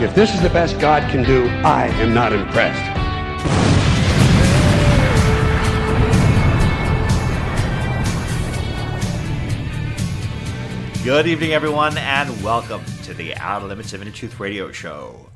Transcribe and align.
If 0.00 0.14
this 0.14 0.32
is 0.32 0.40
the 0.40 0.48
best 0.48 0.78
God 0.80 1.02
can 1.10 1.22
do, 1.22 1.46
I 1.62 1.88
am 2.00 2.14
not 2.14 2.32
impressed. 2.32 2.80
Good 11.04 11.26
evening, 11.26 11.52
everyone, 11.52 11.98
and 11.98 12.42
welcome 12.42 12.82
to 13.02 13.12
the 13.12 13.34
Outer 13.34 13.66
Limits 13.66 13.92
of 13.92 14.00
Inner 14.00 14.10
Truth 14.10 14.40
Radio 14.40 14.72
Show. 14.72 15.28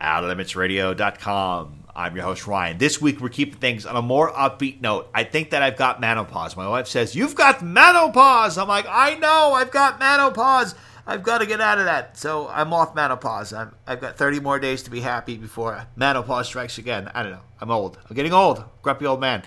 OuterLimitsRadio.com. 0.00 1.84
I'm 1.94 2.16
your 2.16 2.24
host, 2.24 2.48
Ryan. 2.48 2.78
This 2.78 3.00
week, 3.00 3.20
we're 3.20 3.28
keeping 3.28 3.60
things 3.60 3.86
on 3.86 3.94
a 3.94 4.02
more 4.02 4.32
upbeat 4.32 4.80
note. 4.80 5.10
I 5.14 5.22
think 5.22 5.50
that 5.50 5.62
I've 5.62 5.76
got 5.76 6.00
menopause. 6.00 6.56
My 6.56 6.66
wife 6.66 6.88
says, 6.88 7.14
You've 7.14 7.36
got 7.36 7.62
menopause. 7.62 8.58
I'm 8.58 8.66
like, 8.66 8.86
I 8.88 9.14
know, 9.14 9.52
I've 9.54 9.70
got 9.70 10.00
menopause. 10.00 10.74
I've 11.08 11.22
got 11.22 11.38
to 11.38 11.46
get 11.46 11.62
out 11.62 11.78
of 11.78 11.86
that. 11.86 12.18
So 12.18 12.48
I'm 12.48 12.74
off 12.74 12.94
menopause. 12.94 13.54
i 13.54 13.66
have 13.86 14.00
got 14.00 14.18
30 14.18 14.40
more 14.40 14.58
days 14.58 14.82
to 14.82 14.90
be 14.90 15.00
happy 15.00 15.38
before 15.38 15.86
menopause 15.96 16.48
strikes 16.48 16.76
again. 16.76 17.10
I 17.14 17.22
don't 17.22 17.32
know. 17.32 17.40
I'm 17.62 17.70
old. 17.70 17.98
I'm 18.08 18.14
getting 18.14 18.34
old. 18.34 18.62
Grumpy 18.82 19.06
old 19.06 19.18
man. 19.18 19.42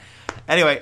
Anyway, 0.47 0.81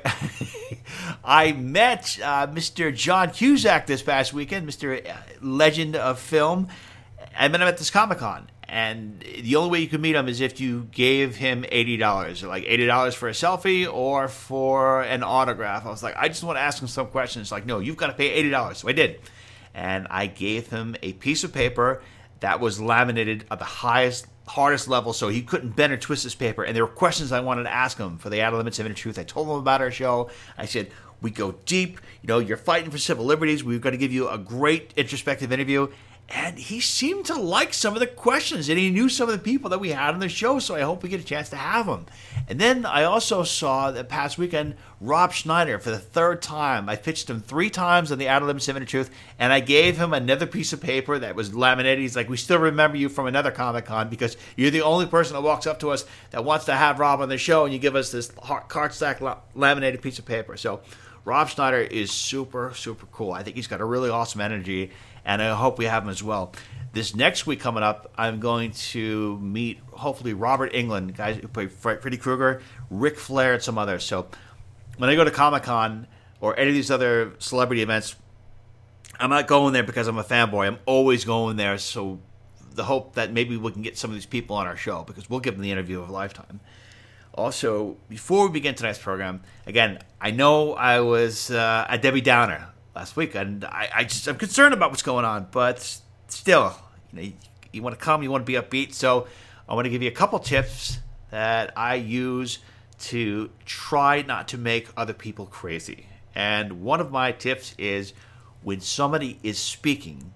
I 1.24 1.52
met 1.52 2.18
uh, 2.24 2.48
Mr. 2.48 2.96
John 2.96 3.32
Cusack 3.32 3.88
this 3.88 4.02
past 4.02 4.32
weekend, 4.32 4.70
Mr. 4.70 5.06
Uh, 5.06 5.16
legend 5.42 5.98
of 5.98 6.18
film. 6.18 6.70
I 7.38 7.50
met 7.50 7.60
him 7.60 7.68
at 7.68 7.78
this 7.78 7.90
Comic 7.90 8.20
Con. 8.20 8.50
And 8.70 9.22
the 9.42 9.58
only 9.58 9.72
way 9.72 9.80
you 9.82 9.88
could 9.88 10.00
meet 10.00 10.16
him 10.16 10.30
is 10.30 10.40
if 10.40 10.62
you 10.62 10.88
gave 10.92 11.36
him 11.36 11.64
$80, 11.64 12.48
like 12.48 12.64
$80 12.64 13.16
for 13.16 13.28
a 13.28 13.34
selfie 13.34 13.92
or 13.92 14.30
for 14.30 15.02
an 15.02 15.24
autograph. 15.24 15.86
I 15.86 15.90
was 15.90 16.04
like, 16.04 16.16
I 16.16 16.30
just 16.30 16.44
want 16.44 16.58
to 16.58 16.62
ask 16.62 16.82
him 16.82 16.88
some 16.88 17.08
questions. 17.08 17.52
Like, 17.52 17.66
no, 17.66 17.80
you've 17.80 17.98
got 17.98 18.08
to 18.08 18.14
pay 18.14 18.42
$80. 18.44 18.78
So 18.78 18.88
I 18.88 18.94
did. 18.94 19.20
And 19.74 20.08
I 20.10 20.28
gave 20.28 20.70
him 20.70 20.96
a 21.02 21.14
piece 21.14 21.44
of 21.44 21.54
paper 21.54 22.02
that 22.40 22.60
was 22.60 22.80
laminated 22.80 23.46
at 23.52 23.60
the 23.60 23.66
highest 23.66 24.28
hardest 24.48 24.88
level, 24.88 25.14
so 25.14 25.28
he 25.28 25.44
couldn't 25.44 25.76
bend 25.76 25.94
or 25.94 25.98
twist 25.98 26.24
his 26.24 26.34
paper. 26.34 26.64
And 26.64 26.76
there 26.76 26.84
were 26.84 26.92
questions 26.92 27.32
I 27.32 27.40
wanted 27.40 27.64
to 27.64 27.72
ask 27.72 27.98
him 27.98 28.18
for 28.18 28.32
the 28.32 28.42
Outer 28.42 28.58
Limits 28.58 28.80
of 28.80 28.88
Inner 28.88 28.96
Truth. 28.96 29.20
I 29.20 29.24
told 29.24 29.48
him 29.48 29.56
about 29.56 29.80
our 29.80 29.92
show. 29.92 30.32
I 30.58 30.66
said, 30.66 30.90
we 31.22 31.30
go 31.30 31.52
deep. 31.66 32.00
You 32.24 32.28
know, 32.28 32.40
you're 32.40 32.58
fighting 32.58 32.90
for 32.90 32.98
civil 32.98 33.26
liberties. 33.26 33.64
We're 33.64 33.80
going 33.80 33.94
to 33.94 33.98
give 34.00 34.12
you 34.12 34.28
a 34.28 34.40
great 34.40 34.94
introspective 34.98 35.52
interview 35.52 35.90
and 36.32 36.60
he 36.60 36.80
seemed 36.80 37.26
to 37.26 37.36
like 37.36 37.74
some 37.74 37.96
of 37.96 38.00
the 38.00 38.08
questions 38.08 38.70
and 38.70 38.78
he 38.78 38.92
knew 38.92 39.10
some 39.10 39.28
of 39.28 39.34
the 39.34 39.44
people 39.44 39.70
that 39.70 39.80
we 39.80 39.90
had 39.90 40.14
on 40.14 40.20
the 40.20 40.30
show 40.30 40.60
so 40.60 40.76
i 40.76 40.82
hope 40.82 41.02
we 41.02 41.10
get 41.10 41.20
a 41.20 41.24
chance 41.24 41.50
to 41.50 41.56
have 41.56 41.88
him. 41.88 42.06
And 42.48 42.60
then 42.60 42.86
i 42.86 43.04
also 43.04 43.44
saw 43.44 43.92
the 43.92 44.04
past 44.04 44.38
weekend 44.38 44.76
rob 45.02 45.34
schneider 45.34 45.80
for 45.80 45.90
the 45.90 45.98
third 46.00 46.42
time 46.42 46.88
i 46.88 46.96
pitched 46.96 47.30
him 47.30 47.42
three 47.42 47.70
times 47.70 48.12
on 48.12 48.18
the 48.18 48.30
outer 48.30 48.46
limits 48.46 48.70
truth 48.86 49.10
and 49.40 49.52
i 49.52 49.60
gave 49.60 49.98
him 49.98 50.14
another 50.14 50.46
piece 50.46 50.74
of 50.74 50.82
paper 50.82 51.18
that 51.20 51.36
was 51.36 51.54
laminated. 51.54 52.00
He's 52.00 52.16
like 52.16 52.30
we 52.30 52.38
still 52.38 52.60
remember 52.60 52.98
you 52.98 53.10
from 53.10 53.28
another 53.28 53.52
comic-con 53.52 54.10
because 54.10 54.38
you're 54.56 54.72
the 54.72 54.82
only 54.82 55.06
person 55.06 55.34
that 55.34 55.42
walks 55.42 55.66
up 55.68 55.80
to 55.80 55.90
us 55.90 56.06
that 56.32 56.44
wants 56.44 56.66
to 56.66 56.76
have 56.76 57.00
rob 57.00 57.22
on 57.22 57.30
the 57.30 57.38
show 57.38 57.66
and 57.66 57.74
you 57.74 57.80
give 57.80 57.96
us 57.96 58.12
this 58.12 58.30
cardstock 58.30 59.40
laminated 59.56 60.02
piece 60.02 60.20
of 60.20 60.26
paper. 60.26 60.58
So 60.58 60.82
rob 61.26 61.50
schneider 61.50 61.80
is 61.80 62.12
super 62.12 62.74
super 62.76 63.06
cool. 63.08 63.32
I 63.32 63.44
think 63.44 63.56
he's 63.56 63.68
got 63.68 63.82
a 63.82 63.86
really 63.86 64.10
awesome 64.10 64.42
energy 64.42 64.92
and 65.26 65.42
I 65.42 65.56
hope 65.56 65.78
we 65.78 65.86
have 65.86 66.04
him 66.04 66.10
as 66.10 66.24
well. 66.24 66.54
This 66.92 67.16
next 67.16 67.46
week 67.46 67.60
coming 67.60 67.84
up, 67.84 68.12
I'm 68.18 68.40
going 68.40 68.72
to 68.72 69.38
meet 69.40 69.80
hopefully 69.92 70.34
Robert 70.34 70.74
Englund, 70.74 71.16
guys 71.16 71.38
who 71.38 71.48
play 71.48 71.68
Freddy 71.68 72.18
Krueger, 72.18 72.62
Ric 72.90 73.18
Flair, 73.18 73.54
and 73.54 73.64
some 73.64 73.78
others. 73.78 74.04
So 74.04 74.28
when 74.98 75.10
I 75.10 75.16
go 75.16 75.24
to 75.24 75.32
Comic 75.32 75.64
Con 75.64 76.08
or 76.42 76.58
any 76.58 76.70
of 76.70 76.76
these 76.76 76.90
other 76.90 77.34
celebrity 77.38 77.84
events, 77.84 78.16
I'm 79.20 79.30
not 79.30 79.48
going 79.48 79.74
there 79.74 79.84
because 79.84 80.08
I'm 80.08 80.18
a 80.18 80.24
fanboy. 80.24 80.66
I'm 80.68 80.80
always 80.86 81.26
going 81.26 81.58
there. 81.58 81.78
So 81.78 82.20
the 82.74 82.86
hope 82.86 83.16
that 83.16 83.32
maybe 83.34 83.58
we 83.58 83.72
can 83.72 83.82
get 83.82 83.98
some 83.98 84.10
of 84.10 84.16
these 84.16 84.26
people 84.26 84.56
on 84.56 84.66
our 84.66 84.78
show 84.78 85.04
because 85.04 85.30
we'll 85.30 85.42
give 85.42 85.56
them 85.56 85.64
the 85.64 85.72
interview 85.72 86.02
of 86.02 86.10
a 86.10 86.12
lifetime. 86.12 86.60
Also, 87.34 87.98
before 88.10 88.48
we 88.48 88.54
begin 88.54 88.74
tonight's 88.74 89.00
program, 89.00 89.42
again, 89.68 90.00
I 90.20 90.32
know 90.32 90.74
I 90.74 91.02
was 91.02 91.52
uh, 91.52 91.86
a 91.88 91.98
Debbie 91.98 92.22
Downer 92.22 92.70
last 93.00 93.16
week, 93.16 93.34
and 93.34 93.64
I, 93.64 93.90
I 93.96 94.04
just 94.04 94.28
I'm 94.28 94.36
concerned 94.36 94.74
about 94.74 94.90
what's 94.90 95.04
going 95.04 95.24
on, 95.24 95.48
but 95.52 96.02
still, 96.28 96.76
you 97.14 97.18
know, 97.18 97.26
you, 97.28 97.34
you 97.72 97.82
want 97.82 97.98
to 97.98 98.04
come, 98.04 98.22
you 98.22 98.30
want 98.30 98.46
to 98.46 98.52
be 98.52 98.58
upbeat. 98.60 98.94
So 98.94 99.26
I 99.70 99.74
want 99.74 99.86
to 99.86 99.90
give 99.90 100.04
you 100.04 100.10
a 100.10 100.14
couple 100.14 100.38
tips 100.40 101.00
that 101.32 101.72
I 101.78 101.96
use 101.96 102.60
to 103.00 103.50
try 103.66 104.22
not 104.24 104.50
to 104.50 104.58
make 104.58 104.90
other 104.98 105.14
people 105.14 105.46
crazy. 105.46 106.08
And 106.36 106.82
one 106.84 107.00
of 107.00 107.10
my 107.10 107.32
tips 107.32 107.74
is 107.78 108.12
when 108.64 108.82
somebody 108.82 109.40
is 109.44 109.58
speaking, 109.58 110.34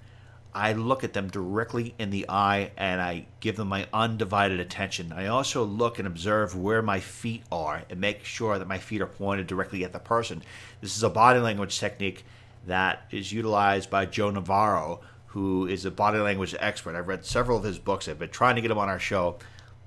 I 0.56 0.72
look 0.72 1.04
at 1.04 1.12
them 1.12 1.28
directly 1.28 1.96
in 2.00 2.12
the 2.12 2.28
eye 2.30 2.72
and 2.78 3.02
I 3.02 3.26
give 3.42 3.58
them 3.58 3.68
my 3.68 3.88
undivided 3.92 4.62
attention. 4.62 5.12
I 5.12 5.28
also 5.28 5.66
look 5.66 6.00
and 6.00 6.08
observe 6.08 6.56
where 6.56 6.82
my 6.82 7.02
feet 7.02 7.44
are 7.52 7.84
and 7.90 8.00
make 8.00 8.24
sure 8.24 8.58
that 8.58 8.70
my 8.70 8.78
feet 8.78 9.02
are 9.02 9.08
pointed 9.08 9.48
directly 9.48 9.84
at 9.84 9.92
the 9.92 10.00
person. 10.00 10.44
This 10.80 10.96
is 10.96 11.04
a 11.04 11.10
body 11.10 11.42
language 11.42 11.78
technique 11.78 12.24
that 12.66 13.06
is 13.12 13.32
utilized 13.32 13.90
by 13.90 14.06
Joe 14.06 14.30
Navarro, 14.30 15.02
who 15.28 15.68
is 15.68 15.86
a 15.86 15.92
body 15.92 16.20
language 16.20 16.56
expert. 16.60 16.96
I've 16.96 17.08
read 17.08 17.26
several 17.26 17.58
of 17.58 17.64
his 17.64 17.80
books. 17.80 18.08
I've 18.08 18.20
been 18.20 18.30
trying 18.30 18.56
to 18.56 18.62
get 18.62 18.72
him 18.72 18.78
on 18.78 18.90
our 18.90 19.00
show, 19.00 19.38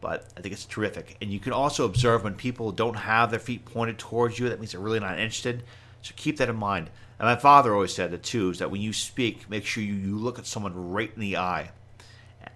but 0.00 0.26
I 0.36 0.40
think 0.40 0.52
it's 0.52 0.64
terrific. 0.64 1.16
And 1.22 1.32
you 1.32 1.38
can 1.38 1.52
also 1.52 1.84
observe 1.84 2.24
when 2.24 2.34
people 2.34 2.72
don't 2.72 2.94
have 2.96 3.30
their 3.30 3.40
feet 3.40 3.64
pointed 3.64 3.98
towards 3.98 4.38
you, 4.38 4.48
that 4.48 4.58
means 4.60 4.72
they're 4.72 4.80
really 4.80 5.00
not 5.00 5.18
interested. 5.18 5.62
So 6.02 6.12
keep 6.16 6.36
that 6.38 6.48
in 6.48 6.56
mind. 6.56 6.90
And 7.18 7.26
my 7.26 7.36
father 7.36 7.74
always 7.74 7.94
said 7.94 8.12
it 8.12 8.22
too, 8.22 8.50
is 8.50 8.58
that 8.58 8.70
when 8.70 8.82
you 8.82 8.92
speak, 8.92 9.48
make 9.48 9.64
sure 9.64 9.82
you, 9.82 9.94
you 9.94 10.18
look 10.18 10.38
at 10.38 10.46
someone 10.46 10.90
right 10.90 11.10
in 11.14 11.20
the 11.20 11.36
eye. 11.36 11.70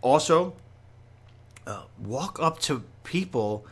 Also, 0.03 0.54
uh, 1.66 1.82
walk 1.98 2.38
up 2.41 2.59
to 2.60 2.82
people 3.04 3.66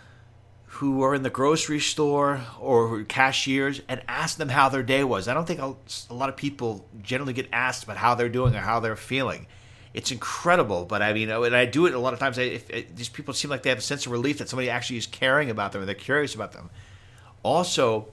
who 0.69 1.03
are 1.03 1.15
in 1.15 1.23
the 1.23 1.31
grocery 1.31 1.81
store 1.81 2.43
or 2.61 3.03
cashiers 3.05 3.81
and 3.89 4.03
ask 4.07 4.37
them 4.37 4.51
how 4.51 4.69
their 4.69 4.83
day 4.83 5.03
was. 5.03 5.27
I 5.27 5.35
don't 5.35 5.47
think 5.47 5.61
a, 5.61 5.75
lot 6.13 6.29
of 6.29 6.37
people 6.37 6.87
generally 7.03 7.33
get 7.33 7.49
asked 7.53 7.85
about 7.85 7.97
how 7.97 8.15
they're 8.15 8.29
doing 8.29 8.55
or 8.55 8.61
how 8.61 8.79
they're 8.79 8.95
feeling. 8.95 9.47
It's 9.95 10.13
incredible, 10.13 10.85
but 10.85 11.01
I 11.01 11.15
mean, 11.15 11.31
and 11.31 11.57
I 11.57 11.65
do 11.65 11.87
it 11.87 11.95
a 11.95 11.99
lot 11.99 12.13
of 12.13 12.19
times. 12.19 12.37
If, 12.37 12.69
if 12.69 12.95
these 12.95 13.09
people 13.09 13.33
seem 13.33 13.51
like 13.51 13.63
they 13.63 13.71
have 13.71 13.79
a 13.79 13.83
sense 13.83 14.05
of 14.05 14.13
relief 14.13 14.39
that 14.39 14.51
somebody 14.51 14.69
actually 14.69 14.99
is 14.99 15.07
caring 15.07 15.49
about 15.49 15.73
them 15.73 15.81
and 15.81 15.89
they're 15.89 15.95
curious 15.95 16.35
about 16.35 16.53
them. 16.53 16.69
Also, 17.43 18.09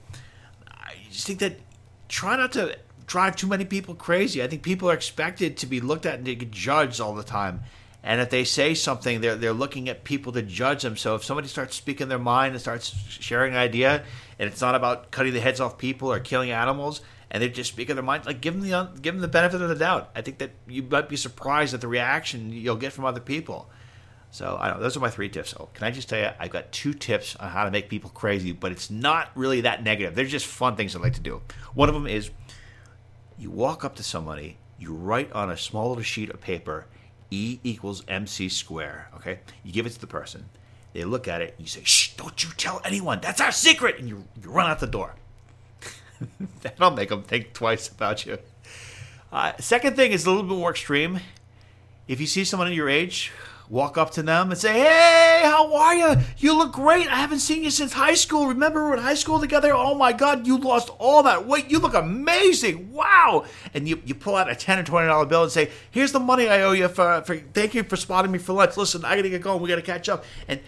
I 0.66 0.94
just 1.10 1.26
think 1.26 1.40
that 1.40 1.60
try 2.08 2.36
not 2.36 2.52
to 2.52 2.78
drive 3.06 3.36
too 3.36 3.46
many 3.46 3.66
people 3.66 3.94
crazy. 3.94 4.42
I 4.42 4.46
think 4.46 4.62
people 4.62 4.90
are 4.90 4.94
expected 4.94 5.58
to 5.58 5.66
be 5.66 5.80
looked 5.80 6.06
at 6.06 6.14
and 6.14 6.24
to 6.24 6.34
get 6.34 6.50
judged 6.50 7.02
all 7.02 7.14
the 7.14 7.22
time. 7.22 7.62
And 8.06 8.20
if 8.20 8.30
they 8.30 8.44
say 8.44 8.74
something, 8.74 9.20
they're 9.20 9.34
they're 9.34 9.52
looking 9.52 9.88
at 9.88 10.04
people 10.04 10.30
to 10.32 10.42
judge 10.42 10.82
them. 10.82 10.96
So 10.96 11.16
if 11.16 11.24
somebody 11.24 11.48
starts 11.48 11.74
speaking 11.74 12.06
their 12.06 12.20
mind 12.20 12.52
and 12.52 12.60
starts 12.60 12.94
sharing 13.08 13.54
an 13.54 13.58
idea, 13.58 14.04
and 14.38 14.48
it's 14.48 14.60
not 14.60 14.76
about 14.76 15.10
cutting 15.10 15.32
the 15.32 15.40
heads 15.40 15.58
off 15.58 15.76
people 15.76 16.12
or 16.12 16.20
killing 16.20 16.52
animals, 16.52 17.00
and 17.32 17.42
they're 17.42 17.50
just 17.50 17.72
speaking 17.72 17.96
their 17.96 18.04
mind, 18.04 18.24
like 18.24 18.40
give 18.40 18.54
them 18.54 18.62
the 18.62 18.90
give 19.02 19.14
them 19.14 19.22
the 19.22 19.28
benefit 19.28 19.60
of 19.60 19.68
the 19.68 19.74
doubt. 19.74 20.10
I 20.14 20.22
think 20.22 20.38
that 20.38 20.52
you 20.68 20.84
might 20.84 21.08
be 21.08 21.16
surprised 21.16 21.74
at 21.74 21.80
the 21.80 21.88
reaction 21.88 22.52
you'll 22.52 22.76
get 22.76 22.92
from 22.92 23.04
other 23.04 23.18
people. 23.18 23.68
So 24.30 24.56
I 24.60 24.68
don't. 24.68 24.78
Those 24.80 24.96
are 24.96 25.00
my 25.00 25.10
three 25.10 25.28
tips. 25.28 25.50
So 25.50 25.68
can 25.74 25.84
I 25.84 25.90
just 25.90 26.08
tell 26.08 26.20
you, 26.20 26.30
I've 26.38 26.52
got 26.52 26.70
two 26.70 26.94
tips 26.94 27.34
on 27.34 27.50
how 27.50 27.64
to 27.64 27.72
make 27.72 27.88
people 27.88 28.10
crazy, 28.10 28.52
but 28.52 28.70
it's 28.70 28.88
not 28.88 29.30
really 29.34 29.62
that 29.62 29.82
negative. 29.82 30.14
They're 30.14 30.26
just 30.26 30.46
fun 30.46 30.76
things 30.76 30.94
I 30.94 31.00
like 31.00 31.14
to 31.14 31.20
do. 31.20 31.42
One 31.74 31.88
of 31.88 31.94
them 31.96 32.06
is 32.06 32.30
you 33.36 33.50
walk 33.50 33.84
up 33.84 33.96
to 33.96 34.04
somebody, 34.04 34.58
you 34.78 34.94
write 34.94 35.32
on 35.32 35.50
a 35.50 35.56
small 35.56 35.88
little 35.88 36.04
sheet 36.04 36.30
of 36.30 36.40
paper 36.40 36.86
E 37.30 37.58
equals 37.64 38.04
MC 38.08 38.48
square. 38.48 39.08
Okay, 39.16 39.40
you 39.64 39.72
give 39.72 39.86
it 39.86 39.90
to 39.90 40.00
the 40.00 40.06
person. 40.06 40.46
They 40.92 41.04
look 41.04 41.28
at 41.28 41.42
it. 41.42 41.54
You 41.58 41.66
say, 41.66 41.82
"Shh! 41.84 42.14
Don't 42.16 42.42
you 42.42 42.50
tell 42.56 42.80
anyone. 42.84 43.20
That's 43.20 43.40
our 43.40 43.52
secret." 43.52 43.98
And 43.98 44.08
you 44.08 44.24
you 44.42 44.50
run 44.50 44.70
out 44.70 44.80
the 44.80 44.86
door. 44.86 45.14
That'll 46.62 46.92
make 46.92 47.10
them 47.10 47.22
think 47.22 47.52
twice 47.52 47.88
about 47.88 48.24
you. 48.26 48.38
Uh, 49.32 49.52
second 49.58 49.96
thing 49.96 50.12
is 50.12 50.24
a 50.24 50.30
little 50.30 50.44
bit 50.44 50.56
more 50.56 50.70
extreme. 50.70 51.20
If 52.08 52.20
you 52.20 52.26
see 52.26 52.44
someone 52.44 52.72
your 52.72 52.88
age 52.88 53.32
walk 53.68 53.98
up 53.98 54.10
to 54.12 54.22
them 54.22 54.50
and 54.50 54.58
say, 54.58 54.72
"Hey, 54.72 55.42
how 55.44 55.74
are 55.74 55.94
you? 55.94 56.16
You 56.38 56.56
look 56.56 56.72
great. 56.72 57.08
I 57.08 57.16
haven't 57.16 57.40
seen 57.40 57.62
you 57.64 57.70
since 57.70 57.92
high 57.92 58.14
school. 58.14 58.46
Remember 58.46 58.84
we 58.84 58.90
were 58.90 58.96
in 58.96 59.02
high 59.02 59.14
school 59.14 59.40
together? 59.40 59.72
Oh 59.74 59.94
my 59.94 60.12
God, 60.12 60.46
you 60.46 60.58
lost 60.58 60.90
all 60.98 61.22
that 61.24 61.46
weight. 61.46 61.70
You 61.70 61.78
look 61.78 61.94
amazing. 61.94 62.92
Wow!" 62.92 63.44
And 63.74 63.88
you, 63.88 64.02
you 64.04 64.14
pull 64.14 64.36
out 64.36 64.50
a 64.50 64.54
ten 64.54 64.78
or 64.78 64.82
twenty 64.82 65.08
dollar 65.08 65.26
bill 65.26 65.42
and 65.42 65.52
say, 65.52 65.70
"Here's 65.90 66.12
the 66.12 66.20
money 66.20 66.48
I 66.48 66.62
owe 66.62 66.72
you 66.72 66.88
for, 66.88 67.22
for 67.22 67.36
thank 67.36 67.74
you 67.74 67.82
for 67.82 67.96
spotting 67.96 68.30
me 68.32 68.38
for 68.38 68.52
lunch. 68.52 68.76
Listen, 68.76 69.04
I 69.04 69.16
gotta 69.16 69.30
get 69.30 69.42
going. 69.42 69.62
We 69.62 69.68
gotta 69.68 69.82
catch 69.82 70.08
up." 70.08 70.24
And 70.48 70.60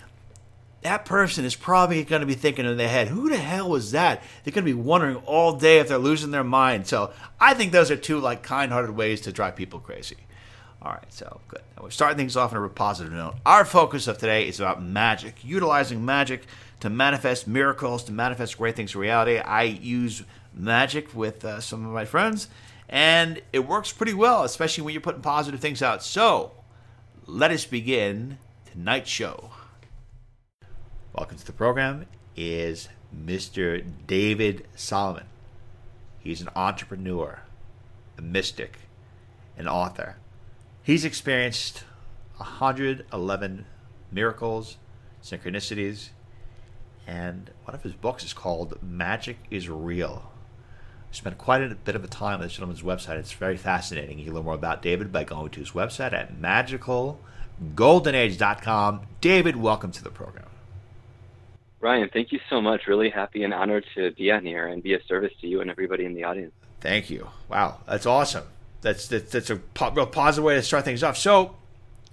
that 0.83 1.05
person 1.05 1.45
is 1.45 1.57
probably 1.57 2.05
going 2.05 2.21
to 2.21 2.27
be 2.27 2.35
thinking 2.35 2.65
in 2.65 2.77
their 2.77 2.89
head, 2.89 3.09
who 3.09 3.29
the 3.29 3.37
hell 3.37 3.69
was 3.69 3.91
that? 3.91 4.23
They're 4.45 4.53
going 4.53 4.65
to 4.65 4.75
be 4.75 4.81
wondering 4.81 5.17
all 5.27 5.55
day 5.55 5.79
if 5.79 5.89
they're 5.89 5.99
losing 5.99 6.31
their 6.31 6.45
mind. 6.45 6.87
So 6.87 7.13
I 7.41 7.55
think 7.55 7.73
those 7.73 7.91
are 7.91 7.97
two 7.97 8.21
like 8.21 8.45
kind-hearted 8.45 8.93
ways 8.93 9.21
to 9.23 9.33
drive 9.33 9.57
people 9.57 9.81
crazy. 9.81 10.17
All 10.81 10.93
right, 10.93 11.13
so 11.13 11.41
good. 11.49 11.63
Now 11.77 11.83
we're 11.83 11.91
starting 11.91 12.17
things 12.17 12.37
off 12.37 12.53
on 12.53 12.63
a 12.63 12.69
positive 12.69 13.13
note. 13.13 13.35
Our 13.45 13.65
focus 13.65 14.07
of 14.07 14.19
today 14.19 14.47
is 14.47 14.61
about 14.61 14.81
magic, 14.81 15.45
utilizing 15.45 16.05
magic 16.05 16.45
to 16.81 16.89
manifest 16.89 17.49
miracles, 17.49 18.05
to 18.05 18.13
manifest 18.13 18.59
great 18.59 18.77
things 18.77 18.95
in 18.95 19.01
reality. 19.01 19.39
I 19.39 19.65
use 19.65 20.23
magic 20.55 21.13
with 21.17 21.45
uh, 21.45 21.61
some 21.61 21.85
of 21.85 21.93
my 21.93 22.05
friends, 22.05 22.47
and 22.89 23.43
it 23.53 23.67
works 23.67 23.93
pretty 23.93 24.15
well, 24.15 24.45
especially 24.45 24.85
when 24.85 24.95
you're 24.95 25.01
putting 25.01 25.21
positive 25.21 25.59
things 25.59 25.83
out. 25.83 26.05
So 26.05 26.53
let 27.27 27.51
us 27.51 27.67
begin 27.67 28.39
tonight's 28.71 29.11
show. 29.11 29.51
Welcome 31.13 31.39
to 31.39 31.47
the 31.47 31.53
program 31.53 32.07
is 32.37 32.89
Mr. 33.13 33.85
David 34.07 34.65
Solomon. 34.77 35.25
He's 36.21 36.41
an 36.41 36.51
entrepreneur, 36.55 37.41
a 38.17 38.23
mystic, 38.23 38.79
an 39.57 39.67
author. 39.67 40.18
He's 40.89 41.05
experienced 41.05 41.85
111 42.39 43.67
miracles, 44.11 44.79
synchronicities, 45.23 46.09
and 47.07 47.51
one 47.65 47.75
of 47.75 47.83
his 47.83 47.93
books 47.93 48.25
is 48.25 48.33
called 48.33 48.83
Magic 48.83 49.37
is 49.51 49.69
Real. 49.69 50.33
I 51.13 51.15
spent 51.15 51.37
quite 51.37 51.61
a 51.61 51.75
bit 51.75 51.95
of 51.95 52.05
a 52.05 52.07
time 52.07 52.37
on 52.37 52.41
this 52.41 52.55
gentleman's 52.55 52.81
website. 52.81 53.19
It's 53.19 53.33
very 53.33 53.59
fascinating. 53.59 54.19
You 54.19 54.25
can 54.25 54.33
learn 54.33 54.47
more 54.47 54.55
about 54.55 54.81
David 54.81 55.13
by 55.13 55.25
going 55.25 55.51
to 55.51 55.61
his 55.61 55.73
website 55.73 56.15
at 56.15 56.41
magicalgoldenage.com. 56.41 59.01
David, 59.21 59.57
welcome 59.57 59.93
to 59.93 60.03
the 60.03 60.09
program. 60.09 60.47
Ryan, 61.81 62.09
thank 62.11 62.33
you 62.33 62.41
so 62.49 62.63
much. 62.63 62.87
Really 62.87 63.11
happy 63.11 63.43
and 63.43 63.53
honored 63.53 63.85
to 63.95 64.13
be 64.13 64.31
on 64.31 64.47
here 64.47 64.67
and 64.67 64.83
be 64.83 64.95
of 64.95 65.03
service 65.07 65.35
to 65.43 65.49
you 65.49 65.61
and 65.61 65.71
everybody 65.71 66.07
in 66.07 66.15
the 66.15 66.25
audience. 66.25 66.55
Thank 66.81 67.11
you. 67.11 67.29
Wow, 67.51 67.81
that's 67.87 68.07
awesome. 68.07 68.45
That's 68.81 69.09
that's, 69.09 69.33
that's 69.33 69.51
a 69.51 69.57
po- 69.57 69.91
real 69.93 70.07
positive 70.07 70.45
way 70.45 70.55
to 70.55 70.63
start 70.63 70.85
things 70.85 71.03
off. 71.03 71.17
So, 71.17 71.57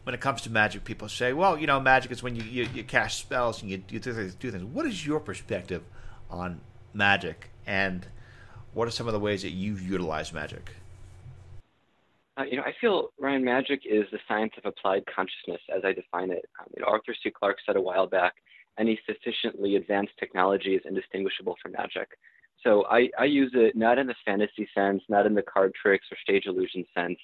when 0.03 0.15
it 0.15 0.21
comes 0.21 0.41
to 0.43 0.49
magic, 0.49 0.83
people 0.83 1.09
say, 1.09 1.33
"Well, 1.33 1.57
you 1.57 1.67
know, 1.67 1.79
magic 1.79 2.11
is 2.11 2.23
when 2.23 2.35
you 2.35 2.43
you, 2.43 2.67
you 2.73 2.83
cast 2.83 3.19
spells 3.19 3.61
and 3.61 3.69
you, 3.69 3.83
you 3.89 3.99
do, 3.99 4.13
things, 4.13 4.35
do 4.35 4.51
things." 4.51 4.63
What 4.63 4.85
is 4.85 5.05
your 5.05 5.19
perspective 5.19 5.83
on 6.29 6.61
magic, 6.93 7.51
and 7.67 8.07
what 8.73 8.87
are 8.87 8.91
some 8.91 9.07
of 9.07 9.13
the 9.13 9.19
ways 9.19 9.43
that 9.43 9.51
you 9.51 9.75
utilize 9.75 10.33
magic? 10.33 10.71
Uh, 12.37 12.43
you 12.43 12.57
know, 12.57 12.63
I 12.63 12.73
feel 12.81 13.11
Ryan, 13.19 13.45
magic 13.45 13.81
is 13.85 14.05
the 14.11 14.19
science 14.27 14.51
of 14.57 14.65
applied 14.65 15.05
consciousness, 15.05 15.61
as 15.73 15.85
I 15.85 15.93
define 15.93 16.31
it. 16.31 16.49
Um, 16.59 16.65
you 16.75 16.81
know, 16.81 16.87
Arthur 16.87 17.15
C. 17.23 17.31
Clarke 17.31 17.57
said 17.65 17.77
a 17.77 17.81
while 17.81 18.07
back 18.07 18.33
any 18.77 18.99
sufficiently 19.05 19.75
advanced 19.75 20.13
technology 20.19 20.75
is 20.75 20.81
indistinguishable 20.85 21.55
from 21.61 21.73
magic. 21.73 22.17
So 22.63 22.85
I, 22.89 23.09
I 23.19 23.25
use 23.25 23.51
it 23.53 23.75
not 23.75 23.97
in 23.97 24.07
the 24.07 24.15
fantasy 24.25 24.67
sense, 24.73 25.03
not 25.09 25.25
in 25.25 25.35
the 25.35 25.43
card 25.43 25.73
tricks 25.79 26.07
or 26.11 26.17
stage 26.21 26.45
illusion 26.45 26.85
sense, 26.95 27.19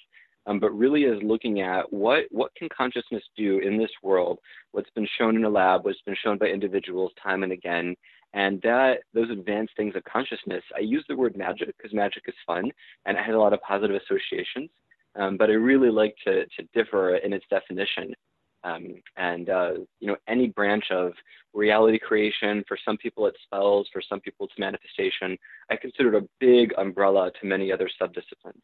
um, 0.46 0.58
but 0.60 0.70
really 0.70 1.04
as 1.04 1.22
looking 1.22 1.60
at 1.60 1.92
what, 1.92 2.24
what 2.30 2.54
can 2.54 2.68
consciousness 2.76 3.22
do 3.36 3.58
in 3.58 3.78
this 3.78 3.90
world, 4.02 4.38
what's 4.72 4.90
been 4.90 5.08
shown 5.18 5.36
in 5.36 5.44
a 5.44 5.48
lab, 5.48 5.84
what's 5.84 6.02
been 6.02 6.16
shown 6.22 6.38
by 6.38 6.46
individuals 6.46 7.12
time 7.22 7.42
and 7.42 7.52
again, 7.52 7.96
and 8.34 8.60
that 8.62 9.00
those 9.14 9.30
advanced 9.30 9.74
things 9.76 9.94
of 9.94 10.04
consciousness, 10.04 10.62
I 10.76 10.80
use 10.80 11.04
the 11.08 11.16
word 11.16 11.36
magic 11.36 11.74
because 11.76 11.92
magic 11.92 12.24
is 12.26 12.34
fun 12.46 12.70
and 13.04 13.16
it 13.16 13.24
has 13.24 13.34
a 13.34 13.38
lot 13.38 13.52
of 13.52 13.60
positive 13.62 14.00
associations. 14.02 14.70
Um, 15.14 15.36
but 15.36 15.50
I 15.50 15.54
really 15.54 15.90
like 15.90 16.16
to, 16.24 16.46
to 16.46 16.68
differ 16.72 17.16
in 17.16 17.32
its 17.34 17.44
definition 17.50 18.14
um, 18.64 18.94
and 19.16 19.48
uh, 19.48 19.72
you 20.00 20.08
know 20.08 20.16
any 20.28 20.48
branch 20.48 20.84
of 20.90 21.12
reality 21.54 21.98
creation 21.98 22.64
for 22.66 22.78
some 22.84 22.96
people 22.96 23.26
it's 23.26 23.38
spells 23.44 23.88
for 23.92 24.00
some 24.00 24.20
people 24.20 24.46
it's 24.46 24.58
manifestation 24.58 25.36
i 25.70 25.76
consider 25.76 26.14
it 26.14 26.22
a 26.22 26.28
big 26.40 26.72
umbrella 26.78 27.30
to 27.40 27.46
many 27.46 27.70
other 27.70 27.90
subdisciplines. 28.00 28.62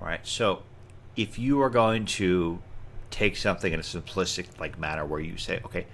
All 0.00 0.08
right 0.08 0.26
so 0.26 0.62
if 1.16 1.38
you 1.38 1.60
are 1.62 1.70
going 1.70 2.04
to 2.04 2.62
take 3.10 3.36
something 3.36 3.72
in 3.72 3.80
a 3.80 3.82
simplistic 3.82 4.46
like 4.58 4.78
manner 4.78 5.04
where 5.04 5.20
you 5.20 5.36
say 5.36 5.60
okay 5.64 5.86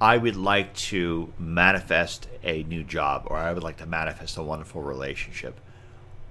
i 0.00 0.16
would 0.16 0.36
like 0.36 0.74
to 0.74 1.32
manifest 1.38 2.28
a 2.42 2.62
new 2.64 2.82
job 2.82 3.26
or 3.26 3.36
i 3.36 3.52
would 3.52 3.62
like 3.62 3.76
to 3.76 3.86
manifest 3.86 4.36
a 4.36 4.42
wonderful 4.42 4.82
relationship 4.82 5.60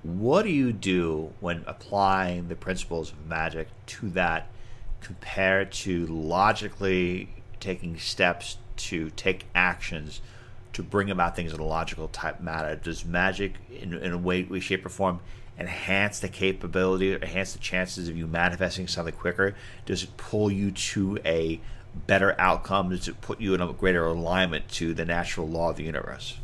what 0.03 0.43
do 0.43 0.49
you 0.49 0.71
do 0.71 1.33
when 1.39 1.63
applying 1.65 2.47
the 2.47 2.55
principles 2.55 3.11
of 3.11 3.25
magic 3.25 3.67
to 3.87 4.09
that 4.09 4.47
compared 5.05 5.71
to 5.71 6.07
logically 6.07 7.29
taking 7.59 7.95
steps 7.95 8.57
to 8.75 9.11
take 9.11 9.45
actions 9.53 10.19
to 10.73 10.81
bring 10.81 11.11
about 11.11 11.35
things 11.35 11.53
in 11.53 11.59
a 11.59 11.63
logical 11.63 12.07
type 12.07 12.41
manner? 12.41 12.75
Does 12.75 13.05
magic, 13.05 13.53
in, 13.71 13.93
in 13.93 14.11
a 14.11 14.17
way, 14.17 14.59
shape, 14.59 14.83
or 14.83 14.89
form, 14.89 15.19
enhance 15.59 16.19
the 16.19 16.27
capability, 16.27 17.13
enhance 17.13 17.53
the 17.53 17.59
chances 17.59 18.09
of 18.09 18.17
you 18.17 18.25
manifesting 18.25 18.87
something 18.87 19.13
quicker? 19.13 19.53
Does 19.85 20.01
it 20.01 20.17
pull 20.17 20.51
you 20.51 20.71
to 20.71 21.19
a 21.23 21.61
better 22.07 22.35
outcome? 22.41 22.89
Does 22.89 23.07
it 23.07 23.21
put 23.21 23.39
you 23.39 23.53
in 23.53 23.61
a 23.61 23.71
greater 23.73 24.07
alignment 24.07 24.67
to 24.69 24.95
the 24.95 25.05
natural 25.05 25.47
law 25.47 25.69
of 25.69 25.75
the 25.75 25.83
universe? 25.83 26.39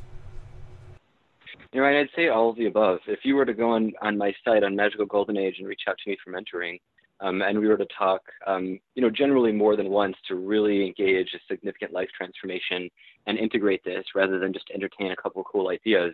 You 1.74 1.82
know, 1.82 1.88
I'd 1.88 2.10
say 2.16 2.28
all 2.28 2.52
of 2.52 2.58
the 2.58 2.68
above. 2.68 3.00
If 3.08 3.22
you 3.24 3.36
were 3.36 3.46
to 3.46 3.56
go 3.56 3.72
on, 3.72 3.94
on 4.04 4.20
my 4.20 4.36
site 4.46 4.64
on 4.64 4.76
Magical 4.76 5.08
Golden 5.08 5.36
Age 5.36 5.56
and 5.58 5.68
reach 5.68 5.82
out 5.88 5.98
to 6.04 6.10
me 6.10 6.18
for 6.24 6.32
mentoring, 6.32 6.80
um, 7.22 7.42
and 7.42 7.60
we 7.60 7.68
were 7.68 7.78
to 7.78 7.88
talk, 7.98 8.22
um, 8.48 8.80
you 8.96 9.02
know, 9.02 9.10
generally 9.10 9.52
more 9.52 9.76
than 9.76 9.90
once 9.90 10.18
to 10.28 10.36
really 10.36 10.86
engage 10.86 11.30
a 11.36 11.40
significant 11.48 11.94
life 11.94 12.10
transformation 12.18 12.90
and 13.28 13.38
integrate 13.38 13.84
this 13.84 14.04
rather 14.16 14.40
than 14.40 14.52
just 14.52 14.70
entertain 14.74 15.12
a 15.12 15.16
couple 15.16 15.42
of 15.42 15.48
cool 15.52 15.70
ideas. 15.70 16.14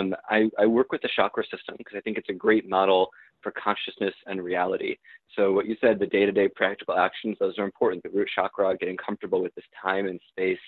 Um, 0.00 0.14
I, 0.28 0.48
I, 0.58 0.66
work 0.66 0.90
with 0.90 1.02
the 1.02 1.10
chakra 1.14 1.44
system 1.44 1.74
because 1.76 1.96
I 1.96 2.00
think 2.00 2.16
it's 2.16 2.28
a 2.28 2.34
great 2.34 2.68
model 2.68 3.10
for 3.42 3.52
consciousness 3.52 4.14
and 4.26 4.42
reality. 4.42 4.96
So 5.36 5.52
what 5.52 5.66
you 5.66 5.76
said, 5.80 5.98
the 5.98 6.06
day-to-day 6.06 6.48
practical 6.54 6.96
actions, 6.96 7.36
those 7.38 7.58
are 7.58 7.64
important. 7.64 8.02
The 8.02 8.10
root 8.10 8.28
chakra, 8.34 8.76
getting 8.76 8.96
comfortable 8.96 9.42
with 9.42 9.54
this 9.54 9.64
time 9.80 10.06
and 10.06 10.20
space, 10.30 10.58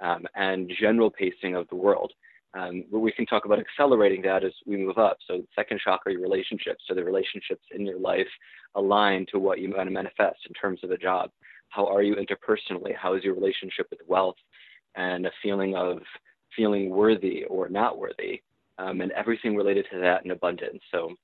um, 0.00 0.26
and 0.34 0.70
general 0.80 1.10
pacing 1.10 1.54
of 1.54 1.68
the 1.68 1.76
world. 1.76 2.12
Um, 2.54 2.84
but 2.90 3.00
we 3.00 3.10
can 3.12 3.26
talk 3.26 3.44
about 3.44 3.58
accelerating 3.58 4.22
that 4.22 4.44
as 4.44 4.52
we 4.64 4.76
move 4.76 4.96
up. 4.96 5.18
So, 5.26 5.42
second 5.56 5.80
chakra, 5.82 6.12
your 6.12 6.22
relationships. 6.22 6.84
So, 6.86 6.94
the 6.94 7.04
relationships 7.04 7.64
in 7.72 7.84
your 7.84 7.98
life 7.98 8.28
align 8.76 9.26
to 9.32 9.38
what 9.38 9.58
you 9.58 9.70
want 9.70 9.88
to 9.88 9.92
manifest 9.92 10.38
in 10.46 10.54
terms 10.54 10.80
of 10.84 10.90
a 10.90 10.96
job. 10.96 11.30
How 11.70 11.86
are 11.86 12.02
you 12.02 12.14
interpersonally? 12.14 12.94
How 12.96 13.14
is 13.14 13.24
your 13.24 13.34
relationship 13.34 13.88
with 13.90 14.00
wealth 14.06 14.36
and 14.94 15.26
a 15.26 15.32
feeling 15.42 15.74
of 15.74 15.98
feeling 16.54 16.90
worthy 16.90 17.44
or 17.44 17.68
not 17.68 17.98
worthy? 17.98 18.42
Um, 18.78 19.00
and 19.00 19.10
everything 19.12 19.56
related 19.56 19.86
to 19.92 19.98
that 20.00 20.24
in 20.24 20.30
abundance. 20.30 20.80
So, 20.92 21.14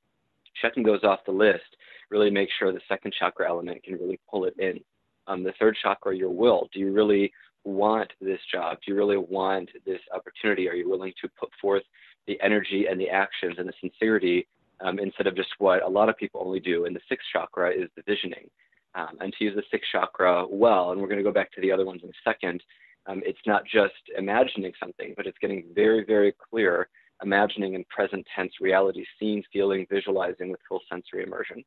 checking 0.61 0.83
those 0.83 1.05
off 1.05 1.21
the 1.27 1.33
list 1.33 1.77
really 2.11 2.31
make 2.31 2.49
sure 2.59 2.73
the 2.73 2.81
second 2.89 3.15
chakra 3.19 3.49
element 3.49 3.83
can 3.85 3.95
really 3.95 4.19
pull 4.31 4.45
it 4.45 4.55
in. 4.59 4.81
Um, 5.27 5.45
the 5.45 5.53
third 5.61 5.77
chakra, 5.81 6.17
your 6.17 6.31
will. 6.31 6.69
Do 6.73 6.81
you 6.81 6.93
really 6.93 7.33
want 7.65 8.13
this 8.21 8.41
job? 8.53 8.79
Do 8.79 8.93
you 8.93 8.99
really 8.99 9.17
want 9.17 9.71
this 9.85 10.01
opportunity? 10.15 10.69
Are 10.69 10.75
you 10.75 10.89
willing 10.89 11.13
to 11.21 11.29
put 11.39 11.51
forth 11.61 11.83
the 12.27 12.39
energy 12.43 12.87
and 12.91 13.01
the 13.01 13.09
actions 13.09 13.57
and 13.59 13.69
the 13.69 13.73
sincerity 13.81 14.47
um, 14.81 14.99
instead 14.99 15.27
of 15.27 15.37
just 15.37 15.51
what 15.59 15.83
a 15.83 15.89
lot 15.89 16.09
of 16.09 16.17
people 16.17 16.43
only 16.45 16.61
do? 16.61 16.87
And 16.87 16.95
the 16.95 17.01
sixth 17.09 17.27
chakra 17.33 17.71
is 17.71 17.89
the 17.97 18.03
visioning. 18.07 18.49
Um, 18.95 19.17
and 19.21 19.33
to 19.39 19.45
use 19.45 19.55
the 19.55 19.63
sixth 19.71 19.91
chakra 19.93 20.47
well, 20.49 20.91
and 20.91 21.01
we're 21.01 21.09
going 21.09 21.19
to 21.19 21.25
go 21.25 21.33
back 21.33 21.53
to 21.53 21.61
the 21.61 21.71
other 21.71 21.85
ones 21.85 22.01
in 22.03 22.09
a 22.09 22.13
second, 22.25 22.63
um, 23.07 23.23
it's 23.25 23.39
not 23.47 23.63
just 23.65 23.95
imagining 24.17 24.73
something, 24.81 25.15
but 25.17 25.27
it's 25.27 25.39
getting 25.39 25.65
very, 25.75 26.05
very 26.05 26.35
clear, 26.51 26.89
imagining 27.23 27.75
in 27.75 27.85
present 27.85 28.27
tense 28.35 28.53
reality, 28.61 29.05
seeing, 29.19 29.43
feeling, 29.53 29.87
visualizing 29.91 30.51
with 30.51 30.61
full 30.69 30.81
sensory 30.91 31.23
immersion. 31.23 31.63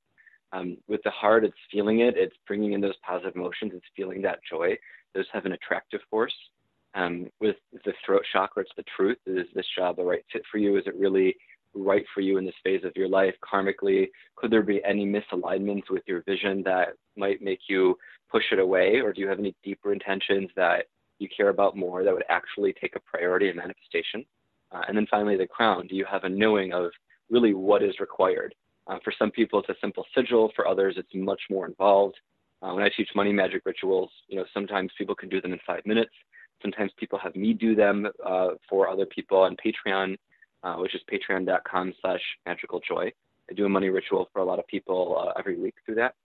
Um, 0.51 0.77
with 0.87 1.01
the 1.03 1.09
heart, 1.11 1.43
it's 1.43 1.57
feeling 1.71 2.01
it, 2.01 2.15
it's 2.15 2.35
bringing 2.47 2.73
in 2.73 2.81
those 2.81 2.97
positive 3.05 3.35
emotions, 3.35 3.71
it's 3.73 3.85
feeling 3.95 4.21
that 4.21 4.39
joy 4.49 4.77
those 5.13 5.25
have 5.31 5.45
an 5.45 5.53
attractive 5.53 6.01
force. 6.09 6.33
Um, 6.95 7.27
with 7.39 7.55
the 7.85 7.93
throat 8.05 8.23
chakra, 8.31 8.63
it's 8.63 8.71
the 8.77 8.83
truth. 8.95 9.17
Is 9.25 9.47
this 9.55 9.65
job 9.75 9.95
the 9.95 10.03
right 10.03 10.23
fit 10.31 10.43
for 10.51 10.59
you? 10.59 10.77
Is 10.77 10.83
it 10.85 10.95
really 10.95 11.35
right 11.73 12.05
for 12.13 12.21
you 12.21 12.37
in 12.37 12.45
this 12.45 12.55
phase 12.63 12.83
of 12.83 12.91
your 12.95 13.07
life? 13.07 13.33
Karmically, 13.43 14.09
could 14.35 14.51
there 14.51 14.61
be 14.61 14.83
any 14.83 15.05
misalignments 15.05 15.89
with 15.89 16.03
your 16.05 16.21
vision 16.23 16.61
that 16.63 16.89
might 17.15 17.41
make 17.41 17.61
you 17.67 17.97
push 18.31 18.43
it 18.51 18.59
away? 18.59 18.99
Or 19.01 19.11
do 19.11 19.21
you 19.21 19.27
have 19.27 19.39
any 19.39 19.55
deeper 19.63 19.91
intentions 19.91 20.49
that 20.55 20.85
you 21.19 21.27
care 21.35 21.49
about 21.49 21.75
more 21.75 22.03
that 22.03 22.13
would 22.13 22.25
actually 22.29 22.73
take 22.79 22.95
a 22.95 22.99
priority 22.99 23.49
in 23.49 23.55
manifestation? 23.55 24.23
Uh, 24.71 24.81
and 24.87 24.95
then 24.95 25.07
finally, 25.09 25.37
the 25.37 25.47
crown. 25.47 25.87
Do 25.87 25.95
you 25.95 26.05
have 26.05 26.23
a 26.23 26.29
knowing 26.29 26.73
of 26.73 26.91
really 27.29 27.53
what 27.53 27.83
is 27.83 27.99
required? 27.99 28.53
Uh, 28.87 28.97
for 29.03 29.13
some 29.17 29.31
people, 29.31 29.59
it's 29.59 29.69
a 29.69 29.75
simple 29.81 30.05
sigil. 30.15 30.51
For 30.55 30.67
others, 30.67 30.95
it's 30.97 31.09
much 31.13 31.41
more 31.49 31.65
involved. 31.65 32.15
Uh, 32.63 32.73
when 32.73 32.83
I 32.83 32.89
teach 32.95 33.09
money 33.13 33.33
magic 33.33 33.63
rituals, 33.65 34.09
you 34.27 34.37
know, 34.37 34.45
sometimes 34.53 34.91
people 34.97 35.15
can 35.15 35.27
do 35.27 35.41
them 35.41 35.51
in 35.51 35.59
five 35.67 35.85
minutes. 35.85 36.13
Sometimes 36.61 36.91
people 36.97 37.19
have 37.19 37.35
me 37.35 37.53
do 37.53 37.75
them 37.75 38.07
uh, 38.25 38.49
for 38.69 38.87
other 38.87 39.05
people 39.05 39.39
on 39.39 39.57
Patreon, 39.57 40.17
uh, 40.63 40.75
which 40.75 40.95
is 40.95 41.01
patreon.com 41.11 41.93
slash 42.01 42.21
magical 42.45 42.79
joy. 42.87 43.11
I 43.49 43.53
do 43.53 43.65
a 43.65 43.69
money 43.69 43.89
ritual 43.89 44.29
for 44.31 44.39
a 44.39 44.45
lot 44.45 44.59
of 44.59 44.67
people 44.67 45.17
uh, 45.19 45.37
every 45.37 45.59
week 45.59 45.75
through 45.85 45.95
that. 45.95 46.15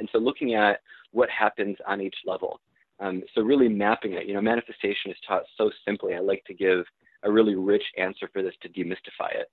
And 0.00 0.08
so 0.12 0.18
looking 0.18 0.54
at 0.54 0.80
what 1.12 1.28
happens 1.28 1.76
on 1.86 2.00
each 2.00 2.16
level. 2.24 2.60
Um, 2.98 3.22
so 3.34 3.42
really 3.42 3.68
mapping 3.68 4.14
it, 4.14 4.26
you 4.26 4.32
know, 4.32 4.40
manifestation 4.40 5.10
is 5.10 5.16
taught 5.28 5.42
so 5.58 5.70
simply. 5.84 6.14
I 6.14 6.20
like 6.20 6.42
to 6.46 6.54
give 6.54 6.86
a 7.22 7.30
really 7.30 7.54
rich 7.54 7.82
answer 7.98 8.30
for 8.32 8.42
this 8.42 8.54
to 8.62 8.70
demystify 8.70 9.34
it. 9.34 9.50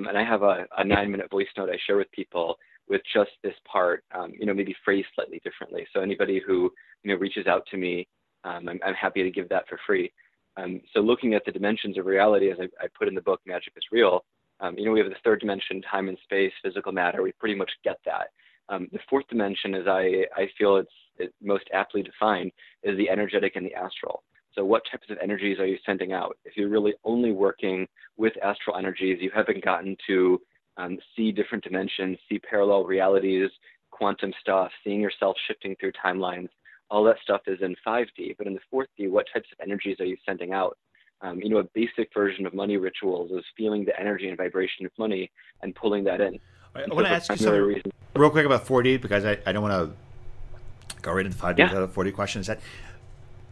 Um, 0.00 0.08
and 0.08 0.18
I 0.18 0.24
have 0.24 0.42
a, 0.42 0.66
a 0.76 0.84
nine 0.84 1.12
minute 1.12 1.30
voice 1.30 1.46
note 1.56 1.70
I 1.70 1.78
share 1.86 1.96
with 1.96 2.10
people 2.10 2.58
with 2.90 3.00
just 3.14 3.30
this 3.42 3.54
part, 3.70 4.04
um, 4.14 4.32
you 4.38 4.44
know, 4.44 4.52
maybe 4.52 4.74
phrased 4.84 5.08
slightly 5.14 5.40
differently. 5.44 5.86
So 5.94 6.00
anybody 6.00 6.42
who, 6.44 6.70
you 7.02 7.12
know, 7.12 7.18
reaches 7.18 7.46
out 7.46 7.64
to 7.70 7.76
me, 7.76 8.06
um, 8.44 8.68
I'm, 8.68 8.80
I'm, 8.84 8.94
happy 8.94 9.22
to 9.22 9.30
give 9.30 9.48
that 9.50 9.68
for 9.68 9.78
free. 9.86 10.12
Um, 10.56 10.80
so 10.92 11.00
looking 11.00 11.34
at 11.34 11.44
the 11.44 11.52
dimensions 11.52 11.96
of 11.96 12.06
reality, 12.06 12.50
as 12.50 12.58
I, 12.60 12.64
I 12.84 12.88
put 12.98 13.06
in 13.06 13.14
the 13.14 13.20
book, 13.20 13.40
Magic 13.46 13.72
is 13.76 13.84
Real, 13.92 14.24
um, 14.60 14.76
you 14.76 14.84
know, 14.84 14.92
we 14.92 15.00
have 15.00 15.08
the 15.08 15.16
third 15.24 15.40
dimension, 15.40 15.80
time 15.82 16.08
and 16.08 16.18
space, 16.24 16.52
physical 16.62 16.92
matter. 16.92 17.22
We 17.22 17.32
pretty 17.32 17.54
much 17.54 17.70
get 17.84 17.98
that. 18.04 18.28
Um, 18.68 18.88
the 18.92 18.98
fourth 19.08 19.26
dimension, 19.28 19.74
as 19.74 19.86
I, 19.86 20.26
I 20.36 20.48
feel 20.58 20.76
it's, 20.76 20.90
it's 21.18 21.34
most 21.42 21.64
aptly 21.72 22.02
defined, 22.02 22.52
is 22.82 22.96
the 22.96 23.08
energetic 23.08 23.56
and 23.56 23.64
the 23.64 23.74
astral. 23.74 24.22
So, 24.54 24.64
what 24.64 24.82
types 24.90 25.06
of 25.10 25.18
energies 25.22 25.58
are 25.58 25.66
you 25.66 25.78
sending 25.86 26.12
out? 26.12 26.36
If 26.44 26.56
you're 26.56 26.68
really 26.68 26.94
only 27.04 27.32
working 27.32 27.86
with 28.16 28.32
astral 28.42 28.76
energies, 28.76 29.18
you 29.20 29.30
haven't 29.34 29.64
gotten 29.64 29.96
to 30.08 30.40
um, 30.80 30.98
see 31.16 31.32
different 31.32 31.64
dimensions, 31.64 32.18
see 32.28 32.38
parallel 32.38 32.84
realities, 32.84 33.50
quantum 33.90 34.32
stuff, 34.40 34.70
seeing 34.82 35.00
yourself 35.00 35.36
shifting 35.46 35.76
through 35.78 35.92
timelines. 35.92 36.48
All 36.90 37.04
that 37.04 37.16
stuff 37.22 37.42
is 37.46 37.58
in 37.60 37.76
5D. 37.86 38.36
But 38.38 38.46
in 38.46 38.54
the 38.54 38.60
4D, 38.72 39.10
what 39.10 39.26
types 39.32 39.48
of 39.52 39.58
energies 39.62 39.96
are 40.00 40.06
you 40.06 40.16
sending 40.26 40.52
out? 40.52 40.76
Um, 41.22 41.38
you 41.40 41.50
know, 41.50 41.58
a 41.58 41.64
basic 41.74 42.08
version 42.14 42.46
of 42.46 42.54
money 42.54 42.78
rituals 42.78 43.30
is 43.30 43.44
feeling 43.56 43.84
the 43.84 43.98
energy 44.00 44.28
and 44.28 44.38
vibration 44.38 44.86
of 44.86 44.92
money 44.98 45.30
and 45.62 45.74
pulling 45.74 46.04
that 46.04 46.20
in. 46.20 46.38
I, 46.74 46.82
I 46.82 46.94
want 46.94 47.06
to 47.06 47.12
ask 47.12 47.30
you 47.30 47.36
something 47.36 47.60
reason. 47.60 47.92
real 48.16 48.30
quick 48.30 48.46
about 48.46 48.66
4D 48.66 49.00
because 49.02 49.24
I, 49.24 49.38
I 49.44 49.52
don't 49.52 49.62
want 49.62 49.90
to 49.90 51.00
go 51.02 51.12
right 51.12 51.26
into 51.26 51.36
5D 51.36 51.58
yeah. 51.58 51.68
without 51.68 51.82
a 51.82 51.88
4D 51.88 52.14
question. 52.14 52.40
Is 52.40 52.46
that 52.46 52.60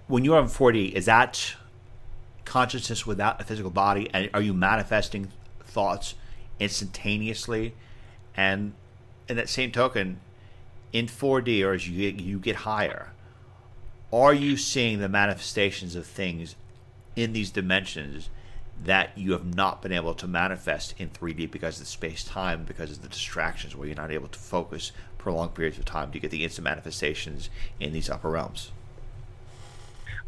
when 0.07 0.25
you're 0.25 0.39
on 0.39 0.47
4D, 0.47 0.93
is 0.93 1.05
that 1.05 1.55
consciousness 2.47 3.07
without 3.07 3.39
a 3.39 3.45
physical 3.45 3.71
body? 3.71 4.09
And 4.15 4.31
are 4.33 4.41
you 4.41 4.55
manifesting 4.55 5.31
thoughts 5.63 6.15
instantaneously? 6.61 7.75
And 8.37 8.75
in 9.29 9.37
that 9.37 9.49
same 9.49 9.73
token, 9.73 10.21
in 10.93 11.07
4D 11.07 11.65
or 11.65 11.73
as 11.73 11.89
you 11.89 12.11
get, 12.11 12.23
you 12.23 12.39
get 12.39 12.57
higher, 12.57 13.13
are 14.13 14.33
you 14.33 14.57
seeing 14.57 15.01
the 15.01 15.09
manifestations 15.09 15.95
of 15.95 16.07
things 16.07 16.57
in 17.15 17.33
these 17.33 17.51
dimensions 17.51 18.31
that 18.85 19.17
you 19.19 19.33
have 19.33 19.55
not 19.55 19.83
been 19.83 19.93
able 19.93 20.15
to 20.15 20.27
manifest 20.27 20.95
in 20.99 21.11
3D 21.11 21.51
because 21.51 21.77
of 21.77 21.81
the 21.81 21.91
space 21.91 22.23
time, 22.23 22.65
because 22.65 22.93
of 22.93 23.03
the 23.03 23.09
distractions 23.09 23.75
where 23.75 23.89
you're 23.89 23.97
not 23.97 24.13
able 24.13 24.29
to 24.29 24.39
focus 24.39 24.93
prolonged 25.19 25.55
periods 25.55 25.79
of 25.79 25.85
time 25.85 26.13
to 26.13 26.21
get 26.21 26.31
the 26.31 26.45
instant 26.45 26.65
manifestations 26.65 27.51
in 27.81 27.93
these 27.93 28.09
upper 28.09 28.31
realms? 28.31 28.71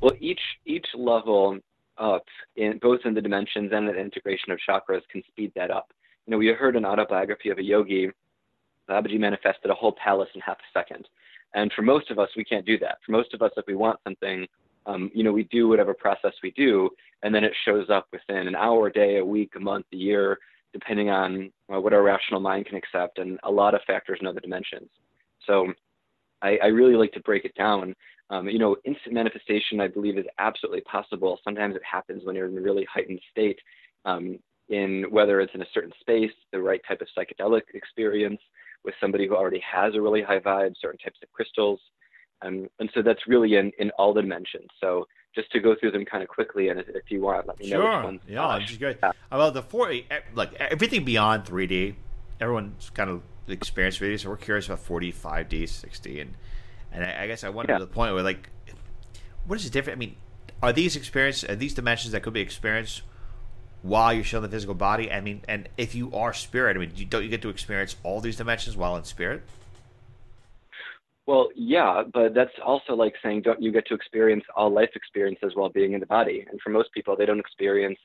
Well, 0.00 0.14
each 0.18 0.40
each 0.64 0.86
level 0.94 1.58
up 1.96 2.24
in 2.56 2.78
both 2.78 3.00
in 3.04 3.14
the 3.14 3.20
dimensions 3.20 3.70
and 3.72 3.86
the 3.86 3.94
integration 3.94 4.50
of 4.50 4.58
chakras 4.68 5.02
can 5.10 5.22
speed 5.28 5.52
that 5.54 5.70
up. 5.70 5.92
You 6.30 6.36
know, 6.36 6.38
we 6.38 6.46
heard 6.46 6.76
an 6.76 6.84
autobiography 6.84 7.48
of 7.50 7.58
a 7.58 7.62
yogi. 7.64 8.08
Babaji 8.88 9.18
manifested 9.18 9.68
a 9.68 9.74
whole 9.74 9.96
palace 10.00 10.28
in 10.32 10.40
half 10.40 10.58
a 10.58 10.78
second. 10.78 11.08
And 11.54 11.72
for 11.74 11.82
most 11.82 12.08
of 12.08 12.20
us, 12.20 12.28
we 12.36 12.44
can't 12.44 12.64
do 12.64 12.78
that. 12.78 12.98
For 13.04 13.10
most 13.10 13.34
of 13.34 13.42
us, 13.42 13.50
if 13.56 13.66
we 13.66 13.74
want 13.74 13.98
something, 14.04 14.46
um, 14.86 15.10
you 15.12 15.24
know, 15.24 15.32
we 15.32 15.42
do 15.50 15.66
whatever 15.66 15.92
process 15.92 16.32
we 16.40 16.52
do, 16.52 16.88
and 17.24 17.34
then 17.34 17.42
it 17.42 17.52
shows 17.64 17.90
up 17.90 18.06
within 18.12 18.46
an 18.46 18.54
hour, 18.54 18.86
a 18.86 18.92
day, 18.92 19.16
a 19.16 19.24
week, 19.24 19.54
a 19.56 19.58
month, 19.58 19.86
a 19.92 19.96
year, 19.96 20.38
depending 20.72 21.10
on 21.10 21.50
uh, 21.68 21.80
what 21.80 21.92
our 21.92 22.04
rational 22.04 22.38
mind 22.38 22.66
can 22.66 22.76
accept, 22.76 23.18
and 23.18 23.40
a 23.42 23.50
lot 23.50 23.74
of 23.74 23.80
factors 23.84 24.18
in 24.20 24.28
other 24.28 24.38
dimensions. 24.38 24.88
So 25.48 25.72
I, 26.42 26.58
I 26.62 26.66
really 26.66 26.94
like 26.94 27.10
to 27.14 27.20
break 27.22 27.44
it 27.44 27.56
down. 27.56 27.92
Um, 28.30 28.48
you 28.48 28.60
know, 28.60 28.76
instant 28.84 29.14
manifestation, 29.14 29.80
I 29.80 29.88
believe, 29.88 30.16
is 30.16 30.26
absolutely 30.38 30.82
possible. 30.82 31.40
Sometimes 31.42 31.74
it 31.74 31.82
happens 31.82 32.24
when 32.24 32.36
you're 32.36 32.46
in 32.46 32.56
a 32.56 32.60
really 32.60 32.86
heightened 32.88 33.20
state, 33.32 33.58
um, 34.04 34.38
in 34.70 35.04
whether 35.10 35.40
it's 35.40 35.54
in 35.54 35.62
a 35.62 35.66
certain 35.74 35.92
space, 36.00 36.30
the 36.52 36.60
right 36.60 36.80
type 36.88 37.00
of 37.00 37.08
psychedelic 37.16 37.62
experience 37.74 38.40
with 38.84 38.94
somebody 39.00 39.26
who 39.26 39.36
already 39.36 39.60
has 39.60 39.94
a 39.94 40.00
really 40.00 40.22
high 40.22 40.38
vibe, 40.38 40.72
certain 40.80 40.98
types 40.98 41.18
of 41.22 41.30
crystals. 41.32 41.80
Um, 42.42 42.68
and 42.78 42.88
so 42.94 43.02
that's 43.02 43.26
really 43.26 43.56
in, 43.56 43.72
in 43.78 43.90
all 43.98 44.14
dimensions. 44.14 44.68
So 44.80 45.06
just 45.34 45.50
to 45.52 45.60
go 45.60 45.74
through 45.78 45.90
them 45.90 46.04
kind 46.04 46.22
of 46.22 46.28
quickly, 46.28 46.68
and 46.68 46.80
if, 46.80 46.88
if 46.88 47.10
you 47.10 47.20
want, 47.20 47.46
let 47.46 47.58
me 47.58 47.68
sure. 47.68 47.82
know 47.82 48.04
ones. 48.04 48.20
Yeah, 48.26 48.58
just 48.64 48.80
good. 48.80 48.98
Yeah. 49.02 49.12
About 49.30 49.54
the 49.54 49.62
four, 49.62 49.92
like 50.34 50.54
everything 50.54 51.04
beyond 51.04 51.44
3D, 51.44 51.94
everyone's 52.40 52.90
kind 52.90 53.10
of 53.10 53.22
experienced 53.48 54.00
3D, 54.00 54.20
so 54.20 54.30
we're 54.30 54.36
curious 54.36 54.66
about 54.66 54.84
4D, 54.84 55.14
5D, 55.14 55.64
6D, 55.64 56.20
and 56.20 56.34
and 56.92 57.04
I, 57.04 57.22
I 57.22 57.26
guess 57.28 57.44
I 57.44 57.50
wonder 57.50 57.72
yeah. 57.72 57.78
to 57.78 57.84
the 57.84 57.90
point 57.90 58.14
where 58.14 58.22
like, 58.22 58.48
what 59.46 59.56
is 59.58 59.64
the 59.64 59.70
difference? 59.70 59.96
I 59.96 59.98
mean, 59.98 60.16
are 60.62 60.72
these 60.72 60.96
experiences, 60.96 61.48
are 61.48 61.54
these 61.54 61.74
dimensions 61.74 62.12
that 62.12 62.22
could 62.22 62.32
be 62.32 62.40
experienced 62.40 63.02
while 63.82 64.12
you're 64.12 64.24
still 64.24 64.38
in 64.38 64.50
the 64.50 64.54
physical 64.54 64.74
body? 64.74 65.10
I 65.10 65.20
mean, 65.20 65.42
and 65.48 65.68
if 65.76 65.94
you 65.94 66.12
are 66.14 66.32
spirit, 66.32 66.76
I 66.76 66.80
mean, 66.80 66.92
you, 66.94 67.04
don't 67.04 67.22
you 67.22 67.28
get 67.28 67.42
to 67.42 67.48
experience 67.48 67.96
all 68.02 68.20
these 68.20 68.36
dimensions 68.36 68.76
while 68.76 68.96
in 68.96 69.04
spirit? 69.04 69.42
Well, 71.26 71.50
yeah, 71.54 72.02
but 72.12 72.34
that's 72.34 72.50
also 72.64 72.94
like 72.94 73.14
saying 73.22 73.42
don't 73.42 73.62
you 73.62 73.70
get 73.70 73.86
to 73.86 73.94
experience 73.94 74.44
all 74.56 74.70
life 74.70 74.90
experiences 74.94 75.52
while 75.54 75.68
being 75.68 75.92
in 75.92 76.00
the 76.00 76.06
body? 76.06 76.44
And 76.50 76.60
for 76.60 76.70
most 76.70 76.92
people, 76.92 77.16
they 77.16 77.26
don't 77.26 77.38
experience, 77.38 77.98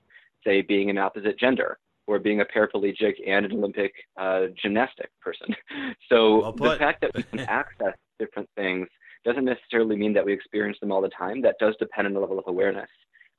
say, 0.43 0.61
being 0.61 0.89
an 0.89 0.97
opposite 0.97 1.39
gender 1.39 1.79
or 2.07 2.19
being 2.19 2.41
a 2.41 2.45
paraplegic 2.45 3.15
and 3.25 3.45
an 3.45 3.51
Olympic 3.53 3.93
uh, 4.17 4.47
gymnastic 4.61 5.09
person. 5.21 5.55
So 6.07 6.53
well 6.57 6.73
the 6.73 6.77
fact 6.77 7.01
that 7.01 7.15
we 7.15 7.23
can 7.23 7.39
access 7.47 7.95
different 8.19 8.47
things 8.55 8.87
doesn't 9.23 9.43
necessarily 9.43 9.95
mean 9.95 10.13
that 10.13 10.23
we 10.23 10.33
experience 10.33 10.77
them 10.79 10.91
all 10.91 11.01
the 11.01 11.09
time. 11.09 11.41
That 11.41 11.55
does 11.59 11.75
depend 11.79 12.05
on 12.05 12.13
the 12.13 12.19
level 12.19 12.37
of 12.37 12.45
awareness. 12.47 12.89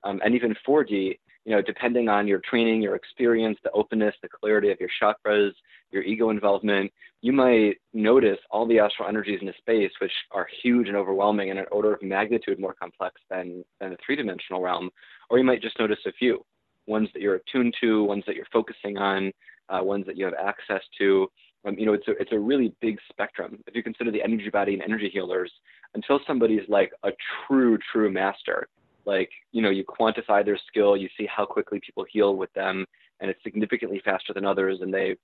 Um, 0.02 0.20
and 0.24 0.34
even 0.34 0.56
4D, 0.68 1.18
you 1.46 1.52
know, 1.52 1.62
depending 1.62 2.08
on 2.08 2.26
your 2.26 2.40
training, 2.40 2.82
your 2.82 2.96
experience, 2.96 3.56
the 3.62 3.70
openness, 3.70 4.14
the 4.20 4.28
clarity 4.28 4.72
of 4.72 4.78
your 4.80 4.90
chakras, 5.00 5.52
your 5.92 6.02
ego 6.02 6.30
involvement, 6.30 6.92
you 7.22 7.32
might 7.32 7.76
notice 7.94 8.38
all 8.50 8.66
the 8.66 8.80
astral 8.80 9.08
energies 9.08 9.38
in 9.40 9.48
a 9.48 9.56
space, 9.58 9.92
which 10.00 10.12
are 10.32 10.48
huge 10.62 10.88
and 10.88 10.96
overwhelming 10.96 11.50
and 11.50 11.58
an 11.60 11.66
order 11.70 11.94
of 11.94 12.02
magnitude 12.02 12.58
more 12.58 12.74
complex 12.74 13.20
than, 13.30 13.64
than 13.80 13.90
the 13.90 13.96
three 14.04 14.16
dimensional 14.16 14.60
realm. 14.60 14.90
Or 15.30 15.38
you 15.38 15.44
might 15.44 15.62
just 15.62 15.78
notice 15.78 16.00
a 16.04 16.12
few 16.12 16.44
ones 16.88 17.08
that 17.14 17.22
you're 17.22 17.36
attuned 17.36 17.74
to, 17.80 18.02
ones 18.02 18.24
that 18.26 18.34
you're 18.34 18.46
focusing 18.52 18.98
on, 18.98 19.32
uh, 19.68 19.82
ones 19.82 20.04
that 20.06 20.16
you 20.16 20.24
have 20.24 20.34
access 20.34 20.82
to. 20.98 21.28
Um, 21.64 21.78
you 21.78 21.86
know, 21.86 21.94
it's 21.94 22.08
a, 22.08 22.12
it's 22.20 22.32
a 22.32 22.38
really 22.38 22.74
big 22.80 22.98
spectrum. 23.08 23.62
If 23.68 23.76
you 23.76 23.84
consider 23.84 24.10
the 24.10 24.22
energy 24.22 24.50
body 24.50 24.74
and 24.74 24.82
energy 24.82 25.10
healers, 25.12 25.52
until 25.94 26.18
somebody's 26.26 26.68
like 26.68 26.92
a 27.04 27.10
true, 27.46 27.78
true 27.92 28.10
master, 28.10 28.68
like, 29.06 29.30
you 29.52 29.62
know, 29.62 29.70
you 29.70 29.84
quantify 29.84 30.44
their 30.44 30.58
skill, 30.66 30.96
you 30.96 31.08
see 31.16 31.26
how 31.26 31.46
quickly 31.46 31.80
people 31.80 32.04
heal 32.10 32.36
with 32.36 32.52
them, 32.52 32.84
and 33.20 33.30
it's 33.30 33.42
significantly 33.42 34.00
faster 34.04 34.32
than 34.32 34.44
others, 34.44 34.78
and 34.82 34.92
they 34.92 35.16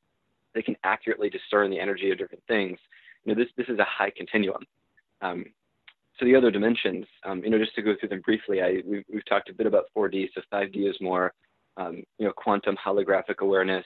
they 0.55 0.63
can 0.63 0.77
accurately 0.85 1.31
discern 1.31 1.71
the 1.71 1.81
energy 1.81 2.11
of 2.11 2.19
different 2.19 2.45
things. 2.47 2.79
You 3.25 3.35
know, 3.35 3.43
this 3.43 3.53
this 3.57 3.69
is 3.69 3.79
a 3.79 3.85
high 3.85 4.13
continuum. 4.17 4.65
Um, 5.21 5.45
so 6.19 6.27
the 6.27 6.37
other 6.37 6.51
dimensions, 6.51 7.07
um, 7.25 7.43
you 7.43 7.51
know, 7.51 7.59
just 7.59 7.75
to 7.75 7.83
go 7.83 7.95
through 7.99 8.11
them 8.11 8.21
briefly, 8.21 8.63
I 8.63 8.83
we've, 8.87 9.05
we've 9.13 9.25
talked 9.25 9.49
a 9.49 9.55
bit 9.55 9.67
about 9.67 9.87
4D. 9.97 10.29
So 10.35 10.43
5D 10.53 10.89
is 10.89 10.97
more, 11.01 11.33
um, 11.77 12.03
you 12.19 12.27
know, 12.27 12.33
quantum 12.37 12.77
holographic 12.77 13.39
awareness. 13.41 13.85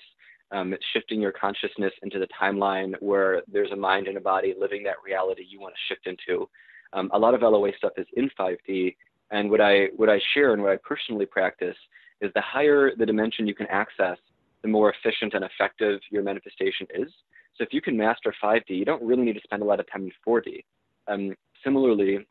Um, 0.53 0.73
it's 0.73 0.85
shifting 0.93 1.21
your 1.21 1.33
consciousness 1.33 1.93
into 2.03 2.19
the 2.19 2.29
timeline 2.41 2.95
where 3.01 3.43
there's 3.49 3.73
a 3.73 3.77
mind 3.77 4.07
and 4.07 4.17
a 4.17 4.21
body 4.21 4.55
living 4.59 4.85
that 4.85 4.97
reality 5.05 5.45
you 5.49 5.61
want 5.61 5.75
to 5.75 5.95
shift 5.95 6.07
into. 6.07 6.49
Um, 6.93 7.11
a 7.13 7.19
lot 7.19 7.35
of 7.35 7.43
LOA 7.43 7.71
stuff 7.77 7.93
is 7.97 8.07
in 8.15 8.31
5D, 8.39 8.97
and 9.31 9.51
what 9.51 9.61
I 9.61 9.87
what 9.97 10.09
I 10.09 10.21
share 10.35 10.53
and 10.53 10.63
what 10.63 10.73
I 10.73 10.77
personally 10.77 11.27
practice 11.27 11.77
is 12.21 12.31
the 12.35 12.41
higher 12.41 12.95
the 12.97 13.07
dimension 13.07 13.47
you 13.47 13.55
can 13.55 13.67
access, 13.67 14.19
the 14.63 14.69
more 14.69 14.93
efficient 14.93 15.35
and 15.35 15.45
effective 15.45 16.01
your 16.11 16.23
manifestation 16.23 16.87
is. 16.95 17.13
So 17.57 17.65
if 17.65 17.73
you 17.73 17.81
can 17.81 17.97
master 17.97 18.35
5D, 18.43 18.69
you 18.69 18.85
don't 18.85 19.03
really 19.03 19.23
need 19.23 19.35
to 19.35 19.41
spend 19.45 19.63
a 19.63 19.65
lot 19.65 19.81
of 19.81 19.91
time 19.91 20.05
in 20.05 20.13
4D. 20.27 20.63
Um, 21.09 21.35
similarly, 21.65 22.27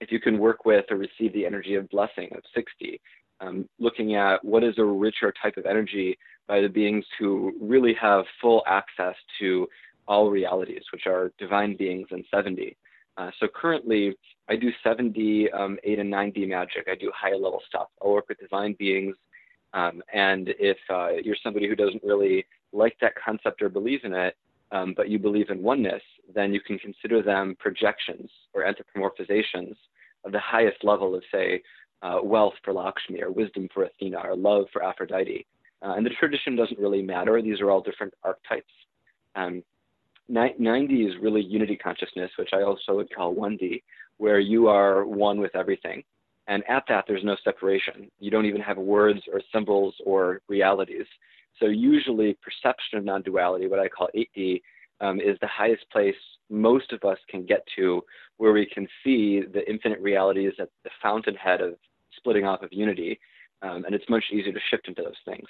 if 0.00 0.10
you 0.10 0.20
can 0.20 0.38
work 0.38 0.64
with 0.64 0.84
or 0.90 0.96
receive 0.96 1.32
the 1.32 1.46
energy 1.46 1.74
of 1.74 1.88
blessing 1.88 2.28
of 2.32 2.42
6D, 2.56 2.98
um, 3.40 3.68
looking 3.78 4.14
at 4.16 4.44
what 4.44 4.64
is 4.64 4.74
a 4.78 4.84
richer 4.84 5.32
type 5.40 5.56
of 5.56 5.66
energy 5.66 6.18
by 6.48 6.60
the 6.60 6.68
beings 6.68 7.04
who 7.18 7.52
really 7.60 7.94
have 7.94 8.24
full 8.40 8.62
access 8.66 9.14
to 9.38 9.68
all 10.08 10.30
realities, 10.30 10.82
which 10.92 11.06
are 11.06 11.32
divine 11.38 11.76
beings 11.76 12.08
in 12.10 12.24
7D. 12.32 12.76
Uh, 13.16 13.30
so 13.40 13.46
currently, 13.54 14.16
I 14.48 14.56
do 14.56 14.70
7D, 14.84 15.52
um, 15.54 15.78
8 15.82 15.98
and 15.98 16.12
9D 16.12 16.48
magic. 16.48 16.86
I 16.90 16.94
do 16.94 17.10
higher 17.14 17.36
level 17.36 17.60
stuff. 17.68 17.88
i 18.02 18.06
work 18.06 18.28
with 18.28 18.38
divine 18.38 18.74
beings. 18.78 19.16
Um, 19.72 20.02
and 20.12 20.54
if 20.58 20.78
uh, 20.88 21.10
you're 21.22 21.36
somebody 21.42 21.68
who 21.68 21.74
doesn't 21.74 22.02
really 22.04 22.46
like 22.72 22.96
that 23.00 23.12
concept 23.22 23.60
or 23.62 23.68
believe 23.68 24.04
in 24.04 24.12
it, 24.12 24.36
um, 24.72 24.94
but 24.96 25.08
you 25.08 25.18
believe 25.18 25.50
in 25.50 25.62
oneness, 25.62 26.02
then 26.34 26.52
you 26.52 26.60
can 26.60 26.78
consider 26.78 27.22
them 27.22 27.56
projections 27.58 28.30
or 28.54 28.64
anthropomorphizations 28.64 29.74
of 30.24 30.32
the 30.32 30.40
highest 30.40 30.82
level 30.82 31.14
of, 31.14 31.22
say, 31.32 31.62
uh, 32.02 32.18
wealth 32.22 32.54
for 32.64 32.72
Lakshmi 32.72 33.22
or 33.22 33.30
wisdom 33.30 33.68
for 33.72 33.84
Athena 33.84 34.18
or 34.18 34.36
love 34.36 34.66
for 34.72 34.82
Aphrodite. 34.82 35.46
Uh, 35.82 35.94
and 35.96 36.04
the 36.04 36.10
tradition 36.10 36.56
doesn't 36.56 36.78
really 36.78 37.02
matter. 37.02 37.40
These 37.40 37.60
are 37.60 37.70
all 37.70 37.80
different 37.80 38.14
archetypes. 38.22 38.72
Um, 39.34 39.62
9D 40.30 41.08
is 41.08 41.14
really 41.22 41.42
unity 41.42 41.76
consciousness, 41.76 42.30
which 42.36 42.50
I 42.52 42.62
also 42.62 42.96
would 42.96 43.14
call 43.14 43.34
1D, 43.34 43.82
where 44.18 44.40
you 44.40 44.68
are 44.68 45.04
one 45.04 45.40
with 45.40 45.54
everything. 45.54 46.02
And 46.48 46.62
at 46.68 46.84
that, 46.88 47.04
there's 47.08 47.24
no 47.24 47.36
separation. 47.42 48.10
You 48.18 48.30
don't 48.30 48.46
even 48.46 48.60
have 48.60 48.78
words 48.78 49.20
or 49.32 49.40
symbols 49.52 49.94
or 50.04 50.40
realities. 50.48 51.06
So 51.60 51.66
usually, 51.66 52.36
perception 52.42 52.98
of 52.98 53.04
non-duality, 53.04 53.66
what 53.66 53.80
I 53.80 53.88
call 53.88 54.08
8D, 54.14 54.62
um, 55.00 55.20
is 55.20 55.36
the 55.40 55.48
highest 55.48 55.84
place 55.90 56.14
most 56.48 56.92
of 56.92 57.02
us 57.04 57.18
can 57.28 57.44
get 57.44 57.66
to, 57.76 58.02
where 58.36 58.52
we 58.52 58.66
can 58.66 58.86
see 59.02 59.40
the 59.40 59.68
infinite 59.68 60.00
realities 60.00 60.52
at 60.60 60.68
the 60.84 60.90
fountainhead 61.02 61.60
of 61.60 61.74
splitting 62.16 62.44
off 62.44 62.62
of 62.62 62.72
unity, 62.72 63.18
um, 63.62 63.84
and 63.84 63.94
it's 63.94 64.08
much 64.08 64.24
easier 64.32 64.52
to 64.52 64.60
shift 64.70 64.88
into 64.88 65.02
those 65.02 65.14
things. 65.24 65.48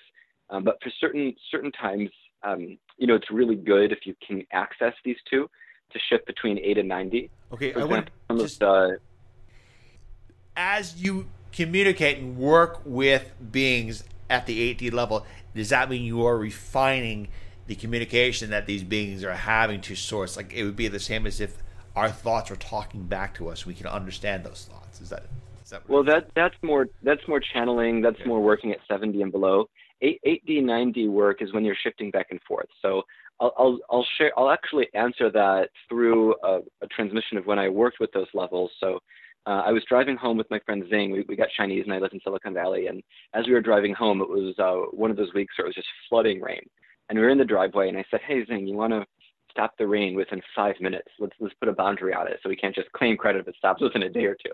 Um, 0.51 0.65
but 0.65 0.79
for 0.83 0.91
certain 1.01 1.35
certain 1.51 1.73
times, 1.73 2.11
um, 2.43 2.79
you 2.99 3.07
know, 3.07 3.15
it's 3.15 3.31
really 3.31 3.57
good 3.57 3.93
if 3.93 4.01
you 4.05 4.15
can 4.27 4.45
access 4.53 4.95
these 5.05 5.17
two 5.29 5.49
to 5.93 5.99
shift 6.09 6.27
between 6.27 6.59
eight 6.59 6.79
and 6.79 6.89
ninety. 6.89 7.31
Okay, 7.53 7.73
For 7.73 7.81
I 7.81 7.85
want 7.85 8.11
just 8.39 8.63
uh, 8.63 8.91
as 10.57 11.01
you 11.01 11.29
communicate 11.53 12.19
and 12.19 12.37
work 12.37 12.81
with 12.85 13.33
beings 13.53 14.05
at 14.29 14.47
the 14.47 14.75
8D 14.75 14.93
level, 14.93 15.27
does 15.55 15.69
that 15.69 15.89
mean 15.89 16.03
you 16.03 16.27
are 16.27 16.37
refining 16.37 17.29
the 17.67 17.75
communication 17.75 18.51
that 18.51 18.67
these 18.67 18.83
beings 18.83 19.23
are 19.23 19.33
having 19.33 19.81
to 19.83 19.95
source? 19.95 20.37
Like 20.37 20.53
it 20.53 20.65
would 20.65 20.77
be 20.77 20.89
the 20.89 21.01
same 21.01 21.27
as 21.27 21.41
if 21.41 21.63
our 21.95 22.11
thoughts 22.11 22.51
are 22.51 22.57
talking 22.57 23.05
back 23.05 23.35
to 23.37 23.49
us. 23.49 23.65
We 23.65 23.75
can 23.75 23.87
understand 23.87 24.45
those 24.45 24.69
thoughts. 24.71 25.01
Is 25.01 25.11
that? 25.11 25.25
Is 25.65 25.71
that 25.71 25.89
Well, 25.89 26.05
that 26.05 26.31
that's 26.35 26.55
more 26.63 26.89
that's 27.03 27.27
more 27.27 27.41
channeling. 27.41 28.03
That's 28.03 28.25
more 28.27 28.43
working 28.43 28.73
at 28.73 28.79
7D 28.91 29.23
and 29.23 29.33
below. 29.33 29.69
8 30.03 30.21
8D 30.27 30.63
9D 30.63 31.09
work 31.09 31.41
is 31.41 31.53
when 31.55 31.65
you're 31.65 31.77
shifting 31.83 32.11
back 32.11 32.27
and 32.31 32.41
forth. 32.43 32.69
So 32.83 33.03
I'll 33.41 33.53
I'll, 33.59 33.79
I'll 33.91 34.07
share. 34.19 34.33
I'll 34.39 34.51
actually 34.51 34.89
answer 34.95 35.31
that 35.31 35.69
through 35.89 36.35
a, 36.43 36.61
a 36.83 36.87
transmission 36.91 37.39
of 37.39 37.47
when 37.47 37.59
I 37.59 37.69
worked 37.69 38.01
with 38.01 38.13
those 38.13 38.29
levels. 38.35 38.71
So. 38.81 38.99
Uh, 39.49 39.63
I 39.65 39.71
was 39.71 39.85
driving 39.89 40.17
home 40.17 40.37
with 40.37 40.51
my 40.51 40.59
friend 40.67 40.83
Zing. 40.91 41.13
We, 41.13 41.25
we 41.29 41.37
got 41.37 41.47
Chinese, 41.57 41.85
and 41.85 41.95
I 41.95 42.01
live 42.01 42.11
in 42.13 42.19
Silicon 42.25 42.53
Valley. 42.53 42.89
And 42.89 43.01
as 43.33 43.47
we 43.47 43.53
were 43.53 43.61
driving 43.61 43.95
home, 43.95 44.21
it 44.21 44.29
was 44.29 44.57
uh, 44.59 44.91
one 44.91 45.09
of 45.09 45.17
those 45.17 45.33
weeks 45.35 45.55
where 45.57 45.67
it 45.67 45.69
was 45.69 45.77
just 45.77 45.87
flooding 46.09 46.41
rain. 46.41 46.69
And 47.09 47.17
we 47.17 47.25
were 47.25 47.31
in 47.31 47.39
the 47.39 47.45
driveway, 47.45 47.89
and 47.89 47.97
I 47.97 48.05
said, 48.11 48.23
"Hey 48.27 48.45
Zing, 48.45 48.67
you 48.67 48.75
want 48.75 48.93
to 48.93 49.07
stop 49.53 49.73
the 49.79 49.87
rain 49.87 50.15
within 50.15 50.43
five 50.55 50.75
minutes? 50.81 51.09
Let's 51.19 51.35
let's 51.41 51.55
put 51.61 51.69
a 51.69 51.73
boundary 51.73 52.13
on 52.13 52.27
it, 52.27 52.41
so 52.43 52.49
we 52.49 52.57
can't 52.57 52.75
just 52.75 52.91
claim 52.93 53.17
credit 53.17 53.41
if 53.41 53.49
it 53.49 53.55
stops 53.57 53.81
within 53.81 54.03
a 54.03 54.09
day 54.09 54.25
or 54.25 54.35
two. 54.45 54.53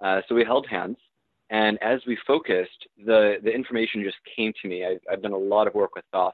Uh, 0.00 0.20
so 0.28 0.34
we 0.34 0.44
held 0.44 0.66
hands, 0.68 0.96
and 1.50 1.76
as 1.82 2.00
we 2.06 2.16
focused, 2.26 2.86
the 3.04 3.36
the 3.42 3.50
information 3.50 4.02
just 4.02 4.16
came 4.36 4.52
to 4.62 4.68
me. 4.68 4.86
I've, 4.86 5.00
I've 5.10 5.22
done 5.22 5.32
a 5.32 5.36
lot 5.36 5.66
of 5.66 5.74
work 5.74 5.94
with 5.96 6.04
Thoth, 6.12 6.32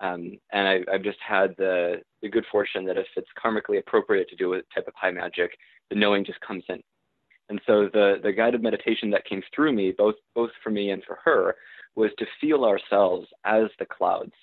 um, 0.00 0.38
and 0.52 0.68
I, 0.68 0.80
I've 0.92 1.02
just 1.02 1.18
had 1.26 1.54
the 1.56 2.02
the 2.22 2.28
good 2.28 2.44
fortune 2.50 2.84
that 2.86 2.98
if 2.98 3.06
it's 3.16 3.28
karmically 3.42 3.78
appropriate 3.78 4.28
to 4.30 4.36
do 4.36 4.54
a 4.54 4.62
type 4.74 4.88
of 4.88 4.94
high 4.94 5.10
magic, 5.10 5.56
the 5.90 5.96
knowing 5.96 6.24
just 6.24 6.40
comes 6.40 6.64
in. 6.68 6.82
And 7.48 7.60
so 7.66 7.88
the 7.92 8.16
the 8.22 8.32
guided 8.32 8.62
meditation 8.62 9.10
that 9.10 9.24
came 9.24 9.42
through 9.54 9.72
me, 9.72 9.94
both 9.96 10.16
both 10.34 10.50
for 10.62 10.70
me 10.70 10.90
and 10.90 11.02
for 11.04 11.18
her, 11.24 11.56
was 11.94 12.10
to 12.18 12.26
feel 12.40 12.64
ourselves 12.64 13.26
as 13.44 13.68
the 13.78 13.86
clouds, 13.86 14.34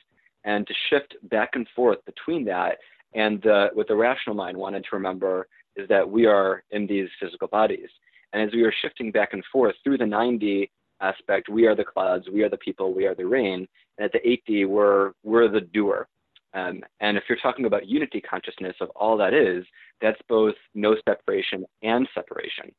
and 0.44 0.66
to 0.68 0.74
shift 0.90 1.16
back 1.24 1.52
and 1.54 1.68
forth 1.76 2.00
between 2.06 2.46
that 2.46 2.78
and 3.16 3.44
what 3.74 3.88
the 3.88 3.96
rational 3.96 4.36
mind 4.36 4.58
wanted 4.58 4.84
to 4.84 4.90
remember 4.96 5.48
is 5.76 5.88
that 5.90 6.08
we 6.08 6.26
are 6.26 6.64
in 6.72 6.88
these 6.88 7.10
physical 7.20 7.48
bodies. 7.48 7.90
And 8.32 8.42
as 8.42 8.54
we 8.54 8.64
are 8.64 8.74
shifting 8.82 9.12
back 9.12 9.34
and 9.34 9.44
forth 9.52 9.76
through 9.84 10.00
the 10.00 10.06
9D 10.06 10.70
aspect, 11.02 11.50
we 11.50 11.68
are 11.68 11.76
the 11.76 11.84
clouds, 11.84 12.28
we 12.32 12.44
are 12.44 12.50
the 12.50 12.58
people, 12.58 12.94
we 12.94 13.06
are 13.06 13.16
the 13.16 13.26
rain. 13.26 13.68
At 14.00 14.12
the 14.12 14.20
8D, 14.20 14.68
we're, 14.68 15.12
we're 15.24 15.48
the 15.48 15.62
doer. 15.62 16.08
Um, 16.54 16.82
and 17.00 17.18
if 17.18 17.24
you're 17.28 17.40
talking 17.40 17.66
about 17.66 17.88
unity 17.88 18.22
consciousness 18.22 18.76
of 18.80 18.90
all 18.92 19.18
that 19.18 19.34
is, 19.34 19.66
that's 20.02 20.22
both 20.30 20.56
no 20.76 20.96
separation 21.08 21.66
and 21.82 22.08
separation. 22.14 22.72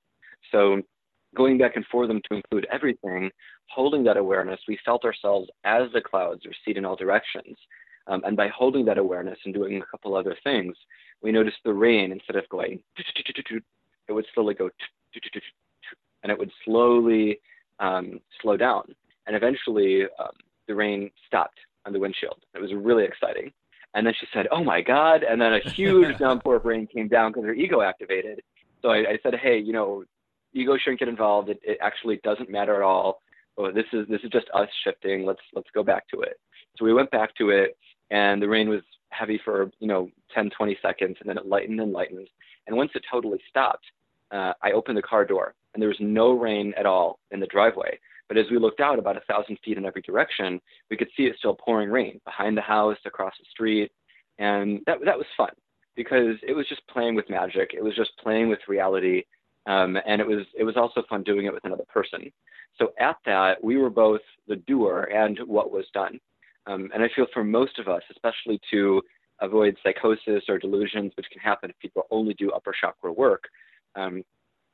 So 0.53 0.83
going 1.35 1.59
back 1.59 1.77
and 1.77 1.85
forth 1.87 2.09
them 2.09 2.21
to 2.29 2.37
include 2.37 2.67
everything, 2.71 3.31
holding 3.69 4.05
that 4.05 4.17
awareness, 4.17 4.61
we 4.69 4.79
felt 4.85 5.05
ourselves 5.05 5.49
as 5.65 5.91
the 5.93 6.01
clouds 6.01 6.43
recede 6.45 6.77
in 6.77 6.85
all 6.85 6.97
directions. 6.97 7.57
Um, 8.07 8.23
and 8.25 8.37
by 8.37 8.49
holding 8.49 8.85
that 8.85 8.99
awareness 8.99 9.39
and 9.45 9.55
doing 9.55 9.81
a 9.81 9.87
couple 9.87 10.15
other 10.15 10.37
things, 10.45 10.77
we 11.23 11.33
noticed 11.33 11.57
the 11.65 11.73
rain, 11.73 12.13
instead 12.13 12.37
of 12.37 12.49
going, 12.51 12.81
it 12.97 14.13
would 14.13 14.27
slowly 14.35 14.55
go, 14.55 14.71
and 16.23 16.31
it 16.31 16.39
would 16.39 16.51
slowly 16.65 17.41
um, 17.81 18.21
slow 18.43 18.57
down. 18.57 18.95
And 19.27 19.35
eventually, 19.35 20.03
um, 20.19 20.33
the 20.69 20.75
rain 20.75 21.11
stopped 21.27 21.59
on 21.87 21.93
the 21.93 21.99
windshield. 21.99 22.39
It 22.55 22.61
was 22.61 22.73
really 22.73 23.05
exciting. 23.05 23.53
And 23.95 24.07
then 24.07 24.15
she 24.19 24.27
said, 24.33 24.49
"Oh 24.51 24.65
my 24.65 24.81
God!" 24.81 25.23
And 25.23 25.41
then 25.41 25.55
a 25.55 25.71
huge 25.71 26.19
downpour 26.19 26.57
of 26.57 26.65
rain 26.65 26.87
came 26.87 27.09
down 27.09 27.31
because 27.31 27.45
her 27.45 27.55
ego 27.55 27.81
activated. 27.81 28.43
So 28.83 28.91
I, 28.91 28.97
I 28.97 29.19
said, 29.23 29.35
"Hey, 29.37 29.59
you 29.59 29.73
know, 29.73 30.05
ego 30.53 30.77
shouldn't 30.77 30.99
get 30.99 31.09
involved. 31.09 31.49
It, 31.49 31.61
it 31.63 31.79
actually 31.81 32.21
doesn't 32.25 32.51
matter 32.51 32.75
at 32.75 32.83
all. 32.83 33.21
Oh, 33.57 33.71
this 33.71 33.87
is 33.93 34.07
this 34.09 34.21
is 34.25 34.31
just 34.31 34.47
us 34.53 34.69
shifting. 34.83 35.25
Let's 35.25 35.41
let's 35.55 35.69
go 35.75 35.83
back 35.85 36.09
to 36.09 36.23
it." 36.23 36.41
So 36.77 36.85
we 36.85 36.93
went 36.93 37.11
back 37.13 37.35
to 37.37 37.51
it, 37.51 37.77
and 38.11 38.43
the 38.43 38.49
rain 38.49 38.69
was 38.69 38.83
heavy 39.11 39.41
for 39.45 39.71
you 39.79 39.87
know 39.87 40.11
10, 40.35 40.51
20 40.51 40.77
seconds, 40.83 41.17
and 41.21 41.29
then 41.29 41.39
it 41.39 41.47
lightened 41.47 41.81
and 41.81 41.93
lightened. 41.93 42.29
And 42.67 42.77
once 42.77 42.91
it 42.95 43.03
totally 43.11 43.41
stopped, 43.49 43.85
uh, 44.33 44.55
I 44.63 44.73
opened 44.73 44.99
the 44.99 45.03
car 45.03 45.25
door, 45.25 45.55
and 45.73 45.81
there 45.81 45.89
was 45.89 46.01
no 46.01 46.33
rain 46.33 46.75
at 46.77 46.87
all 46.87 47.21
in 47.31 47.39
the 47.41 47.47
driveway. 47.47 47.99
But 48.29 48.39
as 48.39 48.47
we 48.51 48.59
looked 48.59 48.81
out 48.81 48.99
about 48.99 49.17
a 49.17 49.23
thousand 49.29 49.59
feet 49.65 49.77
in 49.77 49.85
every 49.85 50.03
direction, 50.03 50.61
we 50.91 50.97
could 50.97 51.11
see 51.17 51.25
it 51.25 51.37
still 51.39 51.55
pouring 51.55 51.91
rain 51.91 52.21
behind 52.25 52.57
the 52.57 52.63
house, 52.63 52.97
across 53.05 53.35
the 53.39 53.45
street, 53.51 53.93
and 54.39 54.81
that 54.87 54.99
that 55.05 55.19
was 55.19 55.27
fun 55.37 55.51
because 55.97 56.37
it 56.47 56.55
was 56.55 56.69
just 56.69 56.87
playing 56.89 57.15
with 57.15 57.29
magic. 57.31 57.73
It 57.75 57.85
was 57.85 57.95
just 57.95 58.11
playing 58.19 58.49
with 58.49 58.59
reality, 58.67 59.25
um, 59.67 59.99
and 60.07 60.21
it 60.21 60.27
was 60.27 60.47
it 60.59 60.65
was 60.65 60.77
also 60.77 61.03
fun 61.09 61.23
doing 61.23 61.47
it 61.47 61.53
with 61.53 61.65
another 61.65 61.85
person. 61.93 62.33
So 62.79 62.93
at 62.99 63.17
that, 63.27 63.63
we 63.63 63.77
were 63.77 63.91
both 63.91 64.23
the 64.49 64.57
doer 64.57 65.09
and 65.15 65.39
what 65.47 65.71
was 65.71 65.87
done. 65.95 66.19
Um, 66.67 66.91
and 66.95 67.03
I 67.03 67.11
feel 67.15 67.27
for 67.33 67.45
most 67.45 67.79
of 67.79 67.89
us, 67.89 68.03
especially 68.11 68.59
to 68.73 69.03
avoid 69.41 69.77
psychosis 69.83 70.45
or 70.49 70.59
delusions, 70.59 71.13
which 71.17 71.27
can 71.31 71.41
happen 71.41 71.71
if 71.71 71.79
people 71.79 72.07
only 72.11 72.35
do 72.35 72.51
upper 72.53 72.75
chakra 72.79 73.13
work, 73.13 73.45
um, 73.97 74.25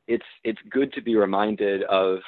it's 0.07 0.25
it's 0.45 0.61
good 0.71 0.93
to 0.95 1.03
be 1.03 1.17
reminded 1.17 1.83
of 1.85 2.19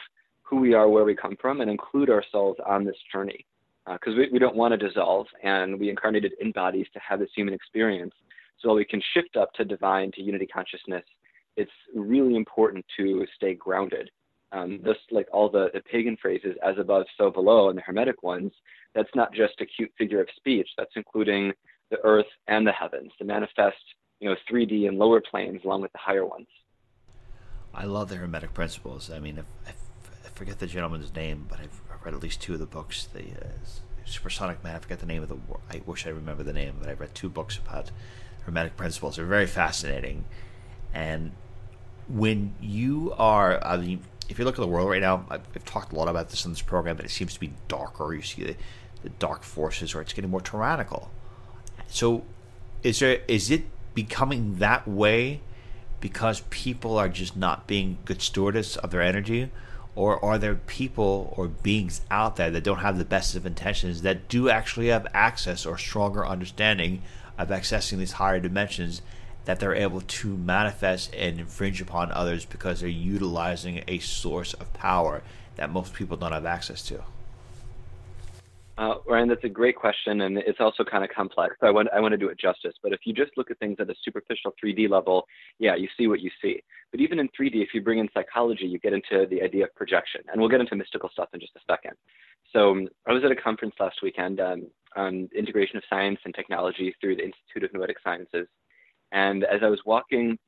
who 0.53 0.59
we 0.59 0.75
are, 0.75 0.87
where 0.87 1.05
we 1.05 1.15
come 1.15 1.35
from, 1.41 1.63
and 1.63 1.71
include 1.71 2.11
ourselves 2.11 2.61
on 2.67 2.85
this 2.85 2.97
journey. 3.11 3.47
Because 3.87 4.13
uh, 4.13 4.19
we, 4.19 4.29
we 4.35 4.39
don't 4.39 4.55
want 4.55 4.79
to 4.79 4.89
dissolve, 4.89 5.27
and 5.43 5.81
we 5.81 5.89
incarnated 5.89 6.35
in 6.43 6.53
bodies 6.53 6.87
to 6.93 7.01
have 7.01 7.21
this 7.21 7.31
human 7.35 7.55
experience. 7.55 8.13
So 8.61 8.69
while 8.69 8.77
we 8.77 8.85
can 8.85 9.03
shift 9.15 9.39
up 9.39 9.51
to 9.55 9.65
divine, 9.65 10.13
to 10.13 10.23
unity 10.23 10.47
consciousness. 10.47 11.05
It's 11.57 11.73
really 11.95 12.37
important 12.37 12.85
to 12.99 13.27
stay 13.35 13.55
grounded. 13.55 14.11
Um, 14.53 14.81
just 14.85 15.01
like 15.11 15.27
all 15.33 15.49
the, 15.49 15.71
the 15.73 15.81
pagan 15.81 16.19
phrases, 16.21 16.55
as 16.63 16.77
above, 16.79 17.07
so 17.17 17.31
below, 17.31 17.71
and 17.71 17.79
the 17.79 17.83
Hermetic 17.83 18.23
ones, 18.23 18.53
that's 18.95 19.09
not 19.15 19.33
just 19.33 19.55
a 19.63 19.67
cute 19.67 19.91
figure 19.97 20.21
of 20.21 20.29
speech. 20.37 20.69
That's 20.77 20.93
including 20.97 21.53
the 21.91 21.99
earth 22.05 22.27
and 22.47 22.67
the 22.67 22.73
heavens, 22.73 23.11
the 23.19 23.25
manifest, 23.25 23.83
you 24.21 24.29
know, 24.29 24.37
3D 24.51 24.87
and 24.87 24.99
lower 24.99 25.23
planes 25.23 25.63
along 25.65 25.81
with 25.81 25.93
the 25.93 25.99
higher 25.99 26.27
ones. 26.27 26.47
I 27.75 27.85
love 27.85 28.11
the 28.11 28.17
Hermetic 28.17 28.53
principles. 28.53 29.11
I 29.11 29.19
mean, 29.19 29.39
if, 29.39 29.47
if, 29.67 29.82
forget 30.43 30.59
the 30.59 30.67
gentleman's 30.67 31.15
name, 31.15 31.47
but 31.49 31.61
I've 31.61 31.81
read 32.05 32.15
at 32.15 32.21
least 32.21 32.41
two 32.41 32.55
of 32.55 32.59
the 32.59 32.67
books. 32.67 33.07
The 33.07 33.21
uh, 33.21 33.49
Supersonic 34.05 34.65
Man. 34.65 34.75
I 34.75 34.81
forget 34.81 34.99
the 34.99 35.07
name 35.07 35.23
of 35.23 35.29
the. 35.29 35.37
I 35.71 35.83
wish 35.87 36.05
I 36.05 36.11
remember 36.11 36.43
the 36.43 36.53
name, 36.53 36.75
but 36.81 36.89
I've 36.89 36.99
read 36.99 37.15
two 37.15 37.29
books 37.29 37.59
about 37.59 37.93
Hermetic 38.41 38.77
principles. 38.77 39.15
They're 39.15 39.25
very 39.25 39.47
fascinating, 39.47 40.25
and 40.93 41.31
when 42.09 42.57
you 42.61 43.15
are, 43.17 43.65
I 43.65 43.77
mean, 43.77 44.03
if 44.29 44.41
you 44.41 44.45
look 44.45 44.57
at 44.57 44.61
the 44.61 44.67
world 44.67 44.91
right 44.91 45.01
now, 45.01 45.25
I've, 45.31 45.43
I've 45.55 45.65
talked 45.65 45.93
a 45.93 45.95
lot 45.95 46.09
about 46.09 46.31
this 46.31 46.45
in 46.45 46.51
this 46.51 46.61
program, 46.61 46.97
but 46.97 47.05
it 47.05 47.11
seems 47.11 47.35
to 47.35 47.41
be 47.41 47.53
darker. 47.69 48.13
You 48.13 48.23
see 48.23 48.43
the, 48.43 48.57
the 49.05 49.11
dark 49.11 49.45
forces, 49.45 49.95
or 49.95 50.01
it's 50.01 50.13
getting 50.13 50.33
more 50.33 50.41
tyrannical. 50.41 51.09
So, 51.87 52.25
is 52.83 52.99
there 52.99 53.21
is 53.29 53.49
it 53.49 53.63
becoming 53.95 54.57
that 54.57 54.89
way? 54.89 55.41
because 56.01 56.41
people 56.51 56.99
are 56.99 57.09
just 57.09 57.37
not 57.37 57.69
being 57.69 57.97
good 58.05 58.21
stewards 58.21 58.77
of 58.77 58.91
their 58.91 59.03
energy? 59.03 59.49
Or 59.95 60.25
are 60.25 60.39
there 60.39 60.55
people 60.55 61.35
or 61.37 61.49
beings 61.49 62.01
out 62.11 62.37
there 62.37 62.51
that 62.51 62.65
don't 62.65 62.79
have 62.79 62.99
the 62.99 63.05
best 63.05 63.35
of 63.37 63.45
intentions 63.45 64.03
that 64.03 64.29
do 64.29 64.49
actually 64.49 64.89
have 64.89 65.07
access 65.13 65.67
or 65.67 65.77
stronger 65.77 66.27
understanding 66.27 67.03
of 67.37 67.49
accessing 67.49 67.99
these 67.99 68.13
higher 68.13 68.41
dimensions 68.41 69.03
that 69.45 69.61
they're 69.61 69.75
able 69.75 70.01
to 70.01 70.37
manifest 70.37 71.13
and 71.15 71.41
infringe 71.41 71.81
upon 71.81 72.13
others 72.13 72.45
because 72.45 72.81
they're 72.81 72.89
utilizing 72.89 73.83
a 73.87 73.99
source 73.99 74.55
of 74.55 74.73
power 74.73 75.23
that 75.57 75.71
most 75.71 75.93
people 75.93 76.17
don't 76.17 76.33
have 76.33 76.47
access 76.47 76.83
to? 76.83 77.03
Uh, 78.79 78.95
Ryan, 79.07 79.29
that's 79.29 79.45
a 79.45 79.51
great 79.51 79.77
question, 79.77 80.23
and 80.23 80.39
it's 80.39 80.61
also 80.61 80.83
kind 80.83 81.05
of 81.05 81.11
complex. 81.11 81.57
I 81.61 81.71
want 81.71 81.89
I 81.95 82.01
want 82.01 82.13
to 82.13 82.19
do 82.19 82.29
it 82.29 82.41
justice. 82.41 82.73
But 82.83 82.93
if 82.93 83.01
you 83.05 83.13
just 83.13 83.33
look 83.37 83.51
at 83.51 83.59
things 83.59 83.77
at 83.79 83.91
a 83.91 83.95
superficial 84.03 84.55
3D 84.63 84.89
level, 84.89 85.27
yeah, 85.59 85.75
you 85.75 85.89
see 85.97 86.07
what 86.07 86.21
you 86.21 86.31
see. 86.41 86.63
But 86.91 87.01
even 87.01 87.19
in 87.19 87.29
3D, 87.29 87.57
if 87.57 87.75
you 87.75 87.83
bring 87.83 87.99
in 87.99 88.09
psychology, 88.15 88.65
you 88.65 88.79
get 88.79 88.95
into 88.95 89.27
the 89.29 89.43
idea 89.43 89.65
of 89.65 89.75
projection, 89.75 90.23
and 90.31 90.41
we'll 90.41 90.51
get 90.51 90.61
into 90.61 90.75
mystical 90.75 91.11
stuff 91.11 91.29
in 91.35 91.41
just 91.41 91.55
a 91.57 91.61
second. 91.71 91.93
So 92.53 92.87
I 93.07 93.13
was 93.13 93.23
at 93.25 93.31
a 93.31 93.37
conference 93.37 93.75
last 93.79 93.97
weekend 94.03 94.41
um, 94.41 94.67
on 94.97 95.29
integration 95.37 95.77
of 95.77 95.83
science 95.91 96.19
and 96.25 96.35
technology 96.35 96.95
through 97.01 97.17
the 97.17 97.25
Institute 97.25 97.65
of 97.65 97.75
Noetic 97.75 97.99
Sciences, 98.03 98.49
and 99.13 99.45
as 99.45 99.61
I 99.63 99.69
was 99.69 99.81
walking 99.85 100.39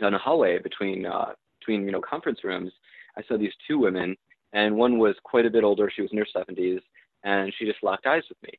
down 0.00 0.14
a 0.14 0.18
hallway 0.18 0.58
between 0.58 1.04
uh, 1.04 1.32
between 1.60 1.84
you 1.84 1.92
know 1.92 2.00
conference 2.00 2.42
rooms, 2.42 2.72
I 3.18 3.22
saw 3.28 3.36
these 3.36 3.52
two 3.68 3.78
women, 3.78 4.16
and 4.54 4.74
one 4.74 4.98
was 4.98 5.14
quite 5.24 5.44
a 5.44 5.50
bit 5.50 5.62
older. 5.62 5.92
She 5.94 6.00
was 6.00 6.10
in 6.10 6.18
her 6.18 6.26
70s 6.34 6.80
and 7.26 7.52
she 7.58 7.66
just 7.66 7.82
locked 7.82 8.06
eyes 8.06 8.22
with 8.30 8.40
me. 8.42 8.52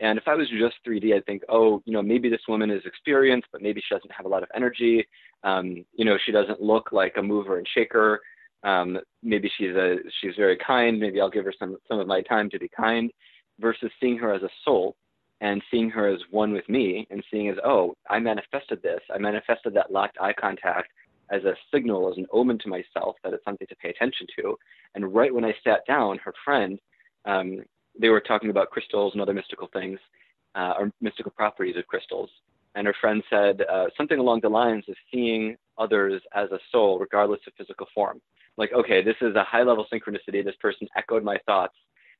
And 0.00 0.18
if 0.18 0.26
I 0.26 0.34
was 0.34 0.48
just 0.48 0.76
3D, 0.86 1.14
I'd 1.14 1.26
think, 1.26 1.42
oh, 1.48 1.82
you 1.84 1.92
know, 1.92 2.02
maybe 2.02 2.28
this 2.28 2.40
woman 2.48 2.70
is 2.70 2.82
experienced, 2.86 3.48
but 3.52 3.60
maybe 3.60 3.80
she 3.80 3.94
doesn't 3.94 4.12
have 4.12 4.26
a 4.26 4.28
lot 4.28 4.42
of 4.42 4.48
energy. 4.54 5.06
Um, 5.42 5.84
you 5.92 6.04
know, 6.04 6.16
she 6.24 6.32
doesn't 6.32 6.62
look 6.62 6.90
like 6.92 7.14
a 7.16 7.22
mover 7.22 7.58
and 7.58 7.66
shaker. 7.74 8.20
Um, 8.62 8.98
maybe 9.22 9.50
she's 9.58 9.76
a 9.76 9.96
she's 10.20 10.34
very 10.36 10.56
kind. 10.56 10.98
Maybe 10.98 11.20
I'll 11.20 11.30
give 11.30 11.44
her 11.44 11.52
some 11.58 11.76
some 11.86 12.00
of 12.00 12.06
my 12.06 12.22
time 12.22 12.48
to 12.50 12.58
be 12.58 12.68
kind. 12.68 13.10
Versus 13.60 13.90
seeing 14.00 14.18
her 14.18 14.32
as 14.32 14.42
a 14.42 14.48
soul 14.64 14.96
and 15.40 15.62
seeing 15.70 15.90
her 15.90 16.08
as 16.08 16.18
one 16.30 16.52
with 16.52 16.68
me 16.68 17.06
and 17.10 17.22
seeing 17.30 17.48
as, 17.48 17.56
oh, 17.64 17.94
I 18.10 18.18
manifested 18.18 18.82
this. 18.82 19.00
I 19.14 19.18
manifested 19.18 19.74
that 19.74 19.92
locked 19.92 20.18
eye 20.20 20.32
contact 20.32 20.88
as 21.30 21.44
a 21.44 21.54
signal, 21.72 22.10
as 22.10 22.18
an 22.18 22.26
omen 22.32 22.58
to 22.60 22.68
myself 22.68 23.14
that 23.22 23.32
it's 23.32 23.44
something 23.44 23.66
to 23.68 23.76
pay 23.76 23.90
attention 23.90 24.26
to. 24.38 24.56
And 24.96 25.14
right 25.14 25.32
when 25.32 25.44
I 25.44 25.54
sat 25.62 25.86
down, 25.86 26.18
her 26.18 26.34
friend 26.44 26.80
um, 27.26 27.62
they 27.98 28.08
were 28.08 28.20
talking 28.20 28.50
about 28.50 28.70
crystals 28.70 29.12
and 29.12 29.22
other 29.22 29.34
mystical 29.34 29.68
things, 29.72 29.98
uh, 30.54 30.74
or 30.78 30.92
mystical 31.00 31.32
properties 31.32 31.76
of 31.76 31.86
crystals. 31.86 32.30
And 32.74 32.86
her 32.86 32.94
friend 33.00 33.22
said 33.30 33.62
uh, 33.70 33.86
something 33.96 34.18
along 34.18 34.40
the 34.40 34.48
lines 34.48 34.84
of 34.88 34.96
seeing 35.12 35.56
others 35.78 36.20
as 36.34 36.50
a 36.50 36.58
soul, 36.72 36.98
regardless 36.98 37.40
of 37.46 37.52
physical 37.56 37.86
form. 37.94 38.20
Like, 38.56 38.72
okay, 38.72 39.02
this 39.02 39.16
is 39.20 39.34
a 39.36 39.44
high 39.44 39.62
level 39.62 39.86
synchronicity. 39.92 40.44
This 40.44 40.56
person 40.60 40.88
echoed 40.96 41.24
my 41.24 41.38
thoughts. 41.46 41.74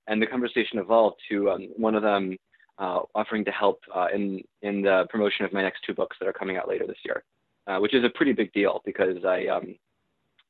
And 0.06 0.20
the 0.20 0.26
conversation 0.26 0.78
evolved 0.78 1.16
to 1.30 1.50
um, 1.50 1.68
one 1.76 1.94
of 1.94 2.02
them 2.02 2.36
uh, 2.78 3.00
offering 3.14 3.44
to 3.44 3.50
help 3.50 3.80
uh, 3.94 4.08
in, 4.12 4.42
in 4.62 4.82
the 4.82 5.06
promotion 5.10 5.44
of 5.44 5.52
my 5.52 5.62
next 5.62 5.82
two 5.86 5.94
books 5.94 6.16
that 6.20 6.28
are 6.28 6.32
coming 6.32 6.56
out 6.56 6.68
later 6.68 6.86
this 6.86 6.98
year, 7.04 7.22
uh, 7.66 7.78
which 7.78 7.94
is 7.94 8.04
a 8.04 8.10
pretty 8.10 8.32
big 8.32 8.52
deal 8.52 8.82
because 8.84 9.24
I, 9.24 9.46
um, 9.46 9.74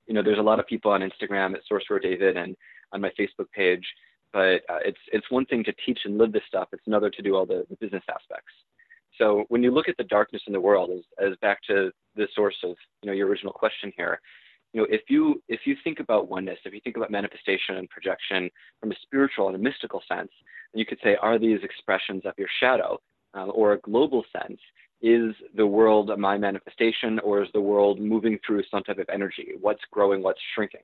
you 0.07 0.15
know, 0.15 0.23
there's 0.23 0.39
a 0.39 0.43
lot 0.43 0.59
of 0.59 0.67
people 0.67 0.91
on 0.91 1.03
Instagram 1.03 1.55
at 1.55 1.61
Sorcerer 1.69 2.01
David 2.01 2.37
and 2.37 2.57
on 2.93 3.01
my 3.01 3.11
Facebook 3.19 3.51
page 3.55 3.85
but 4.35 4.63
uh, 4.69 4.81
it's 4.85 4.99
it's 5.13 5.31
one 5.31 5.47
thing 5.47 5.63
to 5.65 5.73
teach 5.87 6.01
and 6.05 6.19
live 6.19 6.33
this 6.33 6.43
stuff. 6.49 6.69
It's 6.73 6.87
another 6.87 7.09
to 7.09 7.23
do 7.23 7.37
all 7.37 7.47
the, 7.47 7.65
the 7.71 7.77
business 7.77 8.03
aspects. 8.11 8.53
So 9.17 9.45
when 9.49 9.63
you 9.63 9.71
look 9.71 9.89
at 9.89 9.97
the 9.97 10.05
darkness 10.05 10.43
in 10.49 10.53
the 10.53 10.61
world, 10.61 10.91
as, 10.91 11.05
as 11.25 11.37
back 11.41 11.61
to 11.69 11.93
the 12.17 12.27
source 12.35 12.57
of 12.65 12.75
you 13.03 13.07
know 13.07 13.13
your 13.13 13.29
original 13.29 13.53
question 13.53 13.93
here, 13.97 14.21
you 14.73 14.81
know 14.81 14.89
if 14.91 15.03
you 15.09 15.41
if 15.49 15.61
you 15.67 15.77
think 15.85 16.01
about 16.01 16.29
oneness, 16.29 16.59
if 16.65 16.75
you 16.75 16.81
think 16.83 16.97
about 16.97 17.13
manifestation 17.13 17.77
and 17.77 17.89
projection 17.89 18.51
from 18.81 18.91
a 18.91 18.97
spiritual 19.03 19.47
and 19.47 19.57
a 19.57 19.59
mystical 19.59 20.03
sense, 20.09 20.33
you 20.75 20.85
could 20.85 20.99
say, 21.05 21.17
are 21.23 21.39
these 21.39 21.61
expressions 21.63 22.23
of 22.27 22.35
your 22.37 22.49
shadow, 22.59 23.01
um, 23.35 23.53
or 23.55 23.75
a 23.75 23.79
global 23.79 24.25
sense? 24.37 24.59
Is 25.01 25.33
the 25.55 25.67
world 25.67 26.11
my 26.19 26.37
manifestation, 26.39 27.21
or 27.21 27.45
is 27.45 27.51
the 27.53 27.61
world 27.61 28.01
moving 28.01 28.39
through 28.45 28.65
some 28.69 28.83
type 28.83 28.99
of 28.99 29.09
energy? 29.13 29.53
What's 29.61 29.83
growing? 29.93 30.25
What's 30.25 30.41
shrinking? 30.57 30.81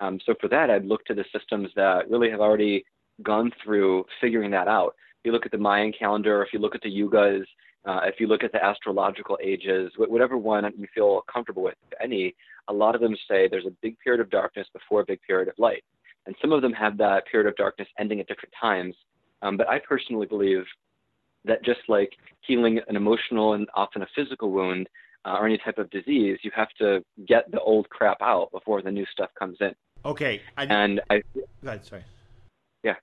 Um, 0.00 0.18
so 0.24 0.34
for 0.40 0.48
that, 0.48 0.70
I'd 0.70 0.84
look 0.84 1.04
to 1.06 1.14
the 1.14 1.24
systems 1.36 1.70
that 1.76 2.10
really 2.10 2.30
have 2.30 2.40
already 2.40 2.84
gone 3.22 3.52
through 3.62 4.04
figuring 4.20 4.50
that 4.50 4.68
out. 4.68 4.94
If 5.20 5.26
you 5.26 5.32
look 5.32 5.46
at 5.46 5.52
the 5.52 5.58
Mayan 5.58 5.92
calendar, 5.92 6.42
if 6.42 6.52
you 6.52 6.58
look 6.58 6.74
at 6.74 6.82
the 6.82 6.90
yugas, 6.90 7.44
uh, 7.86 8.00
if 8.04 8.18
you 8.18 8.26
look 8.26 8.42
at 8.42 8.52
the 8.52 8.64
astrological 8.64 9.38
ages, 9.42 9.92
whatever 9.96 10.36
one 10.38 10.64
you 10.76 10.86
feel 10.94 11.22
comfortable 11.32 11.62
with, 11.62 11.74
any, 12.02 12.34
a 12.68 12.72
lot 12.72 12.94
of 12.94 13.00
them 13.00 13.14
say 13.28 13.46
there's 13.46 13.66
a 13.66 13.76
big 13.82 13.96
period 13.98 14.20
of 14.20 14.30
darkness 14.30 14.66
before 14.72 15.00
a 15.00 15.04
big 15.04 15.20
period 15.26 15.48
of 15.48 15.54
light. 15.58 15.84
And 16.26 16.34
some 16.40 16.52
of 16.52 16.62
them 16.62 16.72
have 16.72 16.96
that 16.98 17.26
period 17.26 17.48
of 17.48 17.56
darkness 17.56 17.88
ending 17.98 18.20
at 18.20 18.26
different 18.26 18.54
times. 18.58 18.94
Um, 19.42 19.56
but 19.58 19.68
I 19.68 19.78
personally 19.78 20.26
believe 20.26 20.64
that 21.44 21.62
just 21.62 21.80
like 21.88 22.12
healing 22.40 22.80
an 22.88 22.96
emotional 22.96 23.52
and 23.52 23.68
often 23.74 24.02
a 24.02 24.06
physical 24.16 24.50
wound 24.50 24.88
uh, 25.24 25.36
or 25.38 25.46
any 25.46 25.58
type 25.58 25.78
of 25.78 25.90
disease, 25.90 26.38
you 26.42 26.50
have 26.54 26.68
to 26.78 27.04
get 27.26 27.50
the 27.50 27.60
old 27.60 27.88
crap 27.88 28.20
out 28.20 28.50
before 28.52 28.82
the 28.82 28.90
new 28.90 29.06
stuff 29.06 29.30
comes 29.38 29.56
in. 29.60 29.74
Okay. 30.04 30.40
I, 30.56 30.64
and 30.64 31.00
I. 31.10 31.22
Go 31.34 31.42
ahead, 31.68 31.84
sorry. 31.86 32.04
Yeah. 32.82 32.94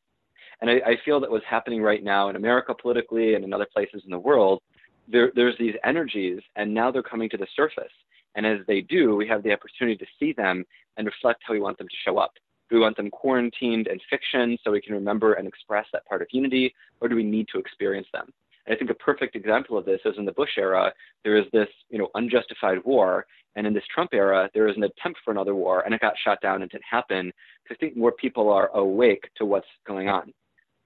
And 0.62 0.70
I, 0.70 0.74
I 0.86 0.98
feel 1.04 1.20
that 1.20 1.32
what's 1.32 1.46
happening 1.46 1.82
right 1.82 2.04
now 2.04 2.30
in 2.30 2.36
America 2.36 2.74
politically 2.80 3.34
and 3.34 3.44
in 3.44 3.54
other 3.54 3.68
places 3.74 4.04
in 4.06 4.12
the 4.12 4.20
world, 4.20 4.62
there, 5.08 5.32
there's 5.36 5.58
these 5.58 5.76
energies, 5.84 6.42
and 6.56 6.74
now 6.74 6.92
they're 6.92 7.04
coming 7.04 7.30
to 7.30 7.38
the 7.38 7.48
surface. 7.56 7.92
And 8.36 8.46
as 8.46 8.60
they 8.68 8.82
do, 8.82 9.16
we 9.16 9.28
have 9.28 9.44
the 9.44 9.52
opportunity 9.52 9.98
to 9.98 10.06
see 10.20 10.32
them 10.34 10.64
and 10.98 11.06
reflect 11.06 11.42
how 11.46 11.54
we 11.54 11.60
want 11.60 11.78
them 11.78 11.88
to 11.88 11.96
show 12.06 12.18
up. 12.18 12.34
Do 12.70 12.78
we 12.78 12.82
want 12.82 12.96
them 12.96 13.10
quarantined 13.10 13.88
in 13.88 14.00
fiction 14.10 14.58
so 14.64 14.72
we 14.72 14.80
can 14.80 14.94
remember 14.94 15.34
and 15.34 15.48
express 15.48 15.86
that 15.92 16.06
part 16.06 16.22
of 16.22 16.30
unity, 16.32 16.74
or 17.02 17.10
do 17.10 17.16
we 17.16 17.24
need 17.24 17.48
to 17.52 17.60
experience 17.60 18.08
them? 18.14 18.32
And 18.66 18.76
I 18.76 18.78
think 18.78 18.92
a 18.92 18.96
perfect 18.96 19.36
example 19.36 19.78
of 19.78 19.86
this 19.86 20.02
is 20.06 20.16
in 20.18 20.26
the 20.26 20.32
Bush 20.32 20.58
era, 20.58 20.92
there 21.24 21.38
is 21.38 21.46
this, 21.52 21.68
you 21.90 21.98
know, 21.98 22.10
unjustified 22.16 22.84
war. 22.84 23.26
And 23.56 23.68
in 23.68 23.74
this 23.74 23.84
Trump 23.94 24.12
era, 24.14 24.50
there 24.54 24.68
is 24.68 24.78
an 24.78 24.84
attempt 24.84 25.20
for 25.26 25.32
another 25.32 25.56
war 25.56 25.82
and 25.82 25.94
it 25.94 26.02
got 26.02 26.14
shot 26.24 26.40
down 26.42 26.62
and 26.62 26.72
didn't 26.72 26.84
happen 26.90 27.32
because 27.64 27.78
I 27.78 27.80
think 27.80 27.98
more 27.98 28.14
people 28.14 28.50
are 28.50 28.70
awake 28.76 29.30
to 29.38 29.46
what's 29.46 29.68
going 29.86 30.08
on. 30.08 30.34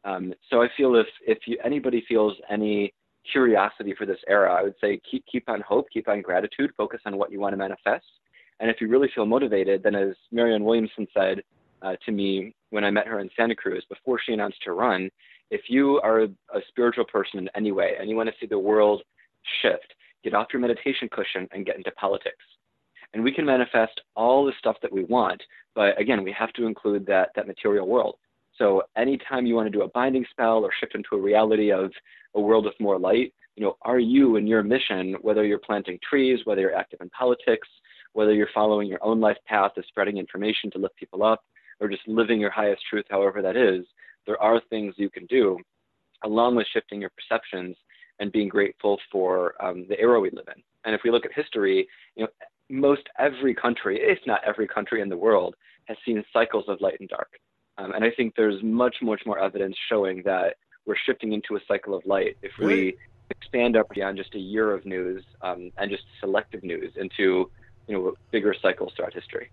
Um, 0.03 0.33
so 0.49 0.61
I 0.61 0.67
feel 0.77 0.95
if, 0.95 1.07
if 1.25 1.39
you, 1.45 1.57
anybody 1.63 2.03
feels 2.07 2.33
any 2.49 2.93
curiosity 3.31 3.93
for 3.97 4.05
this 4.05 4.19
era, 4.27 4.53
I 4.53 4.63
would 4.63 4.75
say 4.79 4.99
keep, 5.09 5.25
keep 5.31 5.49
on 5.49 5.61
hope, 5.61 5.87
keep 5.91 6.07
on 6.07 6.21
gratitude, 6.21 6.71
focus 6.77 7.01
on 7.05 7.17
what 7.17 7.31
you 7.31 7.39
want 7.39 7.53
to 7.53 7.57
manifest. 7.57 8.05
And 8.59 8.69
if 8.69 8.79
you 8.79 8.87
really 8.87 9.09
feel 9.13 9.25
motivated, 9.25 9.83
then 9.83 9.95
as 9.95 10.15
Marianne 10.31 10.63
Williamson 10.63 11.07
said 11.13 11.41
uh, 11.81 11.95
to 12.05 12.11
me 12.11 12.55
when 12.69 12.83
I 12.83 12.91
met 12.91 13.07
her 13.07 13.19
in 13.19 13.29
Santa 13.35 13.55
Cruz 13.55 13.83
before 13.89 14.19
she 14.23 14.33
announced 14.33 14.59
her 14.65 14.75
run, 14.75 15.09
if 15.51 15.61
you 15.69 15.99
are 16.01 16.23
a 16.23 16.29
spiritual 16.69 17.05
person 17.05 17.39
in 17.39 17.49
any 17.55 17.71
way 17.71 17.93
and 17.99 18.09
you 18.09 18.15
want 18.15 18.29
to 18.29 18.35
see 18.39 18.47
the 18.47 18.57
world 18.57 19.03
shift, 19.61 19.93
get 20.23 20.33
off 20.33 20.47
your 20.51 20.61
meditation 20.61 21.07
cushion 21.11 21.47
and 21.51 21.65
get 21.65 21.77
into 21.77 21.91
politics. 21.91 22.43
And 23.13 23.23
we 23.23 23.31
can 23.31 23.45
manifest 23.45 24.01
all 24.15 24.45
the 24.45 24.53
stuff 24.59 24.77
that 24.81 24.91
we 24.91 25.05
want, 25.05 25.41
but 25.73 25.99
again, 25.99 26.23
we 26.23 26.31
have 26.31 26.51
to 26.53 26.65
include 26.65 27.05
that, 27.05 27.29
that 27.35 27.47
material 27.47 27.87
world. 27.87 28.15
So 28.57 28.83
anytime 28.97 29.45
you 29.45 29.55
want 29.55 29.67
to 29.67 29.77
do 29.77 29.83
a 29.83 29.89
binding 29.89 30.25
spell 30.31 30.63
or 30.63 30.71
shift 30.79 30.95
into 30.95 31.15
a 31.15 31.21
reality 31.21 31.71
of 31.71 31.91
a 32.33 32.41
world 32.41 32.65
with 32.65 32.73
more 32.79 32.97
light, 32.97 33.33
you 33.55 33.63
know, 33.63 33.77
are 33.83 33.99
you 33.99 34.35
in 34.35 34.47
your 34.47 34.63
mission, 34.63 35.15
whether 35.21 35.45
you're 35.45 35.59
planting 35.59 35.99
trees, 36.07 36.39
whether 36.45 36.61
you're 36.61 36.75
active 36.75 36.99
in 37.01 37.09
politics, 37.11 37.67
whether 38.13 38.33
you're 38.33 38.49
following 38.53 38.87
your 38.87 39.03
own 39.03 39.19
life 39.19 39.37
path 39.45 39.71
of 39.77 39.85
spreading 39.87 40.17
information 40.17 40.71
to 40.71 40.77
lift 40.77 40.95
people 40.95 41.23
up, 41.23 41.43
or 41.79 41.89
just 41.89 42.07
living 42.07 42.39
your 42.39 42.49
highest 42.49 42.81
truth, 42.89 43.05
however 43.09 43.41
that 43.41 43.57
is, 43.57 43.85
there 44.25 44.41
are 44.41 44.61
things 44.69 44.95
you 44.97 45.09
can 45.09 45.25
do 45.25 45.59
along 46.23 46.55
with 46.55 46.67
shifting 46.73 47.01
your 47.01 47.11
perceptions 47.11 47.75
and 48.19 48.31
being 48.31 48.47
grateful 48.47 48.99
for 49.11 49.53
um, 49.63 49.85
the 49.89 49.99
era 49.99 50.19
we 50.19 50.29
live 50.31 50.47
in. 50.55 50.63
And 50.85 50.95
if 50.95 51.01
we 51.03 51.11
look 51.11 51.25
at 51.25 51.33
history, 51.33 51.87
you 52.15 52.23
know, 52.23 52.29
most 52.69 53.03
every 53.19 53.53
country, 53.53 53.99
if 54.01 54.19
not 54.25 54.41
every 54.45 54.67
country 54.67 55.01
in 55.01 55.09
the 55.09 55.17
world, 55.17 55.55
has 55.85 55.97
seen 56.05 56.23
cycles 56.33 56.65
of 56.67 56.81
light 56.81 56.99
and 56.99 57.09
dark. 57.09 57.39
Um, 57.77 57.91
and 57.91 58.03
I 58.03 58.11
think 58.11 58.35
there's 58.35 58.63
much, 58.63 58.97
much 59.01 59.21
more 59.25 59.37
evidence 59.37 59.75
showing 59.89 60.23
that 60.23 60.55
we're 60.85 60.95
shifting 61.05 61.33
into 61.33 61.55
a 61.55 61.59
cycle 61.67 61.93
of 61.93 62.05
light 62.05 62.37
if 62.41 62.51
we 62.59 62.95
expand 63.29 63.75
up 63.75 63.89
beyond 63.89 64.17
just 64.17 64.33
a 64.35 64.39
year 64.39 64.71
of 64.71 64.85
news 64.85 65.23
um, 65.41 65.71
and 65.77 65.89
just 65.89 66.03
selective 66.19 66.63
news 66.63 66.93
into 66.95 67.49
you 67.87 67.95
know 67.95 68.13
bigger 68.31 68.55
cycles 68.59 68.93
throughout 68.95 69.13
history. 69.13 69.49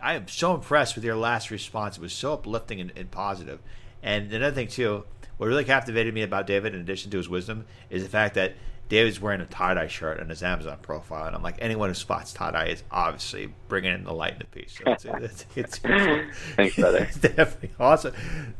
I 0.00 0.14
am 0.14 0.28
so 0.28 0.54
impressed 0.54 0.94
with 0.94 1.04
your 1.04 1.16
last 1.16 1.50
response. 1.50 1.96
It 1.96 2.00
was 2.00 2.12
so 2.12 2.34
uplifting 2.34 2.80
and, 2.80 2.92
and 2.96 3.10
positive. 3.10 3.60
And 4.02 4.32
another 4.32 4.54
thing 4.54 4.68
too, 4.68 5.04
what 5.36 5.46
really 5.46 5.64
captivated 5.64 6.14
me 6.14 6.22
about 6.22 6.46
David, 6.46 6.74
in 6.74 6.80
addition 6.80 7.10
to 7.12 7.16
his 7.16 7.28
wisdom, 7.28 7.66
is 7.90 8.02
the 8.02 8.08
fact 8.08 8.34
that 8.34 8.54
David's 8.88 9.20
wearing 9.20 9.40
a 9.40 9.46
tie 9.46 9.74
dye 9.74 9.86
shirt 9.86 10.18
on 10.18 10.28
his 10.28 10.42
Amazon 10.42 10.78
profile, 10.80 11.26
and 11.26 11.36
I'm 11.36 11.42
like, 11.42 11.56
anyone 11.60 11.90
who 11.90 11.94
spots 11.94 12.32
tie 12.32 12.50
dye 12.50 12.66
is 12.66 12.82
obviously 12.90 13.52
bringing 13.68 13.92
in 13.92 14.04
the 14.04 14.14
light 14.14 14.32
and 14.32 14.40
the 14.40 14.46
peace. 14.46 14.78
So 14.78 14.92
it's, 14.92 15.04
it's, 15.20 15.46
it's, 15.54 15.80
it's, 15.84 16.36
Thanks, 16.56 16.76
brother. 16.76 16.98
It's 16.98 17.18
definitely 17.18 17.70
awesome. 17.78 18.14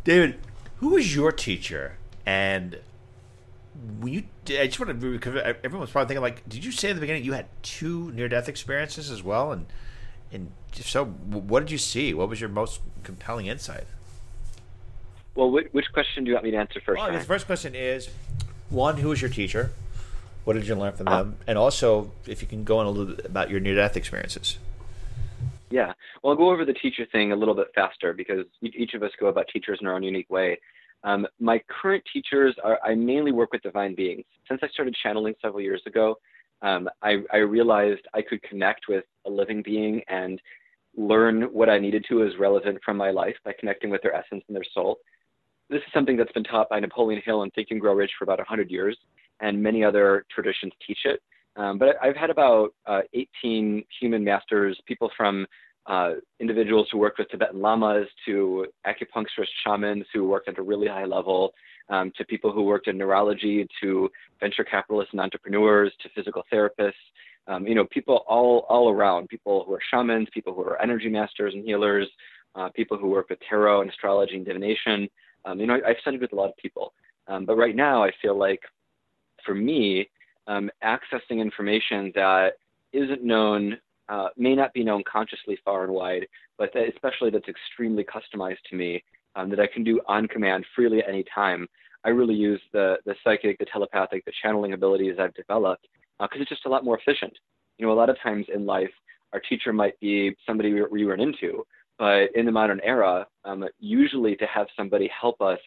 David, 0.04 0.38
who 0.76 0.90
was 0.90 1.14
your 1.14 1.32
teacher? 1.32 1.96
And 2.26 2.78
when 4.00 4.12
you, 4.12 4.24
I 4.48 4.66
just 4.66 4.78
want 4.78 5.00
to 5.00 5.12
because 5.12 5.36
everyone's 5.64 5.90
probably 5.90 6.08
thinking 6.08 6.22
like, 6.22 6.46
did 6.48 6.64
you 6.64 6.72
say 6.72 6.90
in 6.90 6.96
the 6.96 7.00
beginning 7.00 7.24
you 7.24 7.32
had 7.32 7.46
two 7.62 8.12
near 8.12 8.28
death 8.28 8.48
experiences 8.48 9.10
as 9.10 9.22
well? 9.22 9.52
And 9.52 9.66
and 10.30 10.52
so, 10.74 11.06
what 11.06 11.60
did 11.60 11.70
you 11.70 11.78
see? 11.78 12.12
What 12.12 12.28
was 12.28 12.38
your 12.38 12.50
most 12.50 12.80
compelling 13.02 13.46
insight? 13.46 13.84
Well, 15.38 15.52
which, 15.52 15.68
which 15.70 15.92
question 15.92 16.24
do 16.24 16.30
you 16.30 16.34
want 16.34 16.46
me 16.46 16.50
to 16.50 16.56
answer 16.56 16.80
first? 16.84 17.00
Well, 17.00 17.12
the 17.12 17.20
first 17.20 17.46
question 17.46 17.76
is 17.76 18.10
one, 18.70 18.96
who 18.96 19.10
was 19.10 19.22
your 19.22 19.30
teacher? 19.30 19.70
What 20.42 20.54
did 20.54 20.66
you 20.66 20.74
learn 20.74 20.94
from 20.94 21.06
them? 21.06 21.36
And 21.46 21.56
also, 21.56 22.10
if 22.26 22.42
you 22.42 22.48
can 22.48 22.64
go 22.64 22.78
on 22.78 22.86
a 22.86 22.90
little 22.90 23.14
bit 23.14 23.24
about 23.24 23.48
your 23.48 23.60
near 23.60 23.76
death 23.76 23.96
experiences. 23.96 24.58
Yeah. 25.70 25.92
Well, 26.22 26.32
I'll 26.32 26.36
go 26.36 26.50
over 26.50 26.64
the 26.64 26.72
teacher 26.72 27.06
thing 27.12 27.30
a 27.30 27.36
little 27.36 27.54
bit 27.54 27.68
faster 27.72 28.12
because 28.12 28.46
each 28.62 28.94
of 28.94 29.04
us 29.04 29.12
go 29.20 29.28
about 29.28 29.46
teachers 29.52 29.78
in 29.80 29.86
our 29.86 29.94
own 29.94 30.02
unique 30.02 30.28
way. 30.28 30.58
Um, 31.04 31.24
my 31.38 31.62
current 31.68 32.02
teachers 32.12 32.56
are, 32.64 32.80
I 32.84 32.96
mainly 32.96 33.30
work 33.30 33.52
with 33.52 33.62
divine 33.62 33.94
beings. 33.94 34.24
Since 34.48 34.58
I 34.64 34.68
started 34.70 34.96
channeling 35.00 35.34
several 35.40 35.60
years 35.60 35.82
ago, 35.86 36.18
um, 36.62 36.88
I, 37.00 37.18
I 37.32 37.36
realized 37.36 38.00
I 38.12 38.22
could 38.22 38.42
connect 38.42 38.88
with 38.88 39.04
a 39.24 39.30
living 39.30 39.62
being 39.62 40.02
and 40.08 40.40
learn 40.96 41.42
what 41.42 41.68
I 41.68 41.78
needed 41.78 42.06
to 42.08 42.24
as 42.24 42.36
relevant 42.40 42.78
from 42.84 42.96
my 42.96 43.12
life 43.12 43.36
by 43.44 43.52
connecting 43.56 43.90
with 43.90 44.02
their 44.02 44.16
essence 44.16 44.42
and 44.48 44.56
their 44.56 44.64
soul. 44.74 44.98
This 45.70 45.78
is 45.78 45.92
something 45.92 46.16
that's 46.16 46.32
been 46.32 46.44
taught 46.44 46.70
by 46.70 46.80
Napoleon 46.80 47.20
Hill 47.24 47.42
in 47.42 47.50
Think 47.50 47.68
and 47.70 47.80
Grow 47.80 47.92
Rich 47.92 48.12
for 48.18 48.24
about 48.24 48.38
100 48.38 48.70
years, 48.70 48.96
and 49.40 49.62
many 49.62 49.84
other 49.84 50.24
traditions 50.34 50.72
teach 50.86 51.00
it. 51.04 51.20
Um, 51.56 51.76
but 51.78 51.96
I've 52.02 52.16
had 52.16 52.30
about 52.30 52.70
uh, 52.86 53.02
18 53.12 53.84
human 54.00 54.24
masters, 54.24 54.80
people 54.86 55.10
from 55.14 55.46
uh, 55.86 56.12
individuals 56.40 56.88
who 56.90 56.98
worked 56.98 57.18
with 57.18 57.28
Tibetan 57.28 57.60
lamas 57.60 58.06
to 58.26 58.66
acupuncturist 58.86 59.48
shamans 59.64 60.04
who 60.12 60.26
worked 60.26 60.48
at 60.48 60.58
a 60.58 60.62
really 60.62 60.86
high 60.86 61.04
level, 61.04 61.52
um, 61.90 62.12
to 62.16 62.24
people 62.24 62.52
who 62.52 62.62
worked 62.62 62.88
in 62.88 62.96
neurology, 62.96 63.66
to 63.82 64.10
venture 64.40 64.64
capitalists 64.64 65.12
and 65.12 65.20
entrepreneurs, 65.20 65.92
to 66.02 66.08
physical 66.14 66.44
therapists. 66.52 66.92
Um, 67.46 67.66
you 67.66 67.74
know, 67.74 67.86
people 67.86 68.24
all 68.28 68.66
all 68.68 68.90
around. 68.90 69.28
People 69.28 69.64
who 69.66 69.72
are 69.72 69.80
shamans, 69.90 70.28
people 70.32 70.54
who 70.54 70.62
are 70.62 70.80
energy 70.80 71.08
masters 71.08 71.54
and 71.54 71.64
healers, 71.64 72.06
uh, 72.54 72.68
people 72.70 72.98
who 72.98 73.08
work 73.08 73.30
with 73.30 73.38
tarot 73.48 73.80
and 73.80 73.90
astrology 73.90 74.36
and 74.36 74.44
divination. 74.44 75.08
Um, 75.44 75.60
you 75.60 75.66
know, 75.66 75.78
I, 75.84 75.88
have 75.88 75.96
studied 76.00 76.20
with 76.20 76.32
a 76.32 76.36
lot 76.36 76.48
of 76.48 76.56
people, 76.56 76.92
um, 77.26 77.44
but 77.44 77.56
right 77.56 77.76
now 77.76 78.02
I 78.02 78.10
feel 78.20 78.36
like, 78.36 78.60
for 79.44 79.54
me, 79.54 80.08
um, 80.46 80.70
accessing 80.82 81.40
information 81.40 82.12
that 82.14 82.54
isn't 82.92 83.22
known 83.22 83.78
uh, 84.08 84.28
may 84.36 84.54
not 84.54 84.72
be 84.72 84.82
known 84.82 85.02
consciously 85.10 85.58
far 85.64 85.84
and 85.84 85.92
wide, 85.92 86.26
but 86.56 86.70
that 86.72 86.88
especially 86.88 87.30
that's 87.30 87.48
extremely 87.48 88.04
customized 88.04 88.62
to 88.70 88.76
me 88.76 89.02
um, 89.36 89.50
that 89.50 89.60
I 89.60 89.66
can 89.66 89.84
do 89.84 90.00
on 90.06 90.26
command 90.26 90.64
freely 90.74 91.00
at 91.00 91.08
any 91.08 91.24
time. 91.34 91.68
I 92.04 92.10
really 92.10 92.34
use 92.34 92.60
the 92.72 92.96
the 93.04 93.14
psychic, 93.22 93.58
the 93.58 93.66
telepathic, 93.66 94.24
the 94.24 94.32
channeling 94.42 94.72
abilities 94.72 95.16
I've 95.18 95.34
developed 95.34 95.86
because 96.18 96.38
uh, 96.38 96.42
it's 96.42 96.48
just 96.48 96.66
a 96.66 96.68
lot 96.68 96.84
more 96.84 96.98
efficient. 96.98 97.32
You 97.76 97.86
know, 97.86 97.92
a 97.92 97.94
lot 97.94 98.10
of 98.10 98.16
times 98.22 98.46
in 98.52 98.66
life, 98.66 98.90
our 99.32 99.40
teacher 99.40 99.72
might 99.72 99.98
be 100.00 100.34
somebody 100.46 100.72
we, 100.72 100.82
we 100.90 101.04
run 101.04 101.20
into, 101.20 101.64
but 101.98 102.34
in 102.34 102.46
the 102.46 102.52
modern 102.52 102.80
era, 102.84 103.26
um, 103.44 103.64
usually 103.78 104.36
to 104.36 104.46
have 104.46 104.66
somebody 104.76 105.08
help 105.08 105.40
us 105.40 105.58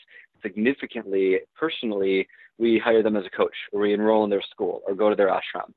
significantly 0.41 1.39
personally, 1.55 2.27
we 2.57 2.79
hire 2.79 3.03
them 3.03 3.17
as 3.17 3.25
a 3.25 3.35
coach 3.35 3.55
or 3.71 3.81
we 3.81 3.93
enroll 3.93 4.23
in 4.23 4.29
their 4.29 4.43
school 4.49 4.81
or 4.87 4.95
go 4.95 5.09
to 5.09 5.15
their 5.15 5.29
ashram. 5.29 5.71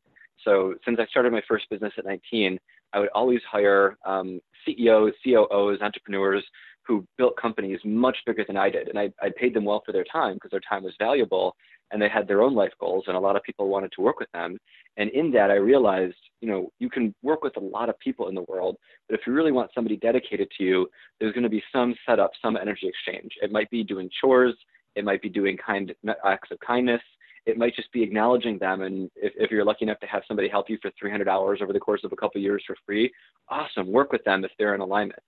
So 0.45 0.75
since 0.85 0.99
I 1.01 1.07
started 1.07 1.33
my 1.33 1.43
first 1.49 1.69
business 1.71 1.93
at 1.99 2.05
19, 2.05 2.59
I 2.93 3.01
would 3.01 3.09
always 3.14 3.40
hire 3.51 3.97
um, 4.07 4.40
CEOs, 4.64 5.12
COOs, 5.25 5.81
entrepreneurs 5.81 6.45
who 6.87 7.07
built 7.17 7.37
companies 7.37 7.81
much 7.85 8.17
bigger 8.27 8.45
than 8.47 8.57
I 8.57 8.71
did. 8.71 8.88
And 8.88 8.99
I, 8.99 9.11
I 9.21 9.31
paid 9.37 9.55
them 9.55 9.64
well 9.64 9.83
for 9.85 9.93
their 9.93 10.05
time 10.05 10.35
because 10.35 10.51
their 10.51 10.61
time 10.69 10.85
was 10.85 10.93
valuable 10.99 11.57
and 11.90 12.01
they 12.01 12.09
had 12.09 12.27
their 12.27 12.42
own 12.42 12.55
life 12.55 12.73
goals 12.81 13.05
and 13.07 13.16
a 13.16 13.20
lot 13.20 13.37
of 13.37 13.42
people 13.42 13.68
wanted 13.68 13.92
to 13.92 14.01
work 14.01 14.18
with 14.18 14.31
them. 14.33 14.59
And 14.97 15.11
in 15.11 15.31
that, 15.33 15.51
I 15.51 15.55
realized, 15.55 16.16
you 16.40 16.49
know, 16.49 16.70
you 16.79 16.88
can 16.88 17.14
work 17.23 17.42
with 17.42 17.57
a 17.57 17.61
lot 17.61 17.88
of 17.88 17.99
people 17.99 18.29
in 18.29 18.35
the 18.35 18.42
world, 18.42 18.77
but 19.09 19.18
if 19.18 19.27
you 19.27 19.33
really 19.33 19.53
want 19.53 19.70
somebody 19.75 19.97
dedicated 19.97 20.49
to 20.57 20.64
you, 20.64 20.88
there's 21.20 21.33
going 21.33 21.44
to 21.44 21.49
be 21.49 21.62
some 21.73 21.94
setup, 22.07 22.31
some 22.40 22.57
energy 22.57 22.88
exchange. 22.88 23.33
It 23.42 23.53
might 23.53 23.70
be 23.70 23.85
doing 23.85 24.09
chores. 24.20 24.55
It 24.94 25.05
might 25.05 25.23
be 25.23 25.29
doing 25.29 25.57
kind 25.57 25.94
acts 26.25 26.51
of 26.51 26.59
kindness 26.61 27.03
it 27.47 27.59
might 27.59 27.77
just 27.77 27.92
be 27.92 28.03
acknowledging 28.03 28.59
them. 28.59 28.83
And 28.83 29.11
if, 29.16 29.33
if 29.37 29.51
you're 29.51 29.64
lucky 29.64 29.85
enough 29.85 30.01
to 30.01 30.07
have 30.07 30.23
somebody 30.27 30.49
help 30.49 30.70
you 30.70 30.79
for 30.81 30.90
300 30.99 31.29
hours 31.29 31.61
over 31.62 31.73
the 31.73 31.81
course 31.81 32.03
of 32.05 32.12
a 32.12 32.16
couple 32.16 32.38
of 32.38 32.42
years 32.42 32.64
for 32.66 32.77
free, 32.87 33.12
awesome. 33.49 33.92
Work 33.92 34.12
with 34.12 34.25
them 34.25 34.44
if 34.44 34.51
they're 34.59 34.75
in 34.75 34.81
alignment. 34.81 35.20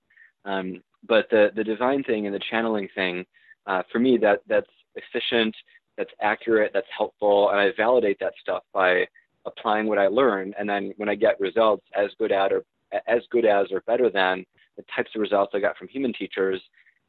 Um, 0.45 0.83
but 1.07 1.29
the 1.31 1.51
the 1.55 1.65
divine 1.65 2.03
thing 2.05 2.27
and 2.27 2.35
the 2.35 2.41
channeling 2.51 2.89
thing, 2.95 3.27
uh, 3.67 3.83
for 3.93 3.99
me, 3.99 4.17
that 4.19 4.41
that's 4.47 4.71
efficient, 4.95 5.55
that's 5.97 6.11
accurate, 6.21 6.73
that's 6.75 6.87
helpful, 6.97 7.51
and 7.51 7.59
I 7.59 7.71
validate 7.77 8.19
that 8.21 8.35
stuff 8.41 8.63
by 8.73 9.07
applying 9.47 9.87
what 9.87 9.99
I 9.99 10.09
learn. 10.09 10.55
And 10.59 10.69
then 10.69 10.93
when 10.97 11.09
I 11.09 11.15
get 11.15 11.41
results 11.41 11.85
as 11.97 12.11
good 12.19 12.33
at 12.33 12.53
or 12.53 12.65
as 13.07 13.23
good 13.31 13.45
as 13.45 13.67
or 13.73 13.81
better 13.83 14.11
than 14.11 14.45
the 14.77 14.85
types 14.95 15.11
of 15.15 15.21
results 15.21 15.53
I 15.55 15.61
got 15.61 15.77
from 15.77 15.89
human 15.89 16.13
teachers, 16.13 16.61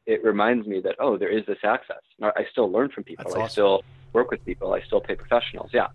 it 0.06 0.24
reminds 0.24 0.66
me 0.66 0.80
that 0.80 0.96
oh, 0.98 1.18
there 1.18 1.28
is 1.28 1.44
this 1.46 1.58
access. 1.64 2.02
I 2.22 2.46
still 2.50 2.70
learn 2.70 2.88
from 2.90 3.04
people. 3.04 3.26
Awesome. 3.26 3.42
I 3.42 3.48
still 3.48 3.82
work 4.12 4.30
with 4.30 4.44
people. 4.44 4.72
I 4.72 4.80
still 4.82 5.00
pay 5.00 5.14
professionals. 5.14 5.70
Yeah. 5.72 5.88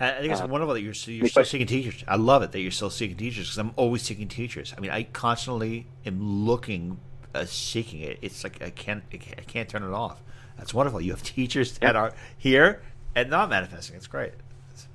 I 0.00 0.20
think 0.20 0.32
it's 0.32 0.40
uh, 0.40 0.48
wonderful 0.48 0.74
that 0.74 0.80
you're, 0.80 0.94
you're 0.94 1.28
still 1.28 1.44
seeking 1.44 1.68
teachers. 1.68 2.02
I 2.08 2.16
love 2.16 2.42
it 2.42 2.50
that 2.52 2.60
you're 2.60 2.72
still 2.72 2.90
seeking 2.90 3.16
teachers 3.16 3.46
because 3.46 3.58
I'm 3.58 3.72
always 3.76 4.02
seeking 4.02 4.26
teachers. 4.26 4.74
I 4.76 4.80
mean, 4.80 4.90
I 4.90 5.04
constantly 5.04 5.86
am 6.04 6.44
looking, 6.44 6.98
uh, 7.34 7.44
seeking 7.44 8.00
it. 8.00 8.18
It's 8.22 8.44
like 8.44 8.62
I 8.62 8.70
can't, 8.70 9.02
I 9.12 9.16
can't 9.16 9.68
turn 9.68 9.82
it 9.82 9.92
off. 9.92 10.22
That's 10.56 10.74
wonderful. 10.74 11.00
You 11.00 11.12
have 11.12 11.22
teachers 11.24 11.78
that 11.78 11.96
are 11.96 12.12
here 12.36 12.82
and 13.14 13.30
not 13.30 13.50
manifesting. 13.50 13.96
It's 13.96 14.06
great. 14.06 14.32
It's, 14.70 14.88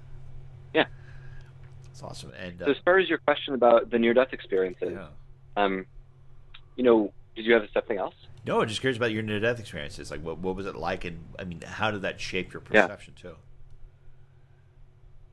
yeah, 0.73 0.85
it's 1.91 2.01
awesome. 2.01 2.31
And 2.39 2.61
uh, 2.61 2.65
so 2.65 2.71
as 2.71 2.77
far 2.83 2.99
as 2.99 3.09
your 3.09 3.19
question 3.19 3.53
about 3.53 3.89
the 3.89 3.99
near-death 3.99 4.33
experiences, 4.33 4.93
yeah. 4.93 5.07
um, 5.55 5.85
you 6.75 6.83
know, 6.83 7.11
did 7.35 7.45
you 7.45 7.53
have 7.53 7.63
something 7.73 7.97
else? 7.97 8.15
No, 8.45 8.61
I'm 8.61 8.67
just 8.67 8.79
curious 8.79 8.97
about 8.97 9.11
your 9.11 9.23
near 9.23 9.39
death 9.39 9.59
experiences. 9.59 10.09
Like, 10.09 10.21
what 10.21 10.37
what 10.37 10.55
was 10.55 10.65
it 10.65 10.75
like, 10.75 11.05
and 11.05 11.19
I 11.37 11.43
mean, 11.43 11.61
how 11.61 11.91
did 11.91 12.03
that 12.03 12.19
shape 12.21 12.53
your 12.53 12.61
perception 12.61 13.13
yeah. 13.17 13.31
too? 13.31 13.37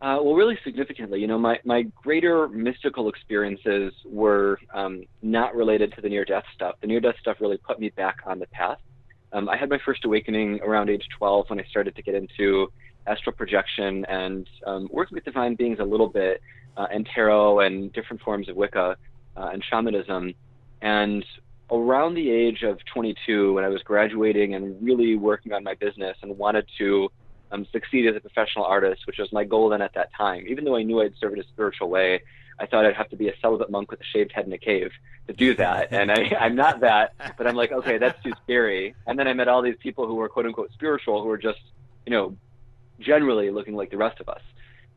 Uh, 0.05 0.19
well, 0.23 0.35
really 0.35 0.59
significantly, 0.63 1.19
you 1.19 1.27
know, 1.27 1.39
my, 1.39 1.59
my 1.65 1.81
greater 2.03 2.47
mystical 2.47 3.09
experiences 3.09 3.91
were 4.05 4.59
um, 4.75 5.03
not 5.23 5.55
related 5.55 5.95
to 5.95 6.03
the 6.03 6.09
near 6.11 6.27
death 6.27 6.45
stuff. 6.55 6.75
The 6.83 6.87
near 6.87 7.01
death 7.01 7.15
stuff 7.23 7.39
really 7.41 7.57
put 7.57 7.81
me 7.81 7.89
back 7.89 8.19
on 8.27 8.39
the 8.39 8.47
path. 8.49 8.77
Um, 9.33 9.49
I 9.49 9.57
had 9.57 9.71
my 9.71 9.79
first 9.83 10.05
awakening 10.05 10.61
around 10.61 10.91
age 10.91 11.07
12 11.17 11.49
when 11.49 11.59
I 11.59 11.65
started 11.71 11.97
to 11.97 12.03
get 12.03 12.15
into 12.15 12.71
astral 13.07 13.35
projection 13.35 14.05
and 14.05 14.47
um, 14.67 14.91
working 14.93 15.15
with 15.15 15.25
divine 15.25 15.55
beings 15.55 15.79
a 15.81 15.85
little 15.85 16.09
bit, 16.09 16.43
uh, 16.77 16.87
and 16.93 17.09
tarot 17.15 17.61
and 17.61 17.91
different 17.95 18.21
forms 18.21 18.51
of 18.51 18.57
Wicca 18.57 18.99
uh, 19.39 19.49
and 19.55 19.65
shamanism. 19.71 20.35
And 20.83 21.25
around 21.71 22.13
the 22.13 22.31
age 22.31 22.63
of 22.63 22.79
22, 22.93 23.55
when 23.55 23.65
I 23.65 23.69
was 23.69 23.81
graduating 23.83 24.55
and 24.55 24.77
really 24.85 25.17
working 25.17 25.55
on 25.55 25.65
my 25.65 25.73
business 25.73 26.19
and 26.21 26.37
wanted 26.37 26.67
to 26.77 27.09
um, 27.51 27.67
succeed 27.73 28.07
as 28.07 28.17
a 28.17 28.21
professional 28.21 28.65
artist, 28.65 29.07
which 29.07 29.19
was 29.19 29.33
my 29.33 29.45
goal 29.45 29.69
then 29.69 29.83
at 29.83 29.95
that 29.95 30.13
time. 30.17 30.47
Even 30.49 30.65
though 30.65 30.77
I 30.77 30.83
knew 30.83 31.01
I'd 31.01 31.15
serve 31.21 31.35
in 31.35 31.41
a 31.41 31.45
spiritual 31.45 31.89
way, 31.89 32.23
I 32.59 32.67
thought 32.67 32.85
I'd 32.87 32.97
have 32.97 33.11
to 33.11 33.17
be 33.17 33.29
a 33.29 33.35
celibate 33.41 33.71
monk 33.71 33.91
with 33.91 34.01
a 34.01 34.05
shaved 34.05 34.33
head 34.33 34.47
in 34.47 34.53
a 34.53 34.59
cave 34.59 34.91
to 35.27 35.33
do 35.33 35.55
that. 35.57 35.89
And 35.93 36.11
I, 36.11 36.37
I'm 36.41 36.55
not 36.55 36.81
that, 36.81 37.15
but 37.37 37.47
I'm 37.47 37.57
like, 37.57 37.73
okay, 37.73 37.99
that's 37.99 38.23
too 38.23 38.33
scary. 38.45 38.95
And 39.07 39.19
then 39.19 39.29
I 39.29 39.33
met 39.33 39.49
all 39.49 39.63
these 39.63 39.77
people 39.81 40.07
who 40.07 40.15
were 40.15 40.29
quote 40.29 40.47
unquote 40.47 40.73
spiritual, 40.73 41.23
who 41.23 41.29
were 41.29 41.39
just, 41.39 41.61
you 42.07 42.13
know, 42.13 42.37
generally 43.01 43.51
looking 43.51 43.75
like 43.75 43.91
the 43.91 43.97
rest 43.97 44.21
of 44.21 44.29
us. 44.29 44.43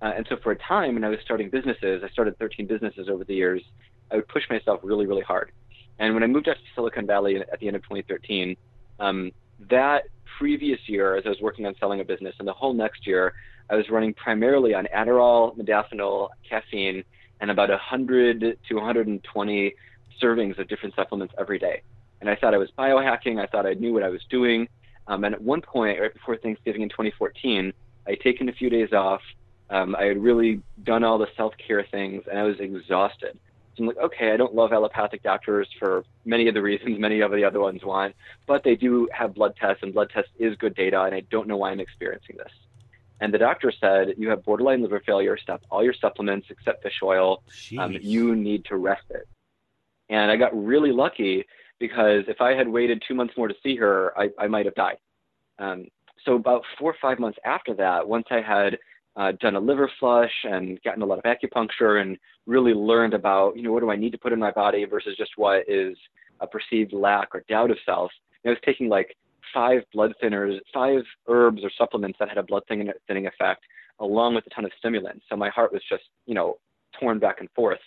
Uh, 0.02 0.14
and 0.16 0.28
so 0.30 0.38
for 0.38 0.52
a 0.52 0.56
time, 0.56 0.94
when 0.94 1.04
I 1.04 1.10
was 1.10 1.20
starting 1.24 1.50
businesses, 1.50 2.04
I 2.04 2.10
started 2.10 2.38
13 2.38 2.68
businesses 2.68 3.10
over 3.10 3.24
the 3.24 3.34
years. 3.34 3.64
I 4.12 4.16
would 4.18 4.28
push 4.28 4.44
myself 4.50 4.82
really, 4.84 5.08
really 5.08 5.24
hard. 5.24 5.52
And 6.00 6.14
when 6.14 6.24
I 6.24 6.28
moved 6.28 6.48
out 6.48 6.56
to 6.56 6.62
Silicon 6.76 7.08
Valley 7.08 7.38
at 7.38 7.60
the 7.60 7.68
end 7.68 7.76
of 7.76 7.82
2013, 7.84 8.56
um, 9.00 9.32
that 9.70 10.04
previous 10.38 10.80
year, 10.88 11.15
as 11.15 11.26
I 11.26 11.30
was 11.30 11.41
working 11.41 11.65
on 11.65 11.76
selling 11.80 12.00
a 12.00 12.06
business, 12.06 12.36
and 12.39 12.48
the 12.48 12.54
whole 12.54 12.74
next 12.74 13.08
year, 13.08 13.34
I 13.70 13.76
was 13.76 13.89
running 13.89 14.13
primarily 14.13 14.74
on 14.74 14.88
Adderall, 14.96 15.58
modafinil, 15.58 16.30
caffeine, 16.48 17.04
and 17.41 17.52
about 17.52 17.70
100 17.70 18.58
to 18.67 18.76
120 18.76 19.76
servings 20.22 20.58
of 20.60 20.67
different 20.67 20.96
supplements 20.96 21.34
every 21.38 21.60
day. 21.60 21.82
And 22.22 22.30
I 22.30 22.36
thought 22.36 22.54
I 22.54 22.58
was 22.58 22.70
biohacking. 22.78 23.39
I 23.39 23.46
thought 23.46 23.65
I 23.65 23.74
knew 23.74 23.93
what 23.93 24.04
I 24.04 24.10
was 24.10 24.22
doing. 24.30 24.67
Um, 25.08 25.24
and 25.24 25.36
at 25.36 25.41
one 25.41 25.62
point, 25.62 26.00
right 26.00 26.13
before 26.13 26.38
Thanksgiving 26.38 26.82
in 26.82 26.89
2014, 26.89 27.72
I 28.06 28.12
had 28.12 28.20
taken 28.22 28.50
a 28.50 28.54
few 28.54 28.70
days 28.70 28.91
off. 28.93 29.22
Um, 29.70 29.96
I 29.96 30.06
had 30.06 30.17
really 30.17 30.62
done 30.84 31.04
all 31.04 31.17
the 31.17 31.28
self 31.36 31.54
care 31.65 31.86
things, 31.91 32.24
and 32.30 32.39
I 32.39 32.43
was 32.43 32.60
exhausted. 32.60 33.38
I'm 33.80 33.88
like, 33.88 33.98
okay, 33.98 34.32
I 34.32 34.38
don't 34.38 34.56
love 34.56 34.74
allopathic 34.74 35.24
doctors 35.24 35.68
for 35.80 36.04
many 36.26 36.48
of 36.48 36.54
the 36.54 36.62
reasons 36.62 37.00
many 37.00 37.22
of 37.22 37.32
the 37.32 37.44
other 37.44 37.60
ones 37.60 37.84
want, 37.84 38.16
but 38.46 38.63
they 38.63 38.76
do 38.76 39.08
have 39.12 39.34
blood 39.34 39.56
tests, 39.60 39.84
and 39.84 39.94
blood 39.94 40.10
tests 40.13 40.32
is 40.40 40.56
good 40.56 40.76
data, 40.76 41.02
and 41.04 41.13
I 41.13 41.22
don't 41.32 41.48
know 41.48 41.58
why 41.58 41.72
I'm 41.72 41.80
experiencing 41.80 42.38
this. 42.38 42.52
And 43.20 43.34
the 43.34 43.38
doctor 43.38 43.72
said, 43.72 44.13
you 44.18 44.30
have 44.30 44.44
borderline 44.44 44.82
liver 44.84 45.02
failure. 45.06 45.38
Stop 45.38 45.62
all 45.72 45.84
your 45.84 45.94
supplements 45.94 46.48
except 46.50 46.84
fish 46.84 47.00
oil. 47.02 47.42
Um, 47.80 47.94
you 48.00 48.36
need 48.36 48.66
to 48.66 48.76
rest 48.76 49.06
it. 49.10 49.28
And 50.10 50.30
I 50.30 50.38
got 50.38 50.56
really 50.56 50.92
lucky 50.92 51.46
because 51.80 52.24
if 52.28 52.42
I 52.42 52.54
had 52.54 52.68
waited 52.68 53.04
two 53.08 53.16
months 53.16 53.36
more 53.36 53.48
to 53.48 53.56
see 53.63 53.76
her, 53.78 54.13
I, 54.18 54.30
I 54.38 54.48
might 54.48 54.66
have 54.66 54.76
died. 54.76 54.98
Um, 55.60 55.88
so 56.26 56.36
about 56.36 56.63
four 56.78 56.92
or 56.92 56.98
five 57.02 57.20
months 57.20 57.40
after 57.44 57.74
that, 57.76 58.08
once 58.08 58.28
I 58.30 58.42
had 58.42 58.78
uh, 59.17 59.32
done 59.39 59.56
a 59.56 59.60
liver 59.60 59.89
flush 59.99 60.32
and 60.43 60.82
gotten 60.84 61.01
a 61.01 61.06
lot 61.06 61.19
of 61.19 61.23
acupuncture 61.25 62.01
and 62.01 62.17
really 62.45 62.73
learned 62.73 63.13
about, 63.13 63.58
you 63.58 63.63
know, 63.63 63.71
what 63.71 63.82
do 63.82 63.89
I 63.89 63.95
need 63.95 64.12
to 64.12 64.17
put 64.17 64.32
in 64.32 64.39
my 64.39 64.51
body 64.51 64.86
versus 64.86 65.15
just 65.17 65.32
what 65.36 65.63
is 65.67 65.97
a 66.39 66.47
perceived 66.47 66.93
lack 66.93 67.34
or 67.34 67.43
doubt 67.49 67.71
of 67.71 67.77
self. 67.84 68.12
And 68.43 68.51
I 68.51 68.53
was 68.53 68.62
taking 68.63 68.89
like 68.89 69.17
five 69.53 69.82
blood 69.91 70.13
thinners, 70.23 70.60
five 70.71 71.01
herbs 71.27 71.63
or 71.63 71.71
supplements 71.77 72.19
that 72.19 72.30
had 72.30 72.38
a 72.38 72.43
blood 72.43 72.63
thinning, 72.67 72.91
effect, 73.10 73.63
along 73.99 74.36
with 74.36 74.45
a 74.45 74.49
ton 74.51 74.65
of 74.65 74.71
stimulants. 74.77 75.25
So 75.30 75.36
my 75.36 75.49
heart 75.49 75.73
was 75.73 75.82
just, 75.89 76.03
you 76.27 76.36
know, 76.36 76.58
torn 76.99 77.17
back 77.17 77.38
and 77.39 77.49
forth. 77.56 77.80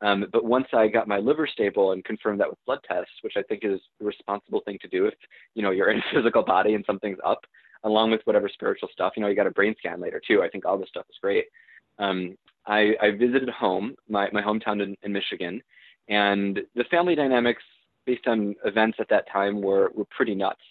Um, 0.00 0.26
but 0.32 0.44
once 0.44 0.66
I 0.72 0.88
got 0.88 1.06
my 1.06 1.18
liver 1.18 1.46
stable 1.46 1.92
and 1.92 2.04
confirmed 2.04 2.40
that 2.40 2.50
with 2.50 2.58
blood 2.66 2.80
tests, 2.86 3.12
which 3.22 3.34
I 3.36 3.42
think 3.42 3.60
is 3.64 3.80
the 4.00 4.04
responsible 4.04 4.60
thing 4.64 4.78
to 4.82 4.88
do 4.88 5.06
if 5.06 5.14
you 5.54 5.62
know 5.62 5.70
you're 5.70 5.90
in 5.90 5.98
a 5.98 6.04
physical 6.14 6.42
body 6.42 6.74
and 6.74 6.84
something's 6.84 7.18
up, 7.24 7.44
along 7.84 8.10
with 8.10 8.20
whatever 8.24 8.48
spiritual 8.48 8.88
stuff. 8.92 9.12
You 9.16 9.22
know, 9.22 9.28
you 9.28 9.36
got 9.36 9.46
a 9.46 9.52
brain 9.52 9.74
scan 9.78 10.00
later 10.00 10.20
too. 10.26 10.42
I 10.42 10.48
think 10.48 10.64
all 10.64 10.78
this 10.78 10.88
stuff 10.88 11.06
is 11.08 11.16
great. 11.20 11.46
Um, 11.98 12.36
I, 12.66 12.94
I 13.00 13.10
visited 13.12 13.48
home, 13.50 13.94
my 14.08 14.28
my 14.32 14.42
hometown 14.42 14.82
in, 14.82 14.96
in 15.02 15.12
Michigan, 15.12 15.62
and 16.08 16.60
the 16.74 16.84
family 16.90 17.14
dynamics 17.14 17.62
based 18.06 18.26
on 18.26 18.54
events 18.64 18.98
at 19.00 19.08
that 19.10 19.30
time 19.30 19.60
were 19.60 19.90
were 19.94 20.06
pretty 20.16 20.34
nuts, 20.34 20.62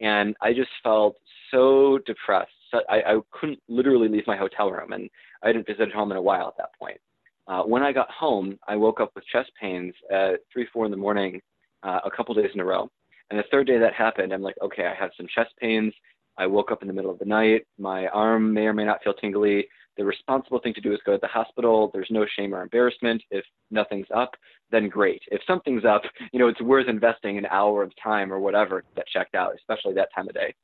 and 0.00 0.36
I 0.42 0.52
just 0.52 0.70
felt 0.82 1.16
so 1.50 1.98
depressed. 2.06 2.50
So 2.70 2.80
I, 2.90 2.96
I 2.96 3.20
couldn't 3.30 3.60
literally 3.68 4.08
leave 4.08 4.26
my 4.26 4.36
hotel 4.36 4.70
room, 4.70 4.92
and 4.92 5.08
I 5.42 5.48
hadn't 5.48 5.66
visited 5.66 5.92
home 5.92 6.10
in 6.10 6.18
a 6.18 6.22
while 6.22 6.48
at 6.48 6.56
that 6.58 6.70
point. 6.78 7.00
Uh, 7.46 7.62
when 7.62 7.82
I 7.82 7.92
got 7.92 8.10
home, 8.10 8.58
I 8.68 8.76
woke 8.76 9.00
up 9.00 9.12
with 9.14 9.24
chest 9.32 9.50
pains 9.58 9.94
at 10.10 10.40
three, 10.52 10.66
four 10.70 10.84
in 10.84 10.90
the 10.90 10.98
morning, 10.98 11.40
uh, 11.82 12.00
a 12.04 12.10
couple 12.10 12.34
days 12.34 12.50
in 12.52 12.60
a 12.60 12.64
row. 12.64 12.90
And 13.30 13.38
the 13.38 13.44
third 13.50 13.66
day 13.66 13.78
that 13.78 13.94
happened, 13.94 14.32
I'm 14.32 14.42
like, 14.42 14.56
okay, 14.62 14.86
I 14.86 14.94
have 14.94 15.10
some 15.16 15.26
chest 15.34 15.50
pains. 15.58 15.94
I 16.38 16.46
woke 16.46 16.70
up 16.70 16.82
in 16.82 16.88
the 16.88 16.94
middle 16.94 17.10
of 17.10 17.18
the 17.18 17.24
night. 17.24 17.66
My 17.78 18.06
arm 18.08 18.52
may 18.54 18.66
or 18.66 18.72
may 18.72 18.84
not 18.84 19.02
feel 19.02 19.14
tingly. 19.14 19.66
The 19.96 20.04
responsible 20.04 20.60
thing 20.60 20.72
to 20.74 20.80
do 20.80 20.92
is 20.92 21.00
go 21.04 21.12
to 21.12 21.18
the 21.20 21.26
hospital. 21.26 21.90
There's 21.92 22.08
no 22.10 22.24
shame 22.36 22.54
or 22.54 22.62
embarrassment. 22.62 23.20
If 23.32 23.44
nothing's 23.72 24.06
up, 24.14 24.30
then 24.70 24.88
great. 24.88 25.20
If 25.32 25.40
something's 25.46 25.84
up, 25.84 26.02
you 26.32 26.38
know, 26.38 26.46
it's 26.46 26.60
worth 26.60 26.88
investing 26.88 27.36
an 27.36 27.46
hour 27.46 27.82
of 27.82 27.92
time 28.02 28.32
or 28.32 28.38
whatever 28.38 28.80
to 28.80 28.86
get 28.94 29.06
checked 29.08 29.34
out, 29.34 29.52
especially 29.56 29.94
that 29.94 30.10
time 30.14 30.28
of 30.28 30.34
day. 30.34 30.54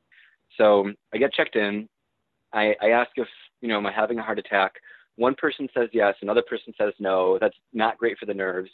So 0.56 0.92
I 1.12 1.18
get 1.18 1.32
checked 1.32 1.56
in. 1.56 1.88
I, 2.52 2.76
I 2.80 2.90
ask 2.90 3.10
if, 3.16 3.26
you 3.60 3.68
know, 3.68 3.78
am 3.78 3.87
I 3.87 3.92
having 3.92 4.20
a 4.20 4.22
heart 4.22 4.38
attack? 4.38 4.74
One 5.16 5.34
person 5.34 5.68
says 5.74 5.88
yes, 5.92 6.14
another 6.22 6.42
person 6.48 6.72
says 6.78 6.92
no. 7.00 7.38
That's 7.40 7.56
not 7.72 7.98
great 7.98 8.16
for 8.18 8.26
the 8.26 8.34
nerves. 8.34 8.70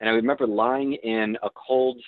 And 0.00 0.10
I 0.10 0.12
remember 0.12 0.46
lying 0.46 0.94
in 0.94 1.38
a 1.42 1.48
cold 1.50 1.98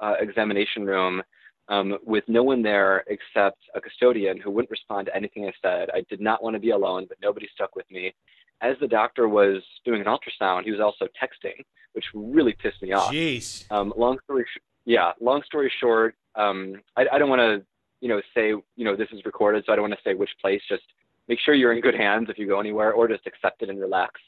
uh, 0.00 0.14
examination 0.18 0.84
room 0.84 1.22
um, 1.68 1.98
with 2.04 2.24
no 2.28 2.42
one 2.42 2.62
there 2.62 3.04
except 3.06 3.58
a 3.74 3.80
custodian 3.80 4.38
who 4.40 4.50
wouldn't 4.50 4.70
respond 4.70 5.06
to 5.06 5.16
anything 5.16 5.46
I 5.46 5.52
said. 5.62 5.88
I 5.94 6.04
did 6.08 6.20
not 6.20 6.42
want 6.42 6.54
to 6.54 6.60
be 6.60 6.70
alone, 6.70 7.06
but 7.08 7.18
nobody 7.22 7.48
stuck 7.54 7.76
with 7.76 7.90
me. 7.90 8.14
As 8.60 8.76
the 8.80 8.88
doctor 8.88 9.28
was 9.28 9.62
doing 9.84 10.00
an 10.00 10.06
ultrasound, 10.06 10.64
he 10.64 10.70
was 10.70 10.80
also 10.80 11.06
texting, 11.20 11.64
which 11.94 12.04
really 12.14 12.52
pissed 12.52 12.82
me 12.82 12.92
off. 12.92 13.12
Jeez. 13.12 13.70
Um, 13.70 13.92
long 13.96 14.18
story, 14.24 14.44
sh- 14.44 14.60
yeah. 14.84 15.12
Long 15.20 15.42
story 15.44 15.72
short, 15.80 16.14
um, 16.34 16.80
I, 16.96 17.06
I 17.12 17.18
don't 17.18 17.28
want 17.28 17.40
to, 17.40 17.64
you 18.00 18.08
know, 18.08 18.20
say, 18.34 18.48
you 18.48 18.84
know, 18.84 18.96
this 18.96 19.08
is 19.12 19.24
recorded, 19.24 19.64
so 19.66 19.72
I 19.72 19.76
don't 19.76 19.88
want 19.88 19.94
to 19.94 20.00
say 20.04 20.14
which 20.14 20.30
place. 20.40 20.60
Just 20.68 20.84
make 21.28 21.38
sure 21.40 21.54
you're 21.54 21.72
in 21.72 21.80
good 21.80 21.94
hands 21.94 22.28
if 22.28 22.38
you 22.38 22.46
go 22.46 22.60
anywhere, 22.60 22.92
or 22.92 23.08
just 23.08 23.26
accept 23.26 23.62
it 23.62 23.68
and 23.68 23.80
relax. 23.80 24.20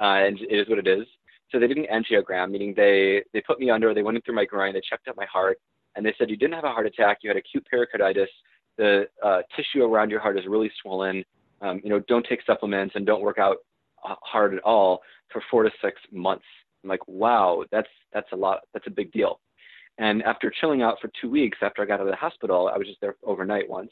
Uh, 0.00 0.26
and 0.26 0.40
it 0.40 0.58
is 0.58 0.68
what 0.68 0.78
it 0.78 0.86
is. 0.86 1.06
So 1.50 1.58
they 1.58 1.66
did 1.66 1.78
an 1.78 1.86
angiogram, 1.92 2.50
meaning 2.50 2.74
they 2.76 3.22
they 3.32 3.40
put 3.40 3.60
me 3.60 3.70
under, 3.70 3.94
they 3.94 4.02
went 4.02 4.16
in 4.16 4.22
through 4.22 4.34
my 4.34 4.44
groin, 4.44 4.72
they 4.74 4.80
checked 4.80 5.08
out 5.08 5.16
my 5.16 5.26
heart, 5.26 5.58
and 5.96 6.04
they 6.04 6.14
said 6.18 6.30
you 6.30 6.36
didn't 6.36 6.54
have 6.54 6.64
a 6.64 6.72
heart 6.72 6.86
attack, 6.86 7.18
you 7.22 7.30
had 7.30 7.36
acute 7.36 7.66
pericarditis. 7.70 8.28
The 8.76 9.06
uh, 9.22 9.42
tissue 9.56 9.84
around 9.84 10.10
your 10.10 10.20
heart 10.20 10.38
is 10.38 10.46
really 10.46 10.70
swollen. 10.82 11.24
Um, 11.60 11.80
you 11.84 11.90
know, 11.90 12.00
don't 12.00 12.26
take 12.28 12.40
supplements 12.44 12.94
and 12.96 13.06
don't 13.06 13.22
work 13.22 13.38
out 13.38 13.58
uh, 14.04 14.16
hard 14.22 14.54
at 14.54 14.62
all 14.62 15.02
for 15.32 15.42
four 15.50 15.62
to 15.62 15.70
six 15.82 16.00
months. 16.12 16.44
I'm 16.82 16.90
like, 16.90 17.06
wow, 17.06 17.64
that's 17.70 17.88
that's 18.12 18.30
a 18.32 18.36
lot. 18.36 18.60
That's 18.72 18.86
a 18.86 18.90
big 18.90 19.12
deal. 19.12 19.40
And 19.98 20.22
after 20.24 20.50
chilling 20.60 20.82
out 20.82 20.98
for 21.00 21.10
two 21.20 21.30
weeks 21.30 21.58
after 21.62 21.82
I 21.82 21.86
got 21.86 22.00
out 22.00 22.06
of 22.06 22.08
the 22.08 22.16
hospital, 22.16 22.70
I 22.72 22.76
was 22.76 22.86
just 22.86 23.00
there 23.00 23.16
overnight 23.22 23.68
once. 23.68 23.90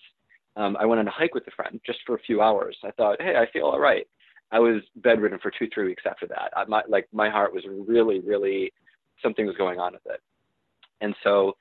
Um, 0.57 0.77
I 0.79 0.85
went 0.85 0.99
on 0.99 1.09
a 1.09 1.13
hike 1.13 1.35
with 1.35 1.47
a 1.47 1.51
friend 1.53 1.81
just 1.87 2.01
for 2.05 2.17
a 2.17 2.21
few 2.21 2.43
hours. 2.43 2.77
I 2.85 2.91
thought, 2.91 3.23
hey, 3.23 3.37
I 3.37 3.51
feel 3.53 3.67
all 3.67 3.81
right. 3.81 4.07
I 4.51 4.59
was 4.59 4.83
bedridden 4.97 5.39
for 5.39 5.51
two, 5.51 5.69
three 5.73 5.87
weeks 5.87 6.03
after 6.07 6.27
that. 6.27 6.53
I, 6.55 6.65
my, 6.67 6.83
like 6.89 7.09
my 7.13 7.31
heart 7.31 7.55
was 7.55 7.65
really, 7.89 8.21
really 8.21 8.73
something 9.23 9.47
was 9.47 9.57
going 9.57 9.79
on 9.79 9.95
with 9.95 10.07
it. 10.07 10.21
And 11.01 11.15
so 11.23 11.57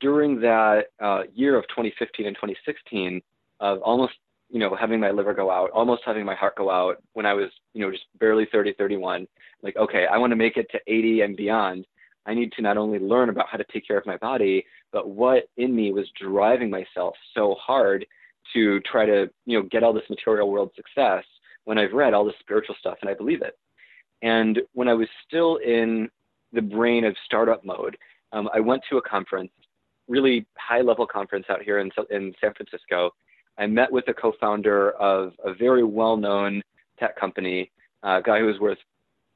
during 0.00 0.40
that 0.40 0.86
uh, 1.00 1.22
year 1.34 1.56
of 1.56 1.66
2015 1.68 2.26
and 2.26 2.36
2016 2.36 3.20
of 3.60 3.80
almost 3.82 4.14
you 4.50 4.58
know 4.58 4.74
having 4.74 5.00
my 5.00 5.10
liver 5.10 5.34
go 5.34 5.50
out 5.50 5.70
almost 5.70 6.02
having 6.04 6.24
my 6.24 6.34
heart 6.34 6.56
go 6.56 6.70
out 6.70 7.02
when 7.12 7.26
i 7.26 7.34
was 7.34 7.50
you 7.74 7.82
know 7.82 7.90
just 7.90 8.04
barely 8.18 8.46
30 8.50 8.74
31 8.74 9.26
like 9.62 9.76
okay 9.76 10.06
i 10.10 10.16
want 10.16 10.30
to 10.30 10.36
make 10.36 10.56
it 10.56 10.70
to 10.70 10.78
80 10.86 11.22
and 11.22 11.36
beyond. 11.36 11.86
I 12.26 12.34
need 12.34 12.52
to 12.52 12.62
not 12.62 12.76
only 12.76 12.98
learn 12.98 13.30
about 13.30 13.48
how 13.48 13.56
to 13.56 13.64
take 13.72 13.86
care 13.86 13.96
of 13.96 14.06
my 14.06 14.16
body 14.18 14.64
but 14.92 15.08
what 15.08 15.48
in 15.56 15.74
me 15.74 15.92
was 15.92 16.06
driving 16.20 16.70
myself 16.70 17.14
so 17.34 17.54
hard 17.58 18.06
to 18.54 18.80
try 18.80 19.06
to 19.06 19.30
you 19.46 19.58
know 19.58 19.68
get 19.70 19.82
all 19.82 19.92
this 19.92 20.08
material 20.10 20.50
world 20.50 20.70
success 20.76 21.24
when 21.64 21.78
i've 21.78 21.92
read 21.92 22.14
all 22.14 22.24
this 22.24 22.34
spiritual 22.40 22.76
stuff 22.78 22.98
and 23.00 23.10
i 23.10 23.14
believe 23.14 23.42
it. 23.42 23.58
And 24.22 24.60
when 24.72 24.88
i 24.88 24.94
was 24.94 25.08
still 25.26 25.56
in 25.56 26.10
the 26.52 26.62
brain 26.62 27.04
of 27.04 27.16
startup 27.24 27.64
mode 27.64 27.96
um, 28.32 28.48
i 28.54 28.60
went 28.60 28.82
to 28.90 28.98
a 28.98 29.02
conference 29.02 29.50
really 30.08 30.46
high 30.56 30.80
level 30.80 31.06
conference 31.06 31.46
out 31.48 31.62
here 31.62 31.78
in, 31.78 31.90
in 32.10 32.34
San 32.40 32.54
Francisco. 32.54 33.10
I 33.58 33.66
met 33.66 33.90
with 33.90 34.06
the 34.06 34.14
co 34.14 34.32
founder 34.40 34.92
of 34.92 35.32
a 35.44 35.52
very 35.52 35.84
well 35.84 36.16
known 36.16 36.62
tech 36.98 37.18
company, 37.18 37.70
a 38.02 38.22
guy 38.22 38.40
who 38.40 38.46
was 38.46 38.58
worth 38.58 38.78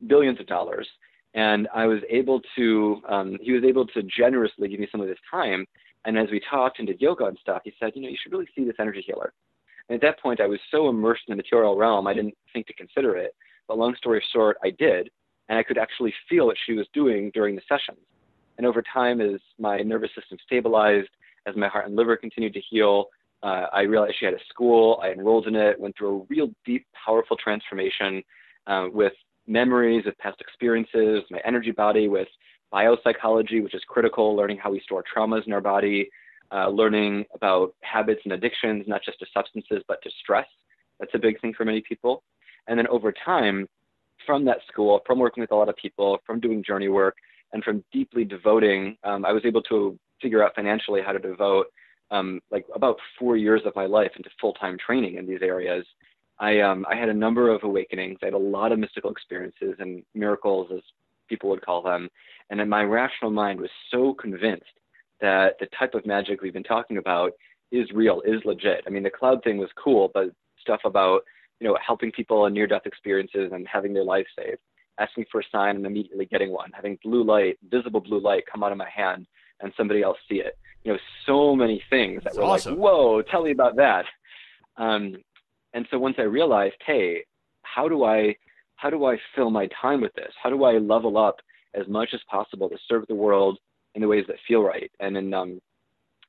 billions 0.07 0.41
of 0.41 0.47
dollars. 0.47 0.89
And 1.35 1.69
I 1.75 1.87
was 1.87 2.01
able 2.11 2.41
to, 2.57 3.01
um, 3.09 3.39
he 3.41 3.53
was 3.53 3.65
able 3.65 3.87
to 3.89 4.03
generously 4.03 4.69
give 4.69 4.81
me 4.81 4.89
some 4.93 5.01
of 5.01 5.09
his 5.09 5.19
time. 5.31 5.67
And 6.05 6.19
as 6.19 6.29
we 6.31 6.41
talked 6.51 6.79
and 6.79 6.89
did 6.89 7.01
yoga 7.01 7.27
and 7.27 7.39
stuff, 7.41 7.63
he 7.65 7.73
said, 7.81 7.93
you 7.95 8.03
know, 8.03 8.09
you 8.09 8.17
should 8.23 8.33
really 8.33 8.49
see 8.55 8.65
this 8.65 8.75
energy 8.79 9.03
healer. 9.07 9.33
And 9.89 9.97
at 9.97 10.03
that 10.03 10.21
point, 10.21 10.41
I 10.41 10.47
was 10.47 10.61
so 10.71 10.89
immersed 10.89 11.23
in 11.29 11.33
the 11.33 11.37
material 11.37 11.77
realm, 11.77 12.07
I 12.07 12.15
didn't 12.15 12.37
think 12.53 12.67
to 12.67 12.75
consider 12.75 13.17
it. 13.17 13.35
But 13.67 13.79
long 13.79 13.95
story 13.97 14.23
short, 14.33 14.57
I 14.63 14.71
did. 14.71 15.11
And 15.49 15.59
I 15.59 15.63
could 15.63 15.79
actually 15.79 16.15
feel 16.29 16.47
what 16.47 16.57
she 16.67 16.75
was 16.75 16.87
doing 16.93 17.31
during 17.35 17.55
the 17.55 17.63
sessions. 17.69 17.99
And 18.59 18.67
over 18.67 18.83
time, 18.83 19.21
as 19.21 19.41
my 19.59 19.79
nervous 19.79 20.11
system 20.15 20.39
stabilized, 20.45 21.09
as 21.47 21.57
my 21.57 21.69
heart 21.69 21.87
and 21.87 21.97
liver 21.97 22.17
continued 22.17 22.55
to 22.55 22.61
heal, 22.61 23.07
uh, 23.43 23.67
I 23.73 23.83
realized 23.83 24.15
she 24.19 24.25
had 24.25 24.35
a 24.35 24.45
school. 24.49 25.01
I 25.03 25.11
enrolled 25.11 25.47
in 25.47 25.57
it, 25.57 25.79
went 25.81 25.97
through 25.97 26.21
a 26.21 26.25
real 26.29 26.51
deep, 26.65 26.87
powerful 27.05 27.37
transformation 27.37 28.23
uh, 28.67 28.87
with 28.93 29.13
memories 29.47 30.07
of 30.07 30.17
past 30.19 30.41
experiences, 30.41 31.23
my 31.31 31.41
energy 31.45 31.73
body 31.73 32.09
with 32.09 32.29
biopsychology, 32.73 33.63
which 33.63 33.75
is 33.75 33.83
critical, 33.89 34.37
learning 34.37 34.59
how 34.59 34.71
we 34.71 34.81
store 34.81 35.05
traumas 35.15 35.47
in 35.47 35.53
our 35.53 35.61
body, 35.61 36.09
uh, 36.53 36.69
learning 36.69 37.25
about 37.35 37.75
habits 37.81 38.21
and 38.25 38.33
addictions, 38.33 38.85
not 38.87 39.03
just 39.03 39.19
to 39.19 39.27
substances, 39.35 39.83
but 39.89 40.01
to 40.03 40.11
stress. 40.23 40.47
That's 41.01 41.13
a 41.15 41.19
big 41.19 41.41
thing 41.41 41.53
for 41.55 41.65
many 41.65 41.81
people. 41.81 42.23
And 42.69 42.79
then 42.79 42.87
over 42.87 43.13
time, 43.13 43.69
from 44.25 44.45
that 44.45 44.59
school, 44.71 45.01
from 45.05 45.19
working 45.19 45.41
with 45.41 45.51
a 45.51 45.57
lot 45.57 45.69
of 45.69 45.77
people, 45.77 46.19
from 46.25 46.39
doing 46.39 46.63
journey 46.63 46.89
work, 46.89 47.17
and 47.53 47.63
from 47.63 47.85
deeply 47.93 48.25
devoting, 48.25 48.97
um, 49.05 49.25
I 49.25 49.33
was 49.33 49.45
able 49.45 49.63
to 49.63 49.99
figure 50.21 50.43
out 50.43 50.55
financially 50.55 51.01
how 51.05 51.13
to 51.13 51.19
devote 51.19 51.67
um, 52.11 52.41
like 52.51 52.67
about 52.75 52.97
four 53.19 53.37
years 53.37 53.63
of 53.65 53.75
my 53.75 53.87
life 53.87 54.13
into 54.17 54.31
full-time 54.41 54.77
training 54.85 55.17
in 55.17 55.27
these 55.27 55.43
areas. 55.43 55.85
I, 56.39 56.61
um, 56.61 56.85
I 56.91 56.97
had 56.97 57.09
a 57.09 57.15
number 57.15 57.51
of 57.51 57.63
awakenings. 57.63 58.19
I 58.23 58.27
had 58.27 58.35
a 58.35 58.39
lot 58.39 58.73
of 58.73 58.79
mystical 58.79 59.11
experiences 59.11 59.75
and 59.79 60.03
miracles, 60.15 60.71
as 60.75 60.81
people 61.29 61.49
would 61.51 61.65
call 61.65 61.83
them. 61.83 62.09
And 62.51 62.61
then 62.61 62.69
my 62.69 62.83
rational 62.83 63.31
mind 63.31 63.61
was 63.61 63.71
so 63.91 64.15
convinced 64.15 64.65
that 65.21 65.55
the 65.61 65.69
type 65.79 65.95
of 65.95 66.05
magic 66.05 66.43
we've 66.43 66.53
been 66.53 66.63
talking 66.63 66.99
about 66.99 67.33
is 67.71 67.89
real, 67.95 68.21
is 68.27 68.43
legit. 68.45 68.85
I 68.87 68.91
mean, 68.91 69.03
the 69.03 69.11
cloud 69.11 69.43
thing 69.43 69.57
was 69.57 69.71
cool, 69.83 70.11
but 70.13 70.31
stuff 70.61 70.81
about 70.85 71.23
you 71.61 71.69
know 71.69 71.79
helping 71.85 72.11
people 72.11 72.47
in 72.47 72.55
near-death 72.55 72.87
experiences 72.87 73.51
and 73.53 73.67
having 73.69 73.95
their 73.95 74.05
life 74.05 74.27
saved 74.37 74.59
asking 74.99 75.25
for 75.31 75.41
a 75.41 75.45
sign 75.51 75.77
and 75.77 75.87
immediately 75.87 76.27
getting 76.27 76.51
one, 76.51 76.71
having 76.73 76.99
blue 77.03 77.25
light, 77.25 77.59
visible 77.71 78.01
blue 78.01 78.21
light 78.21 78.45
come 78.51 78.63
out 78.63 78.73
of 78.73 78.79
my 78.79 78.89
hand 78.89 79.27
and 79.61 79.73
somebody 79.77 80.03
else 80.03 80.19
see 80.29 80.37
it. 80.37 80.59
You 80.85 80.93
know, 80.93 80.99
so 81.27 81.55
many 81.55 81.83
things 81.91 82.23
That's 82.25 82.37
that 82.37 82.43
were 82.43 82.49
awesome. 82.49 82.75
like, 82.75 82.83
whoa, 82.83 83.23
tell 83.23 83.45
me 83.45 83.53
about 83.53 83.77
that. 83.77 84.05
Um, 84.77 85.17
and 85.75 85.87
so 85.91 85.99
once 85.99 86.17
I 86.19 86.23
realized, 86.23 86.77
hey, 86.85 87.25
how 87.63 87.89
do 87.89 88.05
I 88.05 88.37
how 88.77 88.91
do 88.91 89.05
I 89.05 89.17
fill 89.37 89.51
my 89.51 89.69
time 89.81 90.01
with 90.01 90.13
this? 90.15 90.33
How 90.43 90.51
do 90.51 90.65
I 90.65 90.79
level 90.79 91.17
up 91.17 91.37
as 91.73 91.87
much 91.87 92.11
as 92.15 92.21
possible 92.29 92.69
to 92.69 92.77
serve 92.89 93.05
the 93.07 93.15
world 93.15 93.59
in 93.95 94.03
the 94.03 94.09
ways 94.09 94.25
that 94.27 94.37
feel 94.49 94.63
right? 94.63 94.91
And 94.99 95.15
then, 95.15 95.33
um, 95.33 95.61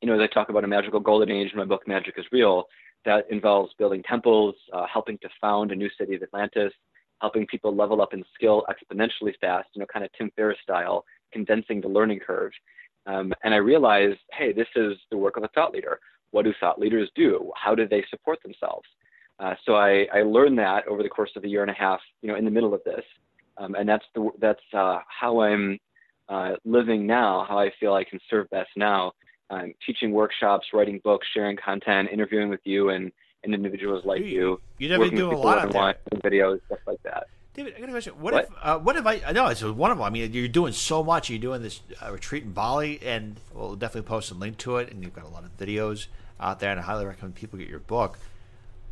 you 0.02 0.08
know, 0.08 0.14
as 0.14 0.22
I 0.22 0.32
talk 0.32 0.50
about 0.50 0.64
a 0.64 0.68
magical 0.68 1.00
golden 1.00 1.32
age 1.32 1.52
in 1.52 1.58
my 1.58 1.66
book, 1.66 1.88
Magic 1.88 2.14
is 2.16 2.26
Real, 2.32 2.66
that 3.06 3.26
involves 3.32 3.74
building 3.80 4.04
temples, 4.04 4.54
uh, 4.72 4.86
helping 4.86 5.18
to 5.20 5.30
found 5.42 5.72
a 5.72 5.76
new 5.76 5.90
city 5.98 6.14
of 6.14 6.22
Atlantis, 6.22 6.74
helping 7.24 7.48
people 7.48 7.74
level 7.74 8.02
up 8.02 8.14
in 8.14 8.22
skill 8.36 8.66
exponentially 8.74 9.34
fast, 9.40 9.70
you 9.74 9.80
know, 9.80 9.86
kind 9.94 10.04
of 10.04 10.12
Tim 10.18 10.30
Ferriss 10.36 10.58
style, 10.62 11.06
condensing 11.32 11.80
the 11.80 11.88
learning 11.88 12.20
curve. 12.20 12.52
Um, 13.06 13.34
and 13.46 13.54
I 13.54 13.58
realized, 13.58 14.20
hey, 14.38 14.52
this 14.52 14.68
is 14.76 14.98
the 15.10 15.16
work 15.16 15.38
of 15.38 15.44
a 15.46 15.48
thought 15.56 15.72
leader. 15.72 16.02
What 16.32 16.44
do 16.44 16.54
thought 16.60 16.80
leaders 16.80 17.10
do? 17.16 17.50
How 17.56 17.74
do 17.76 17.88
they 17.88 18.04
support 18.10 18.40
themselves? 18.44 18.88
Uh, 19.40 19.56
so 19.66 19.76
I, 19.76 20.06
I 20.14 20.24
learned 20.24 20.60
that 20.60 20.86
over 20.86 21.02
the 21.02 21.08
course 21.08 21.32
of 21.38 21.46
a 21.46 21.48
year 21.48 21.62
and 21.62 21.72
a 21.72 21.80
half, 21.86 22.02
you 22.22 22.28
know, 22.28 22.36
in 22.36 22.44
the 22.44 22.52
middle 22.52 22.74
of 22.74 22.84
this, 22.84 23.06
um, 23.58 23.74
and 23.76 23.88
that's 23.88 24.06
the 24.16 24.30
that's 24.40 24.68
uh, 24.74 25.00
how 25.08 25.42
I'm 25.42 25.80
uh, 26.28 26.52
living 26.66 27.08
now, 27.08 27.46
how 27.48 27.58
I 27.58 27.72
feel 27.80 27.94
I 27.94 28.04
can 28.04 28.20
serve 28.30 28.50
best 28.50 28.72
now. 28.76 29.14
Um, 29.50 29.74
teaching 29.86 30.12
workshops, 30.12 30.68
writing 30.74 31.00
books, 31.04 31.26
sharing 31.34 31.56
content, 31.56 32.10
interviewing 32.12 32.50
with 32.50 32.62
you, 32.66 32.90
and 32.90 33.12
and 33.44 33.54
individuals 33.54 34.06
like 34.06 34.22
you. 34.24 34.60
You 34.78 34.88
definitely 34.88 35.18
working 35.18 35.30
do 35.30 35.36
a 35.36 35.38
lot 35.38 35.62
that 35.62 35.72
there. 35.72 35.82
want 35.82 35.98
videos, 36.24 36.60
stuff 36.66 36.80
like 36.88 37.02
that. 37.04 37.28
David, 37.54 37.76
I 37.78 37.80
got 37.82 37.90
a 37.90 37.92
question. 37.92 38.14
What, 38.14 38.34
What? 38.34 38.44
if? 38.46 38.50
Uh, 38.62 38.80
what 38.80 38.96
if 38.96 39.06
I? 39.06 39.22
I 39.28 39.32
know 39.32 39.48
it's 39.48 39.62
one 39.64 39.92
of 39.92 39.98
them. 39.98 40.06
I 40.06 40.10
mean, 40.10 40.34
you're 40.34 40.48
doing 40.48 40.74
so 40.74 41.04
much. 41.04 41.30
You're 41.30 41.40
doing 41.40 41.62
this 41.62 41.82
uh, 42.02 42.12
retreat 42.12 42.44
in 42.44 42.52
Bali, 42.52 43.00
and 43.04 43.40
we'll 43.54 43.76
definitely 43.76 44.08
post 44.08 44.32
a 44.32 44.34
link 44.34 44.58
to 44.60 44.78
it. 44.78 44.92
And 44.92 45.04
you've 45.04 45.14
got 45.14 45.26
a 45.26 45.30
lot 45.30 45.44
of 45.44 45.56
videos 45.58 46.08
out 46.40 46.60
there, 46.60 46.72
and 46.72 46.80
I 46.80 46.84
highly 46.84 47.06
recommend 47.06 47.36
people 47.36 47.60
get 47.60 47.68
your 47.68 47.80
book. 47.80 48.18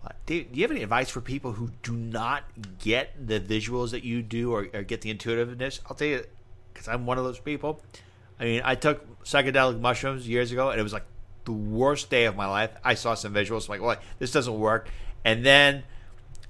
Uh, 0.06 0.10
do, 0.26 0.44
do 0.44 0.50
you 0.60 0.64
have 0.64 0.72
any 0.72 0.84
advice 0.84 1.10
for 1.10 1.22
people 1.22 1.54
who 1.54 1.72
do 1.84 1.94
not 1.94 2.44
get 2.80 3.14
the 3.28 3.40
visuals 3.40 3.92
that 3.92 4.04
you 4.04 4.22
do 4.22 4.52
or, 4.52 4.68
or 4.74 4.84
get 4.84 5.02
the 5.02 5.10
intuitiveness? 5.12 5.80
I'll 5.88 5.96
tell 5.96 6.08
you, 6.08 6.24
because 6.74 6.88
I'm 6.88 7.06
one 7.06 7.18
of 7.18 7.24
those 7.24 7.40
people. 7.40 7.82
I 8.40 8.46
mean, 8.46 8.62
I 8.64 8.74
took 8.74 9.24
psychedelic 9.24 9.80
mushrooms 9.80 10.28
years 10.28 10.52
ago, 10.52 10.70
and 10.72 10.80
it 10.80 10.84
was 10.84 10.94
like 10.94 11.06
the 11.46 11.52
worst 11.52 12.10
day 12.10 12.26
of 12.26 12.36
my 12.36 12.48
life. 12.48 12.72
I 12.84 12.94
saw 12.94 13.14
some 13.14 13.34
visuals, 13.34 13.70
like, 13.70 13.82
well, 13.82 13.98
this 14.20 14.32
doesn't 14.32 14.60
work. 14.60 14.90
And 15.24 15.46
then 15.46 15.84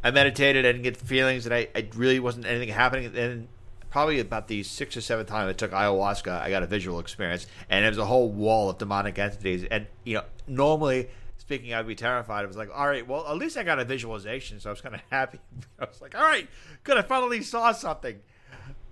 I 0.04 0.12
meditated, 0.12 0.66
I 0.66 0.72
didn't 0.72 0.84
get 0.84 0.98
feelings, 0.98 1.46
and 1.46 1.54
I, 1.54 1.68
I 1.76 1.88
really 1.96 2.20
wasn't 2.20 2.46
anything 2.46 2.70
happening. 2.70 3.06
And 3.06 3.16
then 3.16 3.48
probably 3.90 4.20
about 4.20 4.48
the 4.48 4.64
sixth 4.64 4.98
or 4.98 5.02
seventh 5.02 5.28
time 5.28 5.48
I 5.48 5.54
took 5.54 5.72
ayahuasca, 5.72 6.42
I 6.42 6.50
got 6.50 6.64
a 6.64 6.68
visual 6.68 7.00
experience, 7.00 7.46
and 7.70 7.86
it 7.86 7.90
was 7.90 7.98
a 7.98 8.06
whole 8.06 8.30
wall 8.30 8.70
of 8.70 8.78
demonic 8.78 9.20
entities. 9.20 9.66
And 9.70 9.86
you 10.04 10.16
know, 10.16 10.24
normally 10.48 11.10
speaking, 11.38 11.74
I'd 11.74 11.88
be 11.88 11.96
terrified. 11.96 12.44
I 12.44 12.48
was 12.48 12.58
like, 12.58 12.70
all 12.74 12.88
right, 12.88 13.06
well, 13.06 13.28
at 13.28 13.36
least 13.38 13.58
I 13.58 13.64
got 13.64 13.80
a 13.80 13.86
visualization, 13.86 14.60
so 14.60 14.70
I 14.70 14.74
was 14.74 14.82
kind 14.82 14.96
of 14.96 15.02
happy. 15.12 15.40
I 15.80 15.86
was 15.86 16.02
like, 16.02 16.16
all 16.16 16.24
right, 16.24 16.48
good, 16.84 16.98
I 16.98 17.02
finally 17.02 17.44
saw 17.44 17.72
something, 17.74 18.20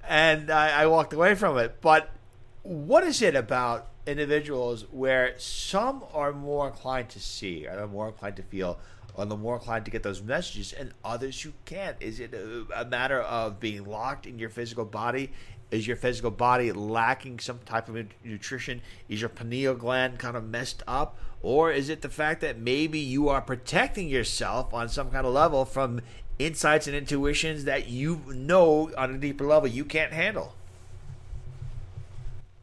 and 0.08 0.52
I, 0.52 0.84
I 0.84 0.88
walked 0.88 1.14
away 1.14 1.36
from 1.36 1.58
it. 1.58 1.78
But 1.82 2.10
what 2.64 3.04
is 3.04 3.22
it 3.22 3.36
about 3.36 3.88
individuals 4.10 4.86
where 4.92 5.34
some 5.38 6.04
are 6.14 6.34
more 6.34 6.68
inclined 6.68 7.10
to 7.10 7.20
see, 7.20 7.68
or 7.68 7.76
they're 7.76 7.88
more 7.88 8.08
inclined 8.08 8.36
to 8.38 8.44
feel, 8.44 8.80
or 9.14 9.26
they're 9.26 9.38
more 9.38 9.56
inclined 9.56 9.86
to 9.86 9.92
get 9.92 10.04
those 10.04 10.22
messages, 10.22 10.74
and 10.74 10.94
others 11.04 11.46
you 11.46 11.54
can't? 11.66 11.96
Is 12.00 12.20
it 12.20 12.34
a, 12.34 12.66
a 12.76 12.86
matter 12.86 13.22
of 13.22 13.60
being 13.60 13.86
locked 13.86 14.26
in 14.26 14.40
your 14.40 14.50
physical 14.50 14.86
body? 14.86 15.32
Is 15.72 15.86
your 15.86 15.98
physical 15.98 16.32
body 16.32 16.72
lacking 16.72 17.40
some 17.40 17.60
type 17.60 17.90
of 17.90 18.08
nutrition? 18.24 18.82
Is 19.08 19.22
your 19.22 19.30
pineal 19.30 19.76
gland 19.76 20.18
kind 20.18 20.36
of 20.36 20.44
messed 20.44 20.82
up? 20.88 21.18
Or 21.42 21.72
is 21.72 21.90
it 21.90 22.02
the 22.02 22.10
fact 22.10 22.42
that 22.42 22.58
maybe 22.58 23.00
you 23.00 23.30
are 23.30 23.42
protecting 23.42 24.10
yourself 24.10 24.74
on 24.74 24.90
some 24.90 25.12
kind 25.12 25.28
of 25.28 25.34
level 25.34 25.66
from 25.66 26.02
insights 26.40 26.88
and 26.88 26.96
intuitions 26.96 27.66
that 27.66 27.88
you 27.88 28.22
know 28.28 28.92
on 28.98 29.14
a 29.14 29.18
deeper 29.18 29.46
level 29.46 29.70
you 29.70 29.86
can't 29.86 30.12
handle? 30.12 30.56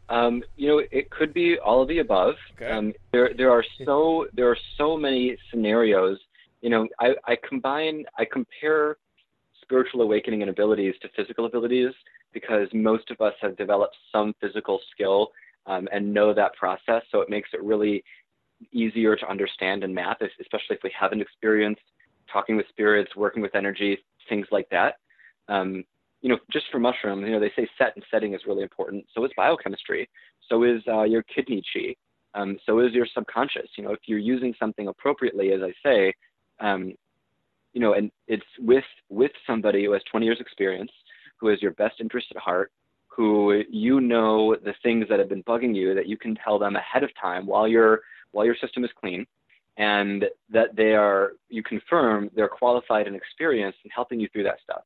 Um, 0.09 0.43
you 0.57 0.69
know, 0.69 0.83
it 0.91 1.11
could 1.11 1.35
be 1.35 1.59
all 1.59 1.83
of 1.83 1.89
the 1.89 1.99
above. 1.99 2.35
Okay. 2.55 2.71
Um, 2.71 2.93
there, 3.13 3.31
there 3.37 3.51
are 3.51 3.65
so 3.85 4.27
there 4.35 4.49
are 4.49 4.59
so 4.79 4.97
many 4.97 5.37
scenarios. 5.51 6.19
You 6.63 6.71
know, 6.71 6.89
I, 7.01 7.15
I 7.27 7.37
combine, 7.49 8.05
I 8.19 8.25
compare 8.25 8.97
spiritual 9.63 10.03
awakening 10.03 10.43
and 10.43 10.51
abilities 10.51 10.95
to 11.03 11.09
physical 11.17 11.47
abilities 11.47 11.93
because 12.33 12.69
most 12.73 13.11
of 13.11 13.21
us 13.21 13.35
have 13.41 13.57
developed 13.57 13.97
some 14.13 14.35
physical 14.41 14.81
skill 14.93 15.31
um, 15.67 15.89
and 15.93 16.13
know 16.13 16.33
that 16.33 16.55
process. 16.55 17.03
So 17.11 17.21
it 17.21 17.29
makes 17.29 17.51
it 17.53 17.63
really 17.63 18.05
easier 18.73 19.17
to 19.17 19.29
understand 19.29 19.85
and 19.85 19.95
map, 19.95 20.21
especially 20.41 20.77
if 20.77 20.83
we 20.83 20.93
haven't 20.99 21.21
experienced 21.21 21.83
talking 22.33 22.57
with 22.57 22.67
spirits, 22.69 23.15
working 23.17 23.43
with 23.43 23.55
energy, 23.55 23.99
things 24.29 24.47
like 24.51 24.69
that. 24.71 24.97
Um, 25.49 25.85
you 26.23 26.29
know, 26.29 26.39
just 26.53 26.67
for 26.73 26.79
mushrooms, 26.79 27.25
you 27.25 27.33
know, 27.33 27.41
they 27.41 27.53
say 27.57 27.69
set 27.79 27.93
and 27.95 28.05
setting 28.11 28.35
is 28.35 28.41
really 28.47 28.63
important. 28.63 29.05
So 29.15 29.25
is 29.25 29.31
biochemistry. 29.37 30.09
So 30.49 30.65
is 30.65 30.83
uh, 30.89 31.03
your 31.03 31.23
kidney 31.23 31.63
chi. 31.73 31.95
Um, 32.35 32.59
so 32.67 32.81
is 32.81 32.93
your 32.93 33.07
subconscious. 33.15 33.69
You 33.77 33.85
know, 33.85 33.93
if 33.93 34.01
you're 34.07 34.19
using 34.19 34.55
something 34.59 34.89
appropriately, 34.89 35.53
as 35.53 35.61
I 35.63 35.73
say, 35.85 36.15
um, 36.61 36.93
you 37.73 37.81
know, 37.81 37.93
and 37.93 38.11
it's 38.27 38.45
with 38.59 38.85
with 39.09 39.33
somebody 39.47 39.85
who 39.85 39.93
has 39.93 40.03
20 40.11 40.25
years 40.25 40.39
experience, 40.41 40.91
who 41.39 41.49
has 41.49 41.61
your 41.61 41.73
best 41.73 42.01
interest 42.01 42.29
at 42.35 42.41
heart, 42.41 42.73
who 43.09 43.63
you 43.71 44.01
know 44.01 44.57
the 44.57 44.75
things 44.83 45.07
that 45.09 45.19
have 45.19 45.29
been 45.29 45.43
bugging 45.45 45.75
you 45.75 45.95
that 45.95 46.09
you 46.09 46.17
can 46.17 46.35
tell 46.37 46.59
them 46.59 46.77
ahead 46.77 47.03
of 47.03 47.11
time 47.21 47.47
while 47.47 47.69
your 47.69 48.01
while 48.33 48.45
your 48.45 48.57
system 48.57 48.85
is 48.85 48.91
clean, 48.99 49.27
and 49.77 50.25
that 50.51 50.75
they 50.77 50.95
are 50.95 51.33
you 51.49 51.63
confirm 51.63 52.31
they're 52.35 52.49
qualified 52.49 53.07
and 53.07 53.17
experienced 53.17 53.79
in 53.85 53.91
helping 53.91 54.21
you 54.21 54.29
through 54.33 54.45
that 54.45 54.59
stuff. 54.63 54.83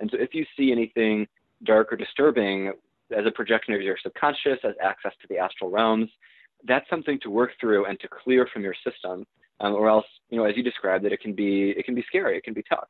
And 0.00 0.10
so 0.10 0.18
if 0.20 0.34
you 0.34 0.44
see 0.56 0.72
anything 0.72 1.26
dark 1.64 1.92
or 1.92 1.96
disturbing 1.96 2.72
as 3.16 3.24
a 3.26 3.30
projection 3.30 3.74
of 3.74 3.82
your 3.82 3.96
subconscious, 4.02 4.58
as 4.64 4.74
access 4.82 5.12
to 5.22 5.28
the 5.28 5.38
astral 5.38 5.70
realms, 5.70 6.10
that's 6.64 6.88
something 6.90 7.18
to 7.22 7.30
work 7.30 7.50
through 7.60 7.86
and 7.86 7.98
to 8.00 8.08
clear 8.08 8.48
from 8.52 8.62
your 8.62 8.74
system. 8.84 9.26
Um, 9.60 9.72
or 9.72 9.88
else, 9.88 10.04
you 10.28 10.36
know, 10.36 10.44
as 10.44 10.54
you 10.54 10.62
described 10.62 11.06
it, 11.06 11.12
it 11.12 11.20
can 11.20 11.32
be 11.32 11.70
it 11.70 11.86
can 11.86 11.94
be 11.94 12.04
scary, 12.08 12.36
it 12.36 12.44
can 12.44 12.52
be 12.52 12.62
tough. 12.68 12.88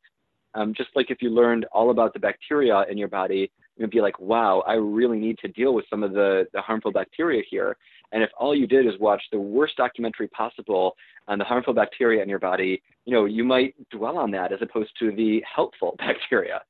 Um, 0.55 0.75
just 0.75 0.89
like 0.97 1.11
if 1.11 1.21
you 1.21 1.31
learned 1.31 1.67
all 1.71 1.91
about 1.91 2.13
the 2.13 2.19
bacteria 2.19 2.85
in 2.91 2.99
your 2.99 3.09
body, 3.09 3.53
you'd 3.77 3.91
be 3.91 4.01
like, 4.01 4.19
wow, 4.19 4.65
I 4.67 4.75
really 4.75 5.19
need 5.19 5.39
to 5.39 5.49
deal 5.49 5.75
with 5.75 5.85
some 5.91 6.03
of 6.03 6.13
the, 6.13 6.47
the 6.55 6.61
harmful 6.61 6.91
bacteria 6.91 7.43
here. 7.49 7.77
And 8.13 8.23
if 8.23 8.31
all 8.39 8.55
you 8.55 8.67
did 8.67 8.87
is 8.87 8.95
watch 8.99 9.23
the 9.31 9.39
worst 9.39 9.77
documentary 9.77 10.29
possible 10.29 10.97
on 11.29 11.39
the 11.39 11.45
harmful 11.45 11.75
bacteria 11.75 12.23
in 12.23 12.29
your 12.29 12.39
body, 12.39 12.83
you 13.05 13.13
know, 13.13 13.27
you 13.27 13.45
might 13.45 13.75
dwell 13.91 14.17
on 14.17 14.31
that 14.31 14.53
as 14.53 14.61
opposed 14.63 14.91
to 14.99 15.13
the 15.13 15.43
helpful 15.55 15.95
bacteria. 15.99 16.63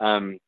Um, 0.00 0.38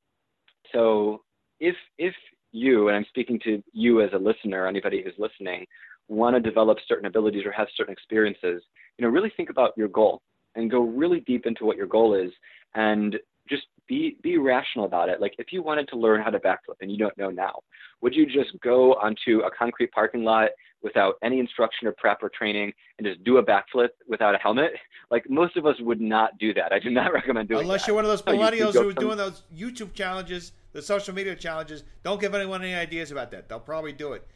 so 0.73 1.23
if 1.61 1.77
if 1.99 2.15
you, 2.53 2.89
and 2.89 2.97
I'm 2.97 3.05
speaking 3.09 3.39
to 3.45 3.63
you 3.73 4.03
as 4.03 4.11
a 4.13 4.19
listener, 4.19 4.67
anybody 4.67 5.03
who's 5.03 5.15
listening, 5.19 5.67
want 6.09 6.35
to 6.37 6.41
develop 6.41 6.79
certain 6.87 7.07
abilities 7.07 7.45
or 7.45 7.53
have 7.53 7.69
certain 7.77 7.93
experiences, 7.93 8.63
you 8.99 9.05
know, 9.05 9.09
really 9.09 9.33
think 9.37 9.51
about 9.51 9.73
your 9.77 9.89
goal 9.89 10.23
and 10.55 10.71
go 10.71 10.81
really 10.81 11.21
deep 11.21 11.47
into 11.47 11.65
what 11.65 11.77
your 11.77 11.87
goal 11.87 12.15
is 12.15 12.31
and 12.75 13.17
just 13.49 13.65
be 13.89 14.17
be 14.23 14.37
rational 14.39 14.85
about 14.85 15.09
it. 15.09 15.21
Like 15.21 15.35
if 15.39 15.53
you 15.53 15.63
wanted 15.63 15.89
to 15.89 15.97
learn 15.97 16.21
how 16.23 16.31
to 16.31 16.39
backflip 16.39 16.77
and 16.81 16.91
you 16.91 16.99
don't 16.99 17.17
know 17.17 17.31
now, 17.31 17.61
would 18.03 18.15
you 18.15 18.27
just 18.27 18.59
go 18.63 18.95
onto 18.95 19.41
a 19.41 19.51
concrete 19.57 19.93
parking 19.93 20.25
lot 20.25 20.51
without 20.83 21.15
any 21.23 21.39
instruction 21.41 21.87
or 21.89 21.93
prep 21.93 22.23
or 22.23 22.29
training 22.29 22.73
and 22.99 23.07
just 23.07 23.23
do 23.25 23.39
a 23.39 23.43
backflip 23.45 23.89
without 24.09 24.35
a 24.35 24.39
helmet? 24.39 24.73
Like 25.09 25.31
most 25.31 25.57
of 25.57 25.67
us 25.67 25.77
would 25.79 26.01
not 26.01 26.37
do 26.37 26.53
that. 26.55 26.73
I 26.73 26.81
do 26.81 26.91
not 26.91 27.13
recommend 27.21 27.49
doing 27.49 27.61
Unless 27.61 27.83
that. 27.83 27.87
you're 27.87 27.95
one 27.95 28.05
of 28.05 28.09
those 28.11 28.27
No, 28.27 28.33
millennials 28.33 28.73
go 28.75 28.83
who 28.83 28.89
are 28.89 28.93
some- 28.95 29.05
doing 29.05 29.17
those 29.17 29.43
YouTube 29.57 29.93
challenges, 29.95 30.51
the 30.73 30.83
social 30.83 31.15
media 31.15 31.37
challenges. 31.37 31.85
Don't 32.03 32.21
give 32.21 32.35
anyone 32.35 32.61
any 32.65 32.75
ideas 32.75 33.13
about 33.13 33.31
that. 33.31 33.49
They'll 33.49 33.61
probably 33.61 33.93
do 33.93 34.15
it. 34.15 34.27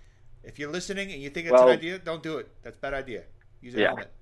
If 0.44 0.60
you're 0.60 0.70
listening 0.70 1.10
and 1.10 1.20
you 1.20 1.28
think 1.28 1.46
it's 1.48 1.52
Well- 1.54 1.66
an 1.68 1.76
idea, 1.76 1.98
don't 1.98 2.22
do 2.22 2.38
it. 2.38 2.48
That's 2.62 2.76
a 2.76 2.78
bad 2.80 2.94
idea. 2.94 3.24
Use 3.60 3.74
a 3.74 3.80
Yeah. 3.80 3.86
helmet. 3.88 4.12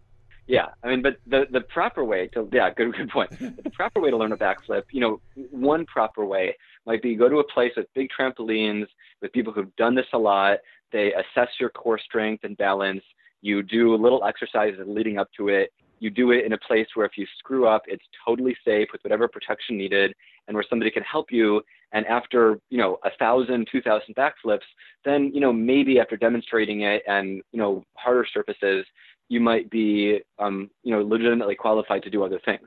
Yeah, 0.49 0.69
I 0.83 0.89
mean, 0.89 1.03
but 1.03 1.19
the 1.27 1.45
the 1.53 1.61
proper 1.61 2.05
way 2.05 2.27
to 2.29 2.49
yeah, 2.53 2.71
good 2.75 2.95
good 2.95 3.11
point. 3.11 3.31
But 3.39 3.65
the 3.65 3.71
proper 3.71 4.01
way 4.01 4.11
to 4.11 4.17
learn 4.17 4.33
a 4.33 4.37
backflip, 4.37 4.85
you 4.91 5.01
know, 5.01 5.21
one 5.51 5.85
proper 5.85 6.25
way 6.25 6.57
might 6.87 7.03
be 7.03 7.15
go 7.15 7.29
to 7.29 7.37
a 7.37 7.45
place 7.45 7.73
with 7.77 7.87
big 7.95 8.09
trampolines 8.19 8.87
with 9.21 9.31
people 9.33 9.53
who've 9.53 9.75
done 9.77 9.95
this 9.95 10.07
a 10.15 10.19
lot. 10.19 10.59
They 10.91 11.13
assess 11.13 11.49
your 11.61 11.69
core 11.69 11.99
strength 11.99 12.45
and 12.45 12.57
balance. 12.57 13.03
You 13.43 13.63
do 13.63 13.95
little 13.95 14.25
exercises 14.25 14.81
leading 14.87 15.19
up 15.19 15.29
to 15.37 15.49
it. 15.49 15.71
You 16.01 16.09
do 16.09 16.31
it 16.31 16.47
in 16.47 16.55
a 16.55 16.59
place 16.59 16.87
where 16.95 17.05
if 17.05 17.19
you 17.19 17.27
screw 17.39 17.67
up, 17.67 17.83
it's 17.87 18.05
totally 18.27 18.57
safe 18.65 18.89
with 18.91 19.03
whatever 19.03 19.29
protection 19.29 19.77
needed, 19.77 20.15
and 20.47 20.55
where 20.55 20.65
somebody 20.71 20.91
can 20.91 21.03
help 21.03 21.27
you. 21.31 21.61
And 21.93 22.07
after 22.07 22.59
you 22.71 22.79
know 22.79 22.99
a 23.05 23.11
thousand, 23.19 23.69
two 23.71 23.83
thousand 23.83 24.15
backflips, 24.17 24.69
then 25.05 25.31
you 25.35 25.41
know 25.41 25.53
maybe 25.53 26.01
after 26.01 26.17
demonstrating 26.17 26.83
it 26.83 27.03
and 27.07 27.43
you 27.53 27.59
know 27.59 27.85
harder 27.97 28.27
surfaces, 28.33 28.87
you 29.29 29.41
might 29.41 29.71
be, 29.71 30.21
um, 30.39 30.71
you 30.83 30.93
know, 30.93 31.03
legitimately 31.03 31.55
qualified 31.55 32.03
to 32.03 32.11
do 32.11 32.25
other 32.25 32.41
things. 32.45 32.67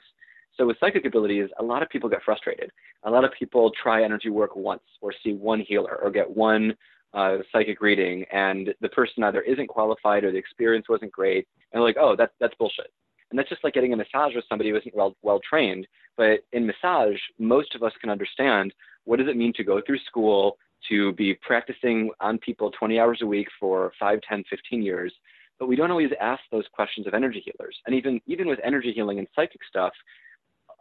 So 0.57 0.67
with 0.67 0.77
psychic 0.79 1.05
abilities, 1.05 1.49
a 1.59 1.63
lot 1.63 1.81
of 1.81 1.89
people 1.89 2.09
get 2.09 2.23
frustrated. 2.23 2.71
A 3.03 3.09
lot 3.09 3.23
of 3.23 3.31
people 3.37 3.71
try 3.81 4.03
energy 4.03 4.29
work 4.29 4.55
once 4.55 4.83
or 5.01 5.13
see 5.23 5.33
one 5.33 5.61
healer 5.61 5.99
or 6.03 6.11
get 6.11 6.29
one 6.29 6.75
uh, 7.13 7.37
psychic 7.51 7.81
reading, 7.81 8.25
and 8.31 8.73
the 8.79 8.89
person 8.89 9.23
either 9.23 9.41
isn't 9.41 9.67
qualified 9.67 10.23
or 10.23 10.31
the 10.31 10.37
experience 10.37 10.87
wasn't 10.87 11.11
great, 11.11 11.47
and 11.71 11.79
they're 11.79 11.87
like, 11.87 11.97
oh, 11.99 12.15
that's 12.15 12.33
that's 12.39 12.55
bullshit. 12.55 12.91
And 13.29 13.39
that's 13.39 13.49
just 13.49 13.63
like 13.63 13.73
getting 13.73 13.93
a 13.93 13.97
massage 13.97 14.35
with 14.35 14.45
somebody 14.47 14.69
who 14.69 14.77
isn't 14.77 14.95
well 14.95 15.15
well 15.21 15.39
trained. 15.47 15.87
But 16.15 16.45
in 16.51 16.65
massage, 16.65 17.17
most 17.39 17.75
of 17.75 17.83
us 17.83 17.93
can 17.99 18.09
understand 18.09 18.73
what 19.05 19.19
does 19.19 19.27
it 19.27 19.37
mean 19.37 19.53
to 19.53 19.63
go 19.63 19.81
through 19.85 19.99
school 19.99 20.57
to 20.89 21.13
be 21.13 21.33
practicing 21.35 22.09
on 22.19 22.37
people 22.39 22.71
20 22.71 22.99
hours 22.99 23.19
a 23.21 23.25
week 23.25 23.47
for 23.59 23.91
5, 23.99 24.19
10, 24.27 24.43
15 24.49 24.81
years 24.81 25.13
but 25.61 25.67
we 25.67 25.75
don't 25.75 25.91
always 25.91 26.09
ask 26.19 26.41
those 26.51 26.65
questions 26.73 27.05
of 27.05 27.13
energy 27.13 27.39
healers. 27.45 27.77
And 27.85 27.93
even 27.93 28.19
even 28.25 28.47
with 28.47 28.57
energy 28.63 28.91
healing 28.91 29.19
and 29.19 29.27
psychic 29.35 29.61
stuff, 29.69 29.93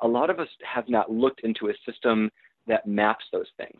a 0.00 0.08
lot 0.08 0.30
of 0.30 0.40
us 0.40 0.48
have 0.64 0.88
not 0.88 1.12
looked 1.12 1.40
into 1.40 1.68
a 1.68 1.74
system 1.84 2.30
that 2.66 2.86
maps 2.86 3.26
those 3.30 3.48
things. 3.58 3.78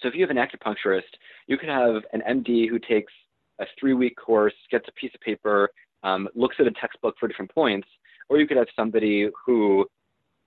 So 0.00 0.08
if 0.08 0.14
you 0.14 0.22
have 0.26 0.34
an 0.34 0.38
acupuncturist, 0.38 1.02
you 1.46 1.58
could 1.58 1.68
have 1.68 1.96
an 2.14 2.22
MD 2.26 2.70
who 2.70 2.78
takes 2.78 3.12
a 3.60 3.66
three-week 3.78 4.16
course, 4.16 4.54
gets 4.70 4.88
a 4.88 4.92
piece 4.92 5.10
of 5.14 5.20
paper, 5.20 5.68
um, 6.04 6.26
looks 6.34 6.56
at 6.58 6.66
a 6.66 6.72
textbook 6.72 7.16
for 7.20 7.28
different 7.28 7.54
points, 7.54 7.86
or 8.30 8.38
you 8.38 8.46
could 8.46 8.56
have 8.56 8.68
somebody 8.74 9.28
who 9.44 9.84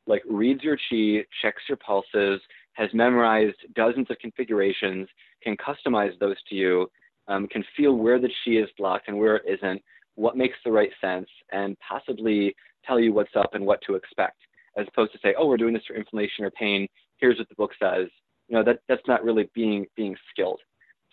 like 0.07 0.23
reads 0.27 0.63
your 0.63 0.77
chi, 0.89 1.23
checks 1.39 1.61
your 1.69 1.77
pulses, 1.77 2.41
has 2.73 2.89
memorized 2.95 3.57
dozens 3.75 4.09
of 4.09 4.17
configurations, 4.17 5.07
can 5.43 5.55
customize 5.55 6.17
those 6.19 6.37
to 6.49 6.55
you, 6.55 6.89
um, 7.27 7.47
can 7.47 7.63
feel 7.75 7.93
where 7.93 8.19
the 8.19 8.29
chi 8.43 8.51
is 8.51 8.69
blocked 8.77 9.07
and 9.07 9.17
where 9.17 9.37
it 9.37 9.43
isn't, 9.47 9.81
what 10.15 10.37
makes 10.37 10.57
the 10.63 10.71
right 10.71 10.91
sense, 10.99 11.27
and 11.51 11.77
possibly 11.79 12.55
tell 12.85 12.99
you 12.99 13.13
what's 13.13 13.35
up 13.35 13.53
and 13.53 13.65
what 13.65 13.81
to 13.85 13.95
expect, 13.95 14.37
as 14.77 14.87
opposed 14.87 15.11
to 15.13 15.19
say, 15.21 15.35
oh, 15.37 15.47
we're 15.47 15.57
doing 15.57 15.73
this 15.73 15.83
for 15.85 15.95
inflammation 15.95 16.43
or 16.43 16.51
pain. 16.51 16.87
here's 17.17 17.37
what 17.37 17.49
the 17.49 17.55
book 17.55 17.71
says. 17.79 18.07
You 18.47 18.55
know, 18.55 18.63
that 18.63 18.79
that's 18.87 19.05
not 19.07 19.23
really 19.23 19.49
being 19.53 19.85
being 19.95 20.15
skilled. 20.31 20.61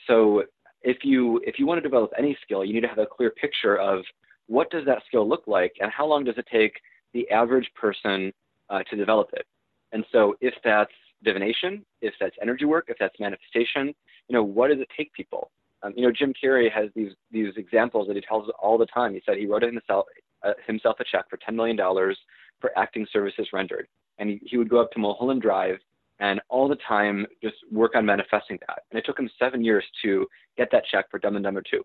So 0.06 0.44
if 0.82 0.98
you 1.02 1.40
if 1.44 1.58
you 1.58 1.66
want 1.66 1.78
to 1.78 1.82
develop 1.82 2.12
any 2.16 2.36
skill, 2.42 2.64
you 2.64 2.72
need 2.72 2.82
to 2.82 2.88
have 2.88 2.98
a 2.98 3.06
clear 3.06 3.30
picture 3.30 3.76
of 3.76 4.04
what 4.46 4.70
does 4.70 4.84
that 4.86 5.02
skill 5.06 5.28
look 5.28 5.44
like 5.46 5.72
and 5.80 5.90
how 5.90 6.06
long 6.06 6.22
does 6.24 6.36
it 6.38 6.46
take 6.52 6.74
the 7.12 7.28
average 7.30 7.68
person 7.74 8.32
uh, 8.70 8.82
to 8.90 8.96
develop 8.96 9.30
it. 9.32 9.46
And 9.92 10.04
so 10.12 10.36
if 10.40 10.54
that's 10.62 10.92
divination, 11.24 11.84
if 12.02 12.14
that's 12.20 12.36
energy 12.42 12.66
work, 12.66 12.86
if 12.88 12.96
that's 12.98 13.18
manifestation, 13.18 13.94
you 14.28 14.32
know, 14.32 14.42
what 14.42 14.68
does 14.68 14.80
it 14.80 14.88
take 14.96 15.12
people? 15.12 15.50
Um, 15.84 15.92
you 15.96 16.02
know, 16.02 16.12
Jim 16.12 16.32
Carrey 16.42 16.72
has 16.72 16.88
these 16.96 17.12
these 17.30 17.52
examples 17.56 18.08
that 18.08 18.16
he 18.16 18.22
tells 18.22 18.50
all 18.60 18.78
the 18.78 18.86
time. 18.86 19.12
He 19.12 19.22
said 19.24 19.36
he 19.36 19.46
wrote 19.46 19.62
himself 19.62 20.06
uh, 20.42 20.54
himself 20.66 20.96
a 20.98 21.04
check 21.04 21.28
for 21.28 21.36
ten 21.36 21.54
million 21.54 21.76
dollars 21.76 22.18
for 22.60 22.76
acting 22.76 23.06
services 23.12 23.48
rendered, 23.52 23.86
and 24.18 24.30
he, 24.30 24.40
he 24.42 24.56
would 24.56 24.70
go 24.70 24.80
up 24.80 24.90
to 24.92 24.98
Mulholland 24.98 25.42
Drive 25.42 25.76
and 26.20 26.40
all 26.48 26.68
the 26.68 26.78
time 26.88 27.26
just 27.42 27.56
work 27.72 27.96
on 27.96 28.06
manifesting 28.06 28.58
that. 28.66 28.84
And 28.90 28.98
it 28.98 29.04
took 29.04 29.18
him 29.18 29.28
seven 29.38 29.64
years 29.64 29.84
to 30.02 30.26
get 30.56 30.68
that 30.72 30.84
check 30.90 31.10
for 31.10 31.18
Dumb 31.18 31.36
and 31.36 31.44
Dumber 31.44 31.62
Two. 31.68 31.84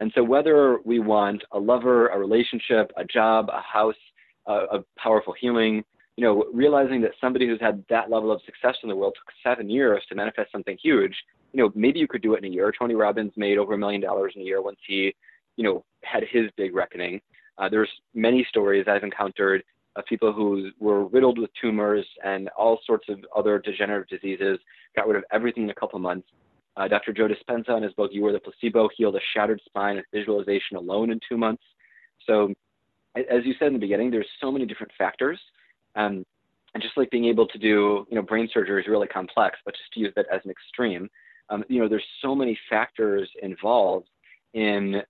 And 0.00 0.10
so 0.14 0.22
whether 0.22 0.78
we 0.84 0.98
want 0.98 1.42
a 1.52 1.58
lover, 1.58 2.08
a 2.08 2.18
relationship, 2.18 2.90
a 2.96 3.04
job, 3.04 3.48
a 3.50 3.60
house, 3.60 3.94
a, 4.46 4.52
a 4.52 4.84
powerful 4.98 5.34
healing, 5.38 5.84
you 6.16 6.24
know, 6.24 6.44
realizing 6.52 7.00
that 7.02 7.12
somebody 7.20 7.46
who's 7.46 7.60
had 7.60 7.84
that 7.88 8.10
level 8.10 8.32
of 8.32 8.40
success 8.44 8.76
in 8.82 8.88
the 8.88 8.96
world 8.96 9.14
took 9.14 9.32
seven 9.42 9.70
years 9.70 10.02
to 10.08 10.14
manifest 10.14 10.50
something 10.52 10.76
huge, 10.82 11.14
you 11.52 11.62
know, 11.62 11.72
maybe 11.74 11.98
you 11.98 12.08
could 12.08 12.22
do 12.22 12.34
it 12.34 12.44
in 12.44 12.50
a 12.50 12.54
year. 12.54 12.72
Tony 12.76 12.94
Robbins 12.94 13.32
made 13.36 13.58
over 13.58 13.74
a 13.74 13.78
million 13.78 14.00
dollars 14.00 14.32
in 14.36 14.42
a 14.42 14.44
year 14.44 14.62
once 14.62 14.78
he, 14.86 15.14
you 15.56 15.64
know, 15.64 15.84
had 16.02 16.22
his 16.30 16.50
big 16.56 16.74
reckoning. 16.74 17.20
Uh, 17.58 17.68
there's 17.68 17.90
many 18.14 18.46
stories 18.48 18.86
I've 18.88 19.04
encountered 19.04 19.62
of 19.96 20.04
people 20.06 20.32
who 20.32 20.70
were 20.78 21.06
riddled 21.06 21.38
with 21.38 21.50
tumors 21.60 22.06
and 22.24 22.48
all 22.50 22.78
sorts 22.86 23.08
of 23.08 23.18
other 23.36 23.58
degenerative 23.58 24.08
diseases, 24.08 24.58
got 24.94 25.08
rid 25.08 25.16
of 25.16 25.24
everything 25.32 25.64
in 25.64 25.70
a 25.70 25.74
couple 25.74 25.98
months. 25.98 26.28
Uh, 26.76 26.86
Dr. 26.86 27.12
Joe 27.12 27.28
Dispenza, 27.28 27.76
in 27.76 27.82
his 27.82 27.92
book 27.94 28.10
You 28.12 28.22
Were 28.22 28.32
the 28.32 28.38
Placebo, 28.38 28.88
healed 28.96 29.16
a 29.16 29.20
shattered 29.34 29.60
spine 29.66 29.96
with 29.96 30.06
visualization 30.14 30.76
alone 30.76 31.10
in 31.10 31.18
two 31.28 31.36
months. 31.36 31.62
So, 32.26 32.54
as 33.16 33.44
you 33.44 33.54
said 33.58 33.68
in 33.68 33.72
the 33.74 33.80
beginning, 33.80 34.10
there's 34.10 34.28
so 34.40 34.52
many 34.52 34.66
different 34.66 34.92
factors. 34.96 35.38
Um, 35.96 36.24
and 36.74 36.82
just 36.82 36.96
like 36.96 37.10
being 37.10 37.24
able 37.24 37.48
to 37.48 37.58
do, 37.58 38.06
you 38.08 38.14
know, 38.14 38.22
brain 38.22 38.48
surgery 38.54 38.80
is 38.80 38.88
really 38.88 39.08
complex, 39.08 39.58
but 39.64 39.74
just 39.74 39.92
to 39.94 40.00
use 40.00 40.12
that 40.14 40.26
as 40.32 40.40
an 40.44 40.50
extreme, 40.52 41.10
um, 41.50 41.64
you 41.68 41.80
know, 41.80 41.88
there's 41.88 42.04
so 42.22 42.34
many 42.34 42.58
factors 42.68 43.28
involved 43.42 44.08
in 44.54 45.02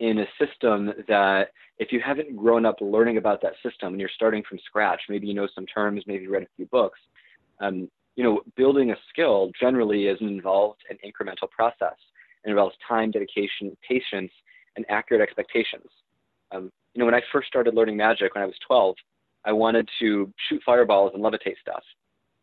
in 0.00 0.20
a 0.20 0.26
system 0.38 0.92
that 1.08 1.48
if 1.78 1.90
you 1.90 2.00
haven't 2.00 2.36
grown 2.36 2.64
up 2.64 2.76
learning 2.80 3.16
about 3.16 3.42
that 3.42 3.54
system 3.64 3.94
and 3.94 4.00
you're 4.00 4.10
starting 4.14 4.44
from 4.48 4.58
scratch, 4.64 5.00
maybe 5.08 5.26
you 5.26 5.34
know 5.34 5.48
some 5.54 5.66
terms, 5.66 6.04
maybe 6.06 6.22
you 6.22 6.30
read 6.30 6.44
a 6.44 6.48
few 6.56 6.66
books, 6.66 7.00
um, 7.60 7.90
you 8.14 8.24
know, 8.24 8.40
building 8.56 8.90
a 8.90 8.96
skill 9.08 9.50
generally 9.60 10.06
is 10.06 10.20
an 10.20 10.28
involved 10.28 10.82
and 10.88 10.98
incremental 11.00 11.50
process. 11.50 11.96
It 12.44 12.50
involves 12.50 12.76
time, 12.86 13.10
dedication, 13.10 13.76
patience, 13.86 14.32
and 14.76 14.84
accurate 14.88 15.20
expectations. 15.20 15.88
Um, 16.52 16.72
you 16.94 17.00
know, 17.00 17.04
when 17.04 17.14
I 17.14 17.22
first 17.32 17.48
started 17.48 17.74
learning 17.74 17.96
magic 17.96 18.34
when 18.34 18.42
I 18.42 18.46
was 18.46 18.56
12, 18.66 18.96
I 19.44 19.52
wanted 19.52 19.88
to 20.00 20.32
shoot 20.48 20.62
fireballs 20.64 21.12
and 21.14 21.22
levitate 21.22 21.58
stuff. 21.60 21.82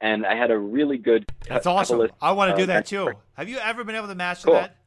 And 0.01 0.25
I 0.25 0.35
had 0.35 0.51
a 0.51 0.57
really 0.57 0.97
good. 0.97 1.25
That's 1.47 1.65
awesome. 1.65 2.07
I 2.21 2.33
want 2.33 2.55
to 2.55 2.61
do 2.61 2.67
that 2.67 2.85
too. 2.85 3.11
Have 3.33 3.49
you 3.49 3.57
ever 3.57 3.83
been 3.83 3.95
able 3.95 4.07
to 4.07 4.15
master 4.15 4.47
cool. 4.47 4.55
that? 4.55 4.77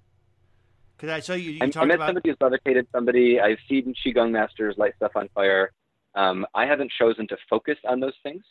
Because 0.97 1.11
I 1.11 1.21
show 1.21 1.35
you. 1.35 1.53
you 1.53 1.59
I, 1.61 1.65
I 1.65 1.85
met 1.85 1.95
about... 1.95 2.09
somebody 2.09 2.29
who's 2.29 2.37
levitated 2.41 2.87
somebody. 2.93 3.41
I've 3.41 3.59
seen 3.69 3.95
qigong 4.05 4.33
masters 4.33 4.75
light 4.79 4.95
stuff 4.97 5.13
on 5.15 5.29
fire. 5.35 5.73
Um, 6.15 6.47
I 6.55 6.67
haven't 6.67 6.91
chosen 6.99 7.27
to 7.29 7.37
focus 7.49 7.77
on 7.89 8.01
those 8.01 8.15
things, 8.23 8.43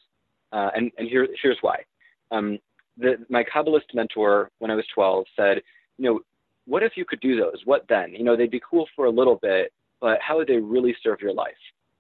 uh, 0.52 0.70
and 0.76 0.92
and 0.98 1.08
here 1.08 1.28
here's 1.42 1.58
why. 1.62 1.84
Um, 2.32 2.58
the, 2.98 3.18
my 3.30 3.44
Kabbalist 3.44 3.94
mentor, 3.94 4.50
when 4.60 4.72
I 4.72 4.76
was 4.76 4.86
12, 4.94 5.26
said, 5.36 5.62
you 5.98 6.06
know, 6.06 6.20
what 6.66 6.84
if 6.84 6.94
you 6.96 7.06
could 7.06 7.20
do 7.22 7.40
those? 7.40 7.62
What 7.66 7.86
then? 7.88 8.14
You 8.14 8.24
know, 8.24 8.36
they'd 8.36 8.52
be 8.52 8.62
cool 8.70 8.88
for 8.96 9.06
a 9.06 9.10
little 9.10 9.36
bit, 9.36 9.72
but 10.02 10.20
how 10.22 10.38
would 10.38 10.48
they 10.48 10.58
really 10.58 10.96
serve 11.02 11.22
your 11.22 11.34
life? 11.34 11.54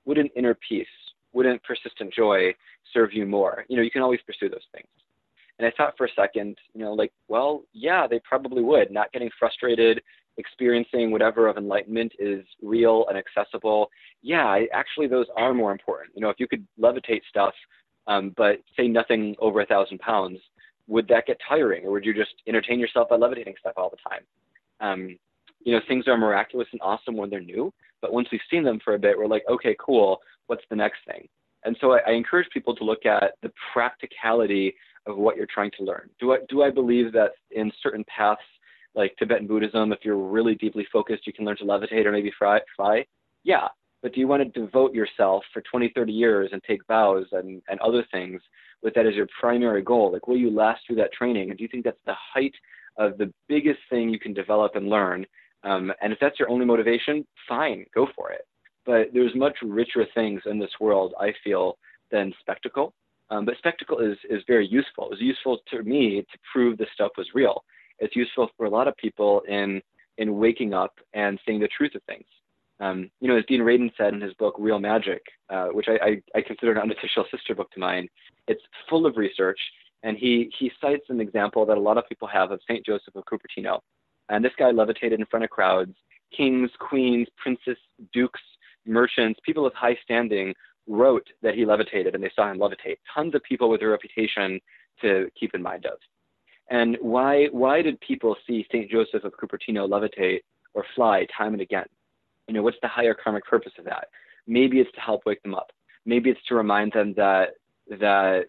Wouldn't 0.05 0.31
inner 0.35 0.57
peace, 0.67 0.87
wouldn't 1.37 1.63
persistent 1.63 2.11
joy 2.11 2.53
serve 2.91 3.13
you 3.13 3.25
more? 3.27 3.63
You 3.69 3.77
know, 3.77 3.83
you 3.83 3.91
can 3.91 4.01
always 4.01 4.19
pursue 4.25 4.49
those 4.49 4.67
things. 4.73 4.87
And 5.59 5.67
I 5.67 5.71
thought 5.77 5.93
for 5.95 6.07
a 6.07 6.15
second, 6.15 6.57
you 6.73 6.81
know, 6.81 6.93
like, 6.93 7.13
well, 7.27 7.63
yeah, 7.73 8.07
they 8.07 8.19
probably 8.27 8.63
would. 8.63 8.89
Not 8.91 9.11
getting 9.11 9.29
frustrated, 9.39 10.01
experiencing 10.37 11.11
whatever 11.11 11.47
of 11.47 11.57
enlightenment 11.57 12.11
is 12.17 12.43
real 12.61 13.05
and 13.07 13.17
accessible. 13.17 13.89
Yeah, 14.23 14.65
actually, 14.73 15.07
those 15.07 15.27
are 15.37 15.53
more 15.53 15.71
important. 15.71 16.15
You 16.15 16.21
know, 16.21 16.29
if 16.29 16.39
you 16.39 16.47
could 16.47 16.65
levitate 16.79 17.21
stuff, 17.29 17.53
um, 18.07 18.33
but 18.35 18.57
say 18.75 18.87
nothing 18.87 19.35
over 19.39 19.61
a 19.61 19.65
thousand 19.65 19.99
pounds, 19.99 20.39
would 20.87 21.07
that 21.09 21.27
get 21.27 21.37
tiring, 21.47 21.85
or 21.85 21.91
would 21.91 22.05
you 22.05 22.13
just 22.13 22.35
entertain 22.47 22.79
yourself 22.79 23.09
by 23.09 23.15
levitating 23.15 23.55
stuff 23.59 23.73
all 23.77 23.91
the 23.91 24.09
time? 24.09 24.23
Um, 24.79 25.17
you 25.67 25.73
know, 25.73 25.81
things 25.85 26.07
are 26.07 26.17
miraculous 26.17 26.69
and 26.71 26.79
awesome 26.81 27.17
when 27.17 27.29
they're 27.29 27.41
new, 27.41 27.73
but 28.01 28.13
once 28.13 28.29
we've 28.31 28.39
seen 28.49 28.63
them 28.63 28.79
for 28.85 28.93
a 28.93 28.99
bit, 28.99 29.17
we're 29.17 29.27
like, 29.27 29.43
okay, 29.49 29.75
cool. 29.77 30.19
What's 30.45 30.63
the 30.69 30.77
next 30.77 30.99
thing? 31.05 31.27
And 31.65 31.75
so 31.81 31.91
I, 31.91 31.99
I 32.07 32.11
encourage 32.11 32.47
people 32.53 32.73
to 32.77 32.85
look 32.85 33.05
at 33.05 33.33
the 33.43 33.51
practicality 33.73 34.73
of 35.07 35.17
what 35.17 35.35
you're 35.35 35.47
trying 35.53 35.71
to 35.77 35.83
learn. 35.83 36.09
Do 36.21 36.31
I 36.31 36.37
do 36.47 36.63
I 36.63 36.69
believe 36.69 37.11
that 37.11 37.31
in 37.51 37.69
certain 37.83 38.05
paths 38.05 38.39
like 38.95 39.13
Tibetan 39.19 39.45
Buddhism, 39.45 39.91
if 39.91 39.99
you're 40.03 40.15
really 40.15 40.55
deeply 40.55 40.87
focused, 40.91 41.27
you 41.27 41.33
can 41.33 41.43
learn 41.43 41.57
to 41.57 41.65
levitate 41.65 42.05
or 42.05 42.13
maybe 42.13 42.31
fly. 42.39 42.61
fly? 42.77 43.05
Yeah. 43.43 43.67
But 44.01 44.13
do 44.13 44.21
you 44.21 44.27
want 44.29 44.41
to 44.41 44.59
devote 44.61 44.93
yourself 44.93 45.43
for 45.51 45.61
20, 45.69 45.91
30 45.93 46.13
years 46.13 46.49
and 46.53 46.63
take 46.63 46.79
vows 46.87 47.25
and, 47.33 47.61
and 47.67 47.77
other 47.81 48.05
things 48.09 48.41
with 48.81 48.93
that 48.93 49.05
as 49.05 49.15
your 49.15 49.27
primary 49.41 49.81
goal? 49.81 50.13
Like, 50.13 50.27
will 50.27 50.37
you 50.37 50.49
last 50.49 50.81
through 50.87 50.95
that 50.97 51.11
training? 51.11 51.49
And 51.49 51.57
do 51.57 51.63
you 51.63 51.67
think 51.67 51.83
that's 51.83 51.97
the 52.05 52.15
height 52.15 52.53
of 52.97 53.17
the 53.17 53.33
biggest 53.49 53.79
thing 53.89 54.09
you 54.09 54.19
can 54.19 54.33
develop 54.33 54.75
and 54.75 54.87
learn? 54.87 55.25
Um, 55.63 55.91
and 56.01 56.13
if 56.13 56.19
that's 56.19 56.39
your 56.39 56.49
only 56.49 56.65
motivation, 56.65 57.25
fine, 57.47 57.85
go 57.93 58.07
for 58.15 58.31
it. 58.31 58.47
But 58.85 59.09
there's 59.13 59.35
much 59.35 59.57
richer 59.61 60.05
things 60.13 60.41
in 60.45 60.59
this 60.59 60.71
world, 60.79 61.13
I 61.19 61.33
feel, 61.43 61.77
than 62.11 62.33
spectacle. 62.39 62.93
Um, 63.29 63.43
but 63.43 63.57
spectacle 63.57 63.99
is, 63.99 64.17
is 64.29 64.41
very 64.47 64.65
useful. 64.67 65.05
It 65.05 65.11
was 65.11 65.21
useful 65.21 65.59
to 65.71 65.83
me 65.83 66.21
to 66.21 66.37
prove 66.53 66.77
this 66.77 66.87
stuff 66.93 67.11
was 67.17 67.27
real 67.33 67.63
it's 67.99 68.15
useful 68.15 68.49
for 68.57 68.65
a 68.65 68.69
lot 68.69 68.87
of 68.87 68.95
people 68.97 69.41
in 69.47 69.81
in 70.17 70.37
waking 70.37 70.73
up 70.73 70.93
and 71.13 71.39
seeing 71.45 71.59
the 71.59 71.67
truth 71.67 71.93
of 71.93 72.01
things. 72.03 72.25
Um, 72.79 73.09
you 73.19 73.27
know, 73.27 73.37
as 73.37 73.45
Dean 73.47 73.61
Radin 73.61 73.91
said 73.97 74.13
in 74.13 74.21
his 74.21 74.33
book 74.33 74.55
Real 74.57 74.79
Magic, 74.79 75.21
uh, 75.49 75.67
which 75.67 75.87
I, 75.87 76.05
I, 76.05 76.21
I, 76.35 76.41
consider 76.41 76.71
an 76.71 76.77
unofficial 76.77 77.25
sister 77.31 77.55
book 77.55 77.71
to 77.71 77.79
mine, 77.79 78.07
it's 78.47 78.61
full 78.89 79.05
of 79.05 79.17
research, 79.17 79.59
and 80.03 80.17
he 80.17 80.51
he 80.57 80.71
cites 80.81 81.05
an 81.09 81.19
example 81.19 81.65
that 81.65 81.77
a 81.77 81.81
lot 81.81 81.97
of 81.97 82.07
people 82.07 82.27
have 82.27 82.51
of 82.51 82.59
Saint 82.67 82.85
Joseph 82.85 83.15
of 83.15 83.23
Cupertino, 83.25 83.79
and 84.29 84.43
this 84.43 84.53
guy 84.57 84.71
levitated 84.71 85.19
in 85.19 85.25
front 85.25 85.43
of 85.43 85.49
crowds, 85.49 85.95
kings, 86.35 86.69
queens, 86.79 87.27
princes, 87.37 87.77
dukes, 88.13 88.41
merchants, 88.85 89.39
people 89.45 89.65
of 89.65 89.73
high 89.73 89.97
standing 90.03 90.53
wrote 90.87 91.27
that 91.41 91.55
he 91.55 91.65
levitated, 91.65 92.15
and 92.15 92.23
they 92.23 92.31
saw 92.35 92.49
him 92.49 92.57
levitate. 92.57 92.97
Tons 93.13 93.35
of 93.35 93.43
people 93.43 93.69
with 93.69 93.81
a 93.81 93.87
reputation 93.87 94.59
to 95.01 95.29
keep 95.39 95.53
in 95.53 95.61
mind 95.61 95.85
of. 95.85 95.97
And 96.69 96.97
why 97.01 97.47
why 97.51 97.81
did 97.81 97.99
people 98.01 98.35
see 98.45 98.67
Saint 98.71 98.89
Joseph 98.89 99.23
of 99.23 99.33
Cupertino 99.33 99.87
levitate 99.87 100.41
or 100.73 100.85
fly 100.95 101.25
time 101.37 101.53
and 101.53 101.61
again? 101.61 101.85
You 102.47 102.53
know, 102.53 102.61
what's 102.61 102.77
the 102.81 102.87
higher 102.87 103.13
karmic 103.13 103.45
purpose 103.45 103.73
of 103.77 103.85
that? 103.85 104.07
Maybe 104.47 104.79
it's 104.79 104.91
to 104.93 105.01
help 105.01 105.25
wake 105.25 105.41
them 105.43 105.55
up. 105.55 105.71
Maybe 106.05 106.29
it's 106.29 106.43
to 106.47 106.55
remind 106.55 106.93
them 106.93 107.13
that 107.15 107.51
that 107.99 108.45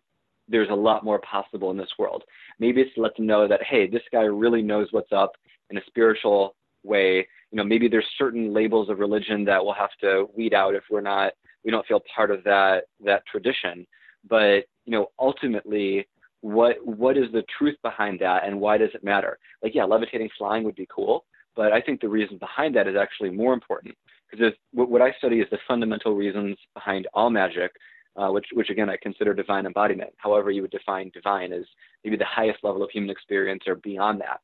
there's 0.49 0.71
a 0.71 0.75
lot 0.75 1.05
more 1.05 1.21
possible 1.21 1.71
in 1.71 1.77
this 1.77 1.93
world. 1.99 2.25
Maybe 2.59 2.81
it's 2.81 2.95
to 2.95 3.03
let 3.03 3.15
them 3.17 3.27
know 3.27 3.47
that 3.47 3.63
hey, 3.63 3.87
this 3.89 4.03
guy 4.11 4.23
really 4.23 4.63
knows 4.63 4.89
what's 4.91 5.13
up 5.13 5.33
in 5.71 5.79
a 5.79 5.83
spiritual 5.87 6.55
way. 6.83 7.27
You 7.51 7.57
know, 7.57 7.65
maybe 7.65 7.89
there's 7.89 8.07
certain 8.17 8.53
labels 8.53 8.89
of 8.91 8.99
religion 8.99 9.45
that 9.47 9.65
we'll 9.65 9.75
have 9.75 9.97
to 10.01 10.29
weed 10.37 10.55
out 10.55 10.75
if 10.75 10.85
we're 10.91 11.01
not 11.01 11.33
we 11.65 11.71
don't 11.71 11.87
feel 11.87 12.03
part 12.15 12.31
of 12.31 12.45
that 12.45 12.85
that 13.05 13.23
tradition. 13.27 13.87
But 14.29 14.65
you 14.85 14.93
know, 14.93 15.09
ultimately, 15.19 16.07
what 16.41 16.77
what 16.87 17.17
is 17.17 17.31
the 17.33 17.45
truth 17.57 17.77
behind 17.83 18.21
that 18.21 18.47
and 18.47 18.61
why 18.61 18.79
does 18.79 18.91
it 18.95 19.03
matter 19.03 19.39
like 19.63 19.75
yeah 19.75 19.85
levitating 19.85 20.29
flying 20.39 20.63
would 20.63 20.77
be 20.77 20.87
cool 20.95 21.25
but 21.57 21.73
i 21.73 21.81
think 21.81 22.01
the 22.01 22.09
reason 22.09 22.39
behind 22.39 22.75
that 22.77 22.87
is 22.87 22.95
actually 22.97 23.31
more 23.31 23.53
important 23.53 23.95
because 24.31 24.53
what, 24.73 25.03
i 25.03 25.13
study 25.19 25.41
is 25.41 25.49
the 25.51 25.59
fundamental 25.67 26.15
reasons 26.15 26.57
behind 26.75 27.09
all 27.13 27.29
magic 27.29 27.73
uh, 28.17 28.29
which 28.29 28.47
which 28.53 28.71
again 28.71 28.89
i 28.89 28.97
consider 29.03 29.35
divine 29.35 29.67
embodiment 29.67 30.11
however 30.19 30.53
you 30.53 30.63
would 30.63 30.71
define 30.71 31.11
divine 31.13 31.53
as 31.53 31.65
maybe 32.05 32.17
the 32.17 32.25
highest 32.25 32.63
level 32.63 32.85
of 32.85 32.91
human 32.91 33.11
experience 33.11 33.65
or 33.67 33.75
beyond 33.77 34.21
that 34.21 34.41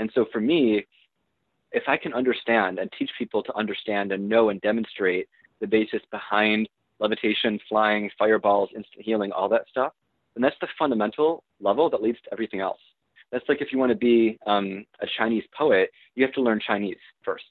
and 0.00 0.10
so 0.14 0.26
for 0.32 0.40
me 0.40 0.84
if 1.72 1.84
i 1.86 1.96
can 1.96 2.12
understand 2.12 2.80
and 2.80 2.90
teach 2.98 3.10
people 3.16 3.42
to 3.42 3.54
understand 3.56 4.10
and 4.10 4.28
know 4.28 4.48
and 4.48 4.60
demonstrate 4.62 5.28
the 5.60 5.66
basis 5.66 6.02
behind 6.10 6.68
levitation 6.98 7.60
flying 7.68 8.10
fireballs 8.18 8.68
instant 8.74 9.04
healing 9.04 9.30
all 9.30 9.48
that 9.48 9.62
stuff 9.70 9.92
then 10.34 10.42
that's 10.42 10.56
the 10.60 10.68
fundamental 10.78 11.44
level 11.60 11.90
that 11.90 12.02
leads 12.02 12.20
to 12.22 12.32
everything 12.32 12.60
else. 12.60 12.80
That's 13.32 13.44
like 13.48 13.60
if 13.60 13.72
you 13.72 13.78
want 13.78 13.90
to 13.90 13.96
be 13.96 14.38
um, 14.46 14.84
a 15.00 15.06
Chinese 15.18 15.44
poet, 15.56 15.90
you 16.14 16.24
have 16.24 16.34
to 16.34 16.42
learn 16.42 16.60
Chinese 16.64 16.96
first. 17.24 17.44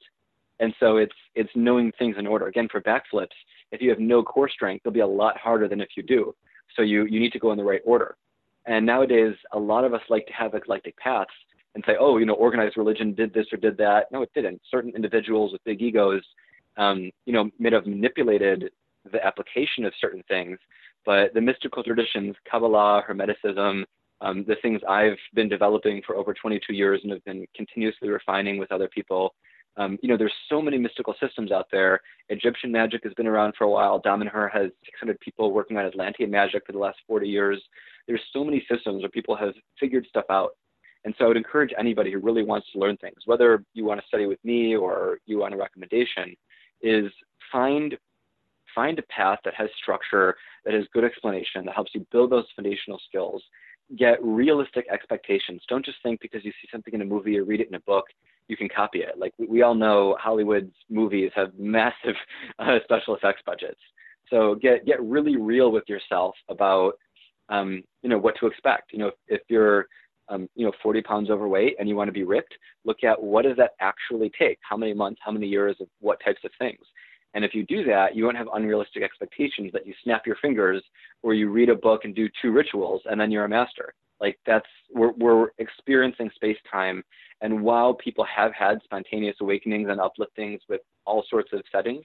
And 0.59 0.73
so 0.79 0.97
it's 0.97 1.15
it's 1.35 1.49
knowing 1.55 1.91
things 1.97 2.15
in 2.17 2.27
order. 2.27 2.47
Again, 2.47 2.67
for 2.69 2.81
backflips, 2.81 3.37
if 3.71 3.81
you 3.81 3.89
have 3.89 3.99
no 3.99 4.21
core 4.23 4.49
strength, 4.49 4.83
they'll 4.83 4.93
be 4.93 4.99
a 4.99 5.07
lot 5.07 5.37
harder 5.37 5.67
than 5.67 5.79
if 5.79 5.89
you 5.95 6.03
do. 6.03 6.35
So 6.75 6.81
you 6.81 7.05
you 7.05 7.19
need 7.19 7.31
to 7.31 7.39
go 7.39 7.51
in 7.51 7.57
the 7.57 7.63
right 7.63 7.81
order. 7.85 8.17
And 8.65 8.85
nowadays, 8.85 9.35
a 9.53 9.59
lot 9.59 9.85
of 9.85 9.93
us 9.93 10.01
like 10.09 10.27
to 10.27 10.33
have 10.33 10.53
eclectic 10.53 10.97
paths 10.97 11.31
and 11.75 11.83
say, 11.85 11.95
oh, 11.99 12.17
you 12.17 12.25
know, 12.25 12.33
organized 12.33 12.77
religion 12.77 13.13
did 13.13 13.33
this 13.33 13.45
or 13.51 13.57
did 13.57 13.77
that. 13.77 14.11
No, 14.11 14.21
it 14.21 14.31
didn't. 14.33 14.61
Certain 14.69 14.91
individuals 14.95 15.51
with 15.51 15.63
big 15.63 15.81
egos, 15.81 16.23
um, 16.77 17.11
you 17.25 17.33
know, 17.33 17.49
may 17.59 17.71
have 17.71 17.85
manipulated 17.85 18.71
the 19.11 19.23
application 19.25 19.85
of 19.85 19.93
certain 19.99 20.23
things. 20.27 20.57
But 21.05 21.33
the 21.33 21.41
mystical 21.41 21.83
traditions, 21.83 22.35
Kabbalah, 22.49 23.03
Hermeticism, 23.07 23.83
um, 24.21 24.43
the 24.47 24.55
things 24.61 24.81
I've 24.87 25.17
been 25.33 25.47
developing 25.47 26.01
for 26.05 26.15
over 26.15 26.33
22 26.33 26.73
years 26.73 26.99
and 27.03 27.11
have 27.11 27.23
been 27.23 27.45
continuously 27.55 28.09
refining 28.09 28.57
with 28.57 28.71
other 28.71 28.89
people. 28.89 29.33
Um, 29.77 29.97
you 30.01 30.09
know, 30.09 30.17
there's 30.17 30.33
so 30.49 30.61
many 30.61 30.77
mystical 30.77 31.15
systems 31.21 31.51
out 31.51 31.67
there. 31.71 32.01
Egyptian 32.27 32.71
magic 32.71 33.01
has 33.05 33.13
been 33.13 33.27
around 33.27 33.53
for 33.57 33.63
a 33.63 33.69
while. 33.69 34.01
Damanhur 34.01 34.51
has 34.51 34.71
600 34.83 35.17
people 35.21 35.53
working 35.53 35.77
on 35.77 35.85
Atlantean 35.85 36.29
magic 36.29 36.65
for 36.65 36.73
the 36.73 36.77
last 36.79 36.97
40 37.07 37.29
years. 37.29 37.61
There's 38.07 38.21
so 38.33 38.43
many 38.43 38.65
systems 38.69 39.01
where 39.01 39.09
people 39.09 39.37
have 39.37 39.53
figured 39.79 40.05
stuff 40.09 40.25
out. 40.29 40.51
And 41.05 41.15
so 41.17 41.25
I 41.25 41.27
would 41.29 41.37
encourage 41.37 41.71
anybody 41.77 42.11
who 42.11 42.19
really 42.19 42.43
wants 42.43 42.67
to 42.73 42.79
learn 42.79 42.97
things, 42.97 43.17
whether 43.25 43.63
you 43.73 43.85
want 43.85 44.01
to 44.01 44.07
study 44.07 44.25
with 44.25 44.43
me 44.43 44.75
or 44.75 45.19
you 45.25 45.39
want 45.39 45.53
a 45.53 45.57
recommendation, 45.57 46.35
is 46.81 47.11
find 47.51 47.97
find 48.75 48.99
a 48.99 49.03
path 49.03 49.39
that 49.43 49.53
has 49.55 49.69
structure, 49.81 50.35
that 50.63 50.73
has 50.73 50.83
good 50.93 51.03
explanation, 51.03 51.65
that 51.65 51.73
helps 51.73 51.91
you 51.95 52.05
build 52.11 52.31
those 52.31 52.45
foundational 52.55 52.99
skills. 53.07 53.41
Get 53.97 54.23
realistic 54.23 54.85
expectations. 54.91 55.63
Don't 55.67 55.83
just 55.83 55.97
think 56.03 56.21
because 56.21 56.45
you 56.45 56.51
see 56.51 56.67
something 56.71 56.93
in 56.93 57.01
a 57.01 57.05
movie 57.05 57.39
or 57.39 57.45
read 57.45 57.61
it 57.61 57.67
in 57.69 57.73
a 57.73 57.79
book, 57.81 58.05
you 58.47 58.55
can 58.55 58.69
copy 58.69 58.99
it. 58.99 59.17
Like 59.17 59.33
we 59.37 59.63
all 59.63 59.73
know, 59.73 60.15
Hollywood's 60.19 60.75
movies 60.89 61.31
have 61.35 61.51
massive 61.57 62.15
uh, 62.59 62.77
special 62.83 63.15
effects 63.15 63.41
budgets. 63.45 63.79
So 64.29 64.55
get 64.55 64.85
get 64.85 65.01
really 65.01 65.37
real 65.37 65.71
with 65.71 65.85
yourself 65.87 66.35
about 66.49 66.93
um, 67.49 67.83
you 68.03 68.09
know 68.09 68.19
what 68.19 68.35
to 68.39 68.47
expect. 68.47 68.93
You 68.93 68.99
know, 68.99 69.07
if, 69.07 69.13
if 69.27 69.41
you're 69.47 69.87
um, 70.29 70.49
you 70.55 70.65
know 70.65 70.71
40 70.81 71.01
pounds 71.01 71.29
overweight 71.29 71.75
and 71.79 71.87
you 71.89 71.95
want 71.95 72.07
to 72.07 72.13
be 72.13 72.23
ripped, 72.23 72.53
look 72.85 73.03
at 73.03 73.21
what 73.21 73.43
does 73.43 73.57
that 73.57 73.71
actually 73.79 74.31
take? 74.37 74.59
How 74.61 74.77
many 74.77 74.93
months? 74.93 75.19
How 75.23 75.31
many 75.31 75.47
years 75.47 75.75
of 75.79 75.87
what 75.99 76.19
types 76.23 76.41
of 76.43 76.51
things? 76.59 76.79
And 77.33 77.45
if 77.45 77.53
you 77.53 77.63
do 77.65 77.83
that, 77.85 78.15
you 78.15 78.25
won't 78.25 78.37
have 78.37 78.47
unrealistic 78.53 79.03
expectations 79.03 79.71
that 79.73 79.85
you 79.85 79.93
snap 80.03 80.25
your 80.25 80.37
fingers 80.41 80.83
or 81.21 81.33
you 81.33 81.49
read 81.51 81.69
a 81.69 81.75
book 81.75 82.01
and 82.03 82.15
do 82.15 82.27
two 82.41 82.51
rituals 82.51 83.01
and 83.05 83.21
then 83.21 83.29
you're 83.29 83.45
a 83.45 83.49
master. 83.49 83.93
Like 84.19 84.37
that's 84.45 84.65
we're 84.93 85.13
we're 85.13 85.49
experiencing 85.59 86.29
space 86.35 86.57
time, 86.69 87.03
and 87.41 87.61
while 87.61 87.93
people 87.93 88.25
have 88.25 88.53
had 88.53 88.79
spontaneous 88.83 89.37
awakenings 89.41 89.87
and 89.89 89.99
upliftings 89.99 90.59
with 90.67 90.81
all 91.05 91.23
sorts 91.29 91.53
of 91.53 91.61
settings, 91.71 92.03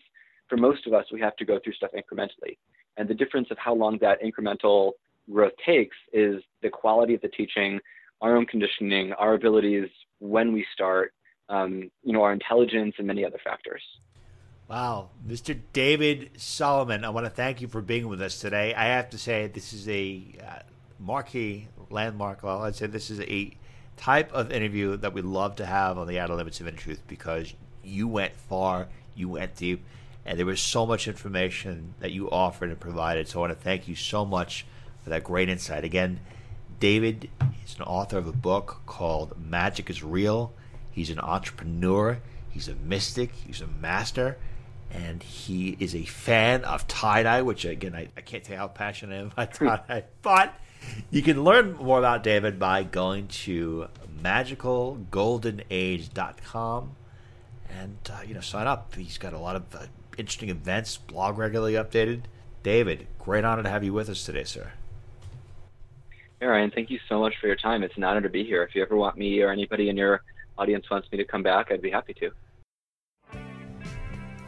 for 0.48 0.56
most 0.56 0.86
of 0.86 0.92
us 0.92 1.06
we 1.12 1.20
have 1.20 1.34
to 1.36 1.44
go 1.44 1.58
through 1.62 1.72
stuff 1.72 1.90
incrementally. 1.92 2.56
And 2.96 3.08
the 3.08 3.14
difference 3.14 3.48
of 3.50 3.58
how 3.58 3.74
long 3.74 3.98
that 4.00 4.22
incremental 4.22 4.92
growth 5.32 5.54
takes 5.66 5.96
is 6.12 6.42
the 6.62 6.70
quality 6.70 7.14
of 7.14 7.20
the 7.20 7.28
teaching, 7.28 7.80
our 8.24 8.36
own 8.36 8.46
conditioning, 8.46 9.12
our 9.12 9.34
abilities 9.34 9.90
when 10.18 10.54
we 10.54 10.64
start, 10.72 11.12
um, 11.50 11.90
you 12.02 12.12
know, 12.14 12.22
our 12.22 12.32
intelligence, 12.32 12.94
and 12.96 13.06
many 13.06 13.22
other 13.22 13.38
factors. 13.44 13.82
Wow, 14.66 15.10
Mr. 15.28 15.60
David 15.74 16.30
Solomon, 16.38 17.04
I 17.04 17.10
want 17.10 17.26
to 17.26 17.30
thank 17.30 17.60
you 17.60 17.68
for 17.68 17.82
being 17.82 18.08
with 18.08 18.22
us 18.22 18.40
today. 18.40 18.72
I 18.72 18.84
have 18.84 19.10
to 19.10 19.18
say, 19.18 19.48
this 19.48 19.74
is 19.74 19.86
a 19.90 20.22
uh, 20.42 20.58
marquee 20.98 21.68
landmark. 21.90 22.42
Well, 22.42 22.62
I'd 22.62 22.74
say 22.74 22.86
this 22.86 23.10
is 23.10 23.20
a 23.20 23.50
type 23.98 24.32
of 24.32 24.50
interview 24.50 24.96
that 24.96 25.12
we 25.12 25.20
love 25.20 25.56
to 25.56 25.66
have 25.66 25.98
on 25.98 26.08
the 26.08 26.18
Outer 26.18 26.34
Limits 26.34 26.60
of 26.60 26.66
Inner 26.66 26.78
Truth 26.78 27.02
because 27.06 27.52
you 27.82 28.08
went 28.08 28.34
far, 28.34 28.88
you 29.14 29.28
went 29.28 29.54
deep, 29.54 29.84
and 30.24 30.38
there 30.38 30.46
was 30.46 30.62
so 30.62 30.86
much 30.86 31.06
information 31.06 31.92
that 32.00 32.12
you 32.12 32.30
offered 32.30 32.70
and 32.70 32.80
provided. 32.80 33.28
So 33.28 33.40
I 33.40 33.48
want 33.48 33.52
to 33.52 33.62
thank 33.62 33.86
you 33.86 33.94
so 33.94 34.24
much 34.24 34.64
for 35.02 35.10
that 35.10 35.24
great 35.24 35.50
insight. 35.50 35.84
Again, 35.84 36.20
David 36.80 37.30
is 37.64 37.76
an 37.76 37.82
author 37.82 38.18
of 38.18 38.26
a 38.26 38.32
book 38.32 38.80
called 38.86 39.34
Magic 39.38 39.90
is 39.90 40.02
Real. 40.02 40.52
He's 40.90 41.10
an 41.10 41.18
entrepreneur, 41.18 42.20
he's 42.50 42.68
a 42.68 42.74
mystic, 42.74 43.32
he's 43.32 43.60
a 43.60 43.66
master, 43.66 44.38
and 44.90 45.22
he 45.22 45.76
is 45.80 45.94
a 45.94 46.04
fan 46.04 46.64
of 46.64 46.86
tie 46.86 47.24
dye, 47.24 47.42
which 47.42 47.64
again, 47.64 47.94
I, 47.94 48.08
I 48.16 48.20
can't 48.20 48.44
tell 48.44 48.54
you 48.54 48.60
how 48.60 48.68
passionate 48.68 49.14
I 49.14 49.18
am 49.18 49.26
about 49.34 49.54
tie 49.54 49.80
dye, 49.88 50.04
but 50.22 50.54
you 51.10 51.22
can 51.22 51.42
learn 51.42 51.74
more 51.74 51.98
about 51.98 52.22
David 52.22 52.58
by 52.58 52.84
going 52.84 53.28
to 53.28 53.88
magicalgoldenage.com 54.22 56.96
and 57.68 57.98
uh, 58.12 58.20
you 58.26 58.34
know 58.34 58.40
sign 58.40 58.66
up. 58.66 58.94
He's 58.94 59.18
got 59.18 59.32
a 59.32 59.38
lot 59.38 59.56
of 59.56 59.74
uh, 59.74 59.86
interesting 60.16 60.50
events, 60.50 60.96
blog 60.96 61.38
regularly 61.38 61.74
updated. 61.74 62.22
David, 62.62 63.06
great 63.18 63.44
honor 63.44 63.62
to 63.62 63.68
have 63.68 63.84
you 63.84 63.92
with 63.92 64.08
us 64.08 64.24
today, 64.24 64.44
sir. 64.44 64.72
Ryan, 66.46 66.70
thank 66.70 66.90
you 66.90 66.98
so 67.08 67.20
much 67.20 67.34
for 67.40 67.46
your 67.46 67.56
time. 67.56 67.82
It's 67.82 67.96
an 67.96 68.04
honor 68.04 68.20
to 68.20 68.28
be 68.28 68.44
here. 68.44 68.62
If 68.62 68.74
you 68.74 68.82
ever 68.82 68.96
want 68.96 69.16
me 69.16 69.40
or 69.42 69.50
anybody 69.50 69.88
in 69.88 69.96
your 69.96 70.22
audience 70.58 70.88
wants 70.90 71.10
me 71.10 71.18
to 71.18 71.24
come 71.24 71.42
back, 71.42 71.70
I'd 71.70 71.82
be 71.82 71.90
happy 71.90 72.14
to. 72.14 72.30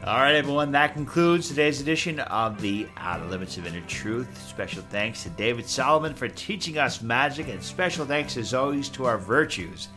All 0.05 0.19
right, 0.19 0.37
everyone, 0.37 0.71
that 0.73 0.95
concludes 0.95 1.49
today's 1.49 1.81
edition 1.81 2.21
of 2.21 2.61
the 2.61 2.87
Outer 2.97 3.27
Limits 3.27 3.59
of 3.59 3.67
Inner 3.67 3.85
Truth. 3.89 4.41
Special 4.47 4.83
thanks 4.83 5.25
to 5.25 5.31
David 5.31 5.67
Solomon 5.67 6.15
for 6.15 6.29
teaching 6.29 6.79
us 6.79 7.03
magic, 7.03 7.49
and 7.49 7.61
special 7.61 8.07
thanks, 8.07 8.37
as 8.37 8.55
always, 8.55 8.89
to 8.91 9.05
our 9.05 9.19
virtues 9.19 9.89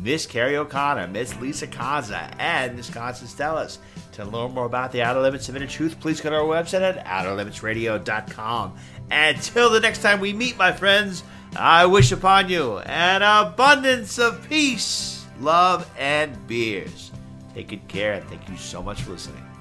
Miss 0.00 0.26
Carrie 0.26 0.56
O'Connor, 0.56 1.08
Miss 1.08 1.38
Lisa 1.40 1.66
Kaza, 1.66 2.34
and 2.38 2.76
Miss 2.76 2.90
Constance 2.90 3.34
Stellis. 3.34 3.78
To 4.12 4.24
learn 4.24 4.52
more 4.52 4.66
about 4.66 4.90
the 4.90 5.02
Outer 5.02 5.20
Limits 5.20 5.48
of 5.48 5.56
Inner 5.56 5.66
Truth, 5.66 6.00
please 6.00 6.20
go 6.20 6.30
to 6.30 6.36
our 6.36 6.42
website 6.42 6.80
at 6.80 7.04
outerlimitsradio.com. 7.04 8.74
Until 9.10 9.70
the 9.70 9.80
next 9.80 10.02
time 10.02 10.18
we 10.18 10.32
meet, 10.32 10.56
my 10.56 10.72
friends, 10.72 11.22
I 11.56 11.84
wish 11.84 12.12
upon 12.12 12.48
you 12.48 12.78
an 12.78 13.22
abundance 13.22 14.18
of 14.18 14.48
peace, 14.48 15.26
love, 15.40 15.88
and 15.98 16.46
beers. 16.46 17.12
Take 17.54 17.68
good 17.68 17.86
care, 17.88 18.14
and 18.14 18.28
thank 18.28 18.48
you 18.48 18.56
so 18.56 18.82
much 18.82 19.02
for 19.02 19.10
listening. 19.12 19.51